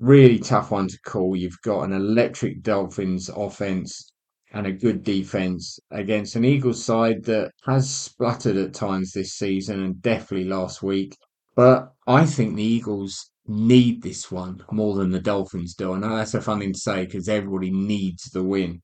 Really 0.00 0.38
tough 0.38 0.70
one 0.72 0.88
to 0.88 0.98
call. 1.06 1.36
You've 1.36 1.60
got 1.62 1.82
an 1.82 1.92
electric 1.92 2.62
Dolphins 2.62 3.28
offense 3.28 4.12
and 4.52 4.66
a 4.66 4.72
good 4.72 5.04
defense 5.04 5.78
against 5.90 6.34
an 6.34 6.44
Eagles 6.44 6.84
side 6.84 7.24
that 7.24 7.52
has 7.66 7.88
spluttered 7.88 8.56
at 8.56 8.74
times 8.74 9.12
this 9.12 9.34
season 9.34 9.82
and 9.82 10.02
definitely 10.02 10.48
last 10.48 10.82
week. 10.82 11.16
But 11.54 11.92
I 12.06 12.24
think 12.26 12.56
the 12.56 12.62
Eagles 12.62 13.30
need 13.48 14.02
this 14.02 14.30
one 14.30 14.62
more 14.70 14.94
than 14.94 15.10
the 15.10 15.20
Dolphins 15.20 15.74
do. 15.74 15.94
I 15.94 15.98
know 15.98 16.16
that's 16.16 16.34
a 16.34 16.40
funny 16.40 16.66
thing 16.66 16.74
to 16.74 16.78
say 16.78 17.04
because 17.04 17.28
everybody 17.28 17.70
needs 17.70 18.24
the 18.24 18.42
win. 18.42 18.82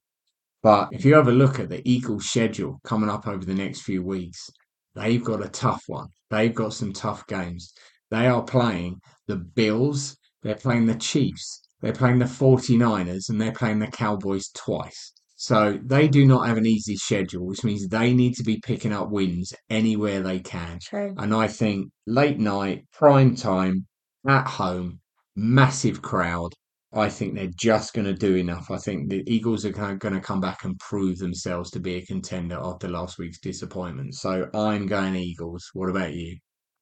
But 0.62 0.88
if 0.92 1.04
you 1.04 1.14
have 1.14 1.28
a 1.28 1.32
look 1.32 1.60
at 1.60 1.68
the 1.68 1.86
Eagles' 1.88 2.26
schedule 2.26 2.80
coming 2.84 3.10
up 3.10 3.28
over 3.28 3.44
the 3.44 3.54
next 3.54 3.82
few 3.82 4.02
weeks, 4.02 4.48
they've 4.94 5.22
got 5.22 5.44
a 5.44 5.48
tough 5.48 5.82
one. 5.86 6.08
They've 6.30 6.54
got 6.54 6.72
some 6.72 6.92
tough 6.92 7.26
games. 7.26 7.72
They 8.10 8.26
are 8.26 8.42
playing 8.42 9.00
the 9.26 9.36
Bills, 9.36 10.16
they're 10.42 10.54
playing 10.54 10.86
the 10.86 10.94
Chiefs, 10.94 11.60
they're 11.80 11.92
playing 11.92 12.18
the 12.18 12.24
49ers, 12.24 13.28
and 13.28 13.40
they're 13.40 13.52
playing 13.52 13.80
the 13.80 13.88
Cowboys 13.88 14.48
twice. 14.54 15.12
So 15.36 15.78
they 15.84 16.08
do 16.08 16.24
not 16.24 16.46
have 16.48 16.56
an 16.56 16.66
easy 16.66 16.96
schedule, 16.96 17.44
which 17.44 17.64
means 17.64 17.86
they 17.86 18.14
need 18.14 18.34
to 18.36 18.42
be 18.42 18.60
picking 18.64 18.92
up 18.92 19.10
wins 19.10 19.52
anywhere 19.68 20.22
they 20.22 20.38
can. 20.38 20.78
True. 20.80 21.14
And 21.18 21.34
I 21.34 21.48
think 21.48 21.90
late 22.06 22.38
night, 22.38 22.84
prime 22.92 23.34
time, 23.34 23.86
at 24.26 24.46
home, 24.46 25.00
massive 25.36 26.02
crowd. 26.02 26.52
I 26.92 27.08
think 27.08 27.34
they're 27.34 27.48
just 27.56 27.92
going 27.92 28.06
to 28.06 28.14
do 28.14 28.36
enough. 28.36 28.70
I 28.70 28.76
think 28.76 29.10
the 29.10 29.24
Eagles 29.26 29.64
are 29.64 29.70
going 29.70 30.14
to 30.14 30.20
come 30.20 30.40
back 30.40 30.64
and 30.64 30.78
prove 30.78 31.18
themselves 31.18 31.70
to 31.72 31.80
be 31.80 31.96
a 31.96 32.06
contender 32.06 32.58
after 32.62 32.88
last 32.88 33.18
week's 33.18 33.40
disappointment. 33.40 34.14
So 34.14 34.48
I'm 34.54 34.86
going 34.86 35.16
Eagles. 35.16 35.68
What 35.72 35.90
about 35.90 36.14
you? 36.14 36.36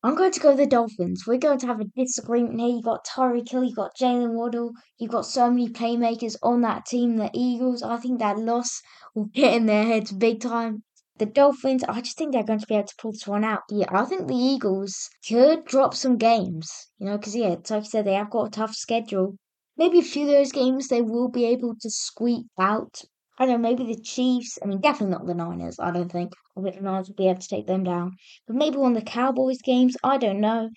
I'm 0.05 0.17
going 0.17 0.33
to 0.33 0.41
go 0.41 0.57
the 0.57 0.67
Dolphins. 0.67 1.25
We're 1.27 1.39
going 1.39 1.61
to 1.61 1.67
have 1.69 1.81
a 1.81 1.85
disagreement 1.97 2.61
here. 2.61 2.71
You've 2.71 2.85
got 2.85 3.07
Tyreek 3.07 3.49
Hill, 3.49 3.63
you've 3.63 3.77
got 3.77 3.97
Jaylen 3.97 4.33
Waddle, 4.33 4.73
you've 4.99 5.13
got 5.13 5.25
so 5.25 5.49
many 5.49 5.69
playmakers 5.69 6.35
on 6.43 6.63
that 6.63 6.87
team. 6.87 7.17
The 7.17 7.31
Eagles, 7.33 7.85
I 7.85 7.97
think 7.99 8.19
that 8.19 8.37
loss 8.39 8.83
will 9.15 9.27
get 9.27 9.55
in 9.55 9.67
their 9.67 9.85
heads 9.85 10.11
big 10.11 10.41
time. 10.41 10.83
The 11.19 11.27
Dolphins, 11.27 11.85
I 11.85 12.01
just 12.01 12.17
think 12.17 12.33
they're 12.33 12.43
going 12.43 12.59
to 12.59 12.67
be 12.67 12.75
able 12.75 12.87
to 12.87 12.95
pull 12.99 13.13
this 13.13 13.27
one 13.27 13.45
out. 13.45 13.63
Yeah, 13.71 13.87
I 13.91 14.05
think 14.07 14.27
the 14.27 14.35
Eagles 14.35 15.11
could 15.29 15.65
drop 15.67 15.95
some 15.95 16.17
games, 16.17 16.71
you 16.99 17.07
know, 17.07 17.19
because, 17.19 17.37
yeah, 17.37 17.49
like 17.49 17.71
I 17.71 17.83
said, 17.83 18.07
they 18.07 18.15
have 18.15 18.31
got 18.31 18.49
a 18.49 18.51
tough 18.51 18.75
schedule. 18.75 19.37
Maybe 19.77 19.99
a 19.99 20.03
few 20.03 20.25
of 20.25 20.33
those 20.33 20.53
games 20.53 20.89
they 20.89 21.03
will 21.03 21.29
be 21.29 21.45
able 21.45 21.75
to 21.81 21.91
squeak 21.91 22.47
out. 22.59 23.03
I 23.39 23.47
don't 23.47 23.61
know, 23.61 23.69
maybe 23.69 23.85
the 23.85 24.01
Chiefs. 24.01 24.59
I 24.63 24.67
mean, 24.67 24.81
definitely 24.81 25.13
not 25.13 25.27
the 25.27 25.35
Niners, 25.35 25.77
I 25.79 25.91
don't 25.91 26.11
think. 26.11 26.33
I 26.57 26.63
think 26.63 26.77
the 26.77 26.83
Niners 26.83 27.09
will 27.09 27.15
be 27.15 27.29
able 27.29 27.41
to 27.41 27.49
take 27.49 27.67
them 27.67 27.85
down. 27.85 28.13
But 28.47 28.57
maybe 28.57 28.79
one 28.79 28.97
of 28.97 29.05
the 29.05 29.11
Cowboys 29.11 29.61
games, 29.63 29.97
I 30.03 30.19
don't 30.19 30.41
know. 30.41 30.71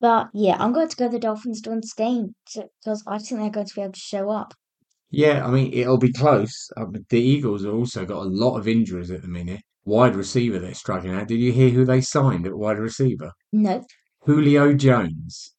But 0.00 0.28
yeah, 0.32 0.56
I'm 0.58 0.72
going 0.72 0.88
to 0.88 0.96
go 0.96 1.08
the 1.08 1.18
Dolphins 1.18 1.60
to 1.62 1.80
game 1.96 2.34
because 2.54 3.02
I 3.06 3.18
think 3.18 3.40
they're 3.40 3.50
going 3.50 3.66
to 3.66 3.74
be 3.74 3.82
able 3.82 3.92
to 3.92 4.00
show 4.00 4.30
up. 4.30 4.54
Yeah, 5.10 5.44
I 5.44 5.50
mean, 5.50 5.72
it'll 5.72 5.98
be 5.98 6.12
close. 6.12 6.70
Uh, 6.76 6.86
the 7.08 7.20
Eagles 7.20 7.64
have 7.64 7.74
also 7.74 8.06
got 8.06 8.22
a 8.22 8.28
lot 8.28 8.56
of 8.56 8.68
injuries 8.68 9.10
at 9.10 9.22
the 9.22 9.28
minute. 9.28 9.60
Wide 9.90 10.14
receiver 10.14 10.60
they're 10.60 10.72
struggling 10.72 11.16
at. 11.16 11.26
Did 11.26 11.40
you 11.40 11.50
hear 11.50 11.70
who 11.70 11.84
they 11.84 12.00
signed 12.00 12.46
at 12.46 12.56
wide 12.56 12.78
receiver? 12.78 13.32
No. 13.52 13.84
Julio 14.20 14.72
Jones. 14.72 15.52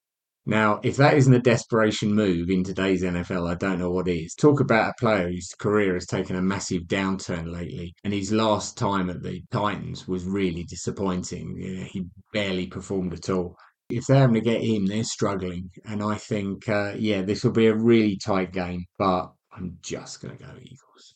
Now, 0.45 0.79
if 0.83 0.95
that 0.95 1.17
isn't 1.17 1.33
a 1.33 1.39
desperation 1.39 2.15
move 2.15 2.49
in 2.49 2.63
today's 2.63 3.03
NFL, 3.03 3.51
I 3.51 3.55
don't 3.55 3.79
know 3.79 3.91
what 3.91 4.07
is. 4.07 4.33
Talk 4.33 4.61
about 4.61 4.91
a 4.91 5.01
player 5.01 5.27
whose 5.27 5.53
career 5.59 5.95
has 5.95 6.05
taken 6.05 6.37
a 6.37 6.41
massive 6.41 6.83
downturn 6.83 7.51
lately, 7.51 7.93
and 8.05 8.13
his 8.13 8.31
last 8.31 8.77
time 8.77 9.09
at 9.09 9.21
the 9.21 9.43
Titans 9.51 10.07
was 10.07 10.23
really 10.23 10.63
disappointing. 10.63 11.57
Yeah, 11.59 11.83
he 11.83 12.05
barely 12.31 12.67
performed 12.67 13.13
at 13.13 13.29
all. 13.29 13.57
If 13.89 14.05
they're 14.05 14.19
having 14.19 14.35
to 14.35 14.39
get 14.41 14.61
him, 14.61 14.85
they're 14.85 15.03
struggling, 15.03 15.69
and 15.83 16.01
I 16.01 16.15
think, 16.15 16.69
uh, 16.69 16.93
yeah, 16.97 17.21
this 17.21 17.43
will 17.43 17.51
be 17.51 17.67
a 17.67 17.75
really 17.75 18.15
tight 18.15 18.53
game. 18.53 18.85
But 18.97 19.33
I'm 19.51 19.77
just 19.81 20.21
going 20.21 20.37
to 20.37 20.41
go 20.41 20.51
Eagles. 20.57 21.15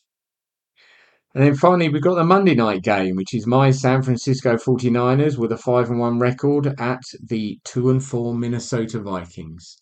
And 1.36 1.44
then 1.44 1.54
finally, 1.54 1.90
we've 1.90 2.00
got 2.00 2.14
the 2.14 2.24
Monday 2.24 2.54
night 2.54 2.82
game, 2.82 3.14
which 3.14 3.34
is 3.34 3.46
my 3.46 3.70
San 3.70 4.00
Francisco 4.00 4.56
49ers 4.56 5.36
with 5.36 5.52
a 5.52 5.58
5 5.58 5.90
and 5.90 6.00
1 6.00 6.18
record 6.18 6.74
at 6.80 7.02
the 7.22 7.58
2 7.64 7.90
and 7.90 8.02
4 8.02 8.34
Minnesota 8.34 9.00
Vikings. 9.00 9.76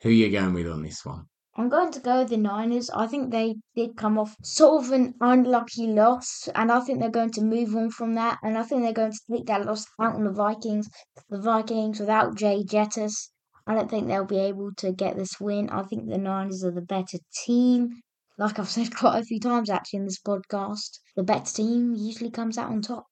Who 0.00 0.08
are 0.08 0.12
you 0.12 0.30
going 0.30 0.54
with 0.54 0.66
on 0.66 0.82
this 0.82 1.04
one? 1.04 1.26
I'm 1.58 1.68
going 1.68 1.92
to 1.92 2.00
go 2.00 2.20
with 2.20 2.30
the 2.30 2.38
Niners. 2.38 2.88
I 2.88 3.06
think 3.06 3.30
they 3.30 3.56
did 3.76 3.98
come 3.98 4.18
off 4.18 4.34
sort 4.42 4.82
of 4.82 4.92
an 4.92 5.12
unlucky 5.20 5.88
loss, 5.88 6.48
and 6.54 6.72
I 6.72 6.80
think 6.80 7.00
they're 7.00 7.10
going 7.10 7.32
to 7.32 7.42
move 7.42 7.76
on 7.76 7.90
from 7.90 8.14
that. 8.14 8.38
And 8.42 8.56
I 8.56 8.62
think 8.62 8.80
they're 8.80 8.94
going 8.94 9.12
to 9.12 9.20
take 9.30 9.44
that 9.48 9.66
loss 9.66 9.84
out 10.00 10.14
on 10.14 10.24
the 10.24 10.32
Vikings. 10.32 10.88
The 11.28 11.38
Vikings 11.38 12.00
without 12.00 12.34
Jay 12.34 12.64
Jettis, 12.64 13.28
I 13.66 13.74
don't 13.74 13.90
think 13.90 14.08
they'll 14.08 14.24
be 14.24 14.38
able 14.38 14.70
to 14.78 14.90
get 14.90 15.18
this 15.18 15.38
win. 15.38 15.68
I 15.68 15.82
think 15.82 16.08
the 16.08 16.16
Niners 16.16 16.64
are 16.64 16.72
the 16.72 16.80
better 16.80 17.18
team. 17.44 17.90
Like 18.36 18.58
I've 18.58 18.68
said 18.68 18.94
quite 18.96 19.18
a 19.18 19.24
few 19.24 19.40
times 19.40 19.70
actually 19.70 19.98
in 19.98 20.04
this 20.06 20.20
podcast, 20.20 20.98
the 21.16 21.22
better 21.22 21.52
team 21.52 21.94
usually 21.94 22.30
comes 22.30 22.58
out 22.58 22.70
on 22.70 22.82
top. 22.82 23.06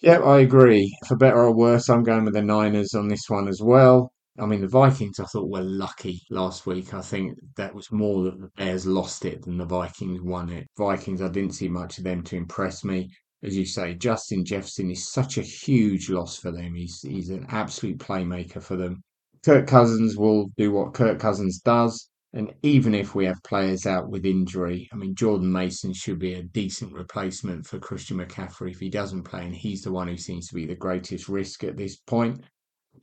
Yeah, 0.00 0.20
I 0.20 0.40
agree. 0.40 0.96
For 1.06 1.16
better 1.16 1.38
or 1.38 1.54
worse, 1.54 1.88
I'm 1.88 2.02
going 2.02 2.24
with 2.24 2.34
the 2.34 2.42
Niners 2.42 2.94
on 2.94 3.08
this 3.08 3.28
one 3.28 3.48
as 3.48 3.60
well. 3.62 4.12
I 4.38 4.46
mean, 4.46 4.62
the 4.62 4.68
Vikings 4.68 5.20
I 5.20 5.24
thought 5.24 5.50
were 5.50 5.62
lucky 5.62 6.22
last 6.30 6.66
week. 6.66 6.94
I 6.94 7.02
think 7.02 7.36
that 7.56 7.74
was 7.74 7.92
more 7.92 8.24
that 8.24 8.40
the 8.40 8.50
Bears 8.56 8.86
lost 8.86 9.24
it 9.24 9.42
than 9.42 9.58
the 9.58 9.66
Vikings 9.66 10.22
won 10.22 10.48
it. 10.48 10.66
Vikings, 10.78 11.20
I 11.20 11.28
didn't 11.28 11.54
see 11.54 11.68
much 11.68 11.98
of 11.98 12.04
them 12.04 12.22
to 12.24 12.36
impress 12.36 12.82
me. 12.82 13.10
As 13.42 13.56
you 13.56 13.66
say, 13.66 13.94
Justin 13.94 14.44
Jefferson 14.44 14.90
is 14.90 15.10
such 15.12 15.36
a 15.38 15.42
huge 15.42 16.10
loss 16.10 16.36
for 16.38 16.50
them. 16.50 16.74
He's 16.74 17.00
he's 17.00 17.30
an 17.30 17.46
absolute 17.48 17.98
playmaker 17.98 18.62
for 18.62 18.76
them. 18.76 19.02
Kirk 19.44 19.66
Cousins 19.66 20.16
will 20.16 20.50
do 20.56 20.72
what 20.72 20.94
Kirk 20.94 21.18
Cousins 21.18 21.60
does. 21.60 22.09
And 22.32 22.54
even 22.62 22.94
if 22.94 23.14
we 23.14 23.24
have 23.24 23.42
players 23.42 23.86
out 23.86 24.08
with 24.08 24.24
injury, 24.24 24.88
I 24.92 24.96
mean, 24.96 25.16
Jordan 25.16 25.50
Mason 25.50 25.92
should 25.92 26.20
be 26.20 26.34
a 26.34 26.44
decent 26.44 26.92
replacement 26.92 27.66
for 27.66 27.80
Christian 27.80 28.18
McCaffrey 28.18 28.70
if 28.70 28.78
he 28.78 28.88
doesn't 28.88 29.24
play, 29.24 29.44
and 29.44 29.54
he's 29.54 29.82
the 29.82 29.90
one 29.90 30.06
who 30.06 30.16
seems 30.16 30.46
to 30.48 30.54
be 30.54 30.64
the 30.64 30.76
greatest 30.76 31.28
risk 31.28 31.64
at 31.64 31.76
this 31.76 31.96
point. 31.96 32.44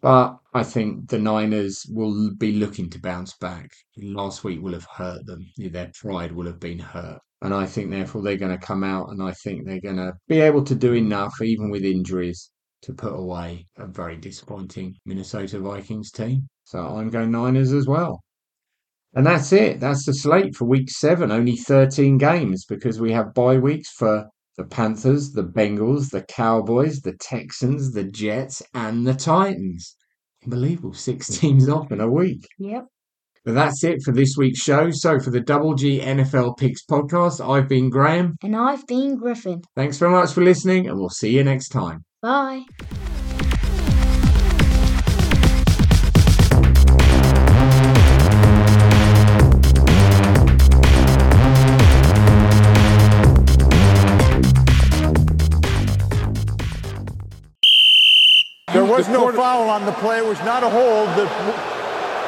But 0.02 0.38
I 0.54 0.63
think 0.63 1.10
the 1.10 1.20
Niners 1.20 1.86
will 1.90 2.32
be 2.36 2.54
looking 2.54 2.90
to 2.92 3.02
bounce 3.02 3.34
back. 3.38 3.70
Last 3.98 4.44
week 4.44 4.62
will 4.62 4.74
have 4.74 4.88
hurt 4.96 5.26
them. 5.26 5.46
Their 5.58 5.92
pride 6.00 6.32
will 6.32 6.46
have 6.46 6.60
been 6.60 6.80
hurt. 6.80 7.20
And 7.42 7.54
I 7.54 7.66
think, 7.66 7.92
therefore, 7.92 8.22
they're 8.22 8.38
going 8.38 8.58
to 8.58 8.66
come 8.66 8.84
out 8.84 9.10
and 9.10 9.22
I 9.22 9.32
think 9.32 9.66
they're 9.66 9.82
going 9.82 9.98
to 9.98 10.13
be 10.28 10.40
able 10.40 10.63
to 10.63 10.76
do 10.76 10.94
enough, 10.94 11.42
even 11.42 11.70
with 11.70 11.84
injuries, 11.84 12.52
to 12.84 12.94
put 12.94 13.13
away 13.13 13.66
a 13.78 13.88
very 13.88 14.16
disappointing 14.16 14.96
Minnesota 15.06 15.60
Vikings 15.60 16.12
team. 16.12 16.48
So 16.63 16.80
I'm 16.80 17.10
going 17.10 17.32
Niners 17.32 17.74
as 17.74 17.88
well. 17.88 18.22
And 19.15 19.26
that's 19.26 19.52
it. 19.54 19.80
That's 19.80 20.06
the 20.06 20.13
slate 20.13 20.56
for 20.56 20.65
week 20.65 20.89
seven. 20.89 21.32
Only 21.32 21.56
13 21.56 22.17
games 22.17 22.65
because 22.65 23.00
we 23.00 23.12
have 23.13 23.34
bye 23.34 23.58
weeks 23.58 23.89
for 23.91 24.28
the 24.58 24.65
Panthers, 24.65 25.32
the 25.32 25.43
Bengals, 25.43 26.10
the 26.10 26.24
Cowboys, 26.24 27.00
the 27.02 27.15
Texans, 27.20 27.93
the 27.93 28.04
Jets, 28.04 28.62
and 28.74 29.08
the 29.08 29.13
Titans. 29.13 29.96
Unbelievable. 30.43 30.93
Six 30.93 31.28
teams 31.39 31.70
off 31.70 31.91
in 31.91 32.01
a 32.01 32.10
week. 32.10 32.45
Yep. 32.60 32.86
But 33.45 33.55
that's 33.55 33.82
it 33.86 33.99
for 34.03 34.12
this 34.12 34.36
week's 34.38 34.60
show. 34.60 34.91
So 34.91 35.20
for 35.20 35.30
the 35.30 35.39
Double 35.39 35.74
G 35.74 36.01
NFL 36.01 36.58
Picks 36.58 36.86
podcast, 36.86 37.39
I've 37.39 37.70
been 37.70 37.89
Graham. 37.89 38.36
And 38.43 38.55
I've 38.55 38.86
been 38.88 39.16
Griffin. 39.16 39.62
Thanks 39.74 39.97
very 39.97 40.12
much 40.12 40.34
for 40.34 40.43
listening, 40.43 40.88
and 40.88 40.99
we'll 40.99 41.10
see 41.10 41.30
you 41.30 41.45
next 41.45 41.70
time. 41.70 42.03
Bye. 42.22 42.66
Was 58.98 59.08
no 59.08 59.32
foul 59.32 59.70
on 59.70 59.86
the 59.86 59.91
play. 59.93 60.18
It 60.18 60.26
was 60.26 60.39
not 60.39 60.64
a 60.64 60.70
hold. 60.70 61.08
The, 61.10 61.26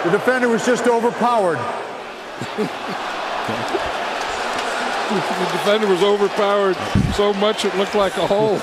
the 0.06 0.18
defender 0.18 0.48
was 0.48 0.66
just 0.66 0.88
overpowered. 0.88 1.60
The 5.10 5.16
defender 5.54 5.88
was 5.88 6.04
overpowered 6.04 6.78
so 7.16 7.34
much 7.34 7.66
it 7.66 7.76
looked 7.78 7.96
like 7.96 8.16
a 8.18 8.28
hole. 8.28 8.60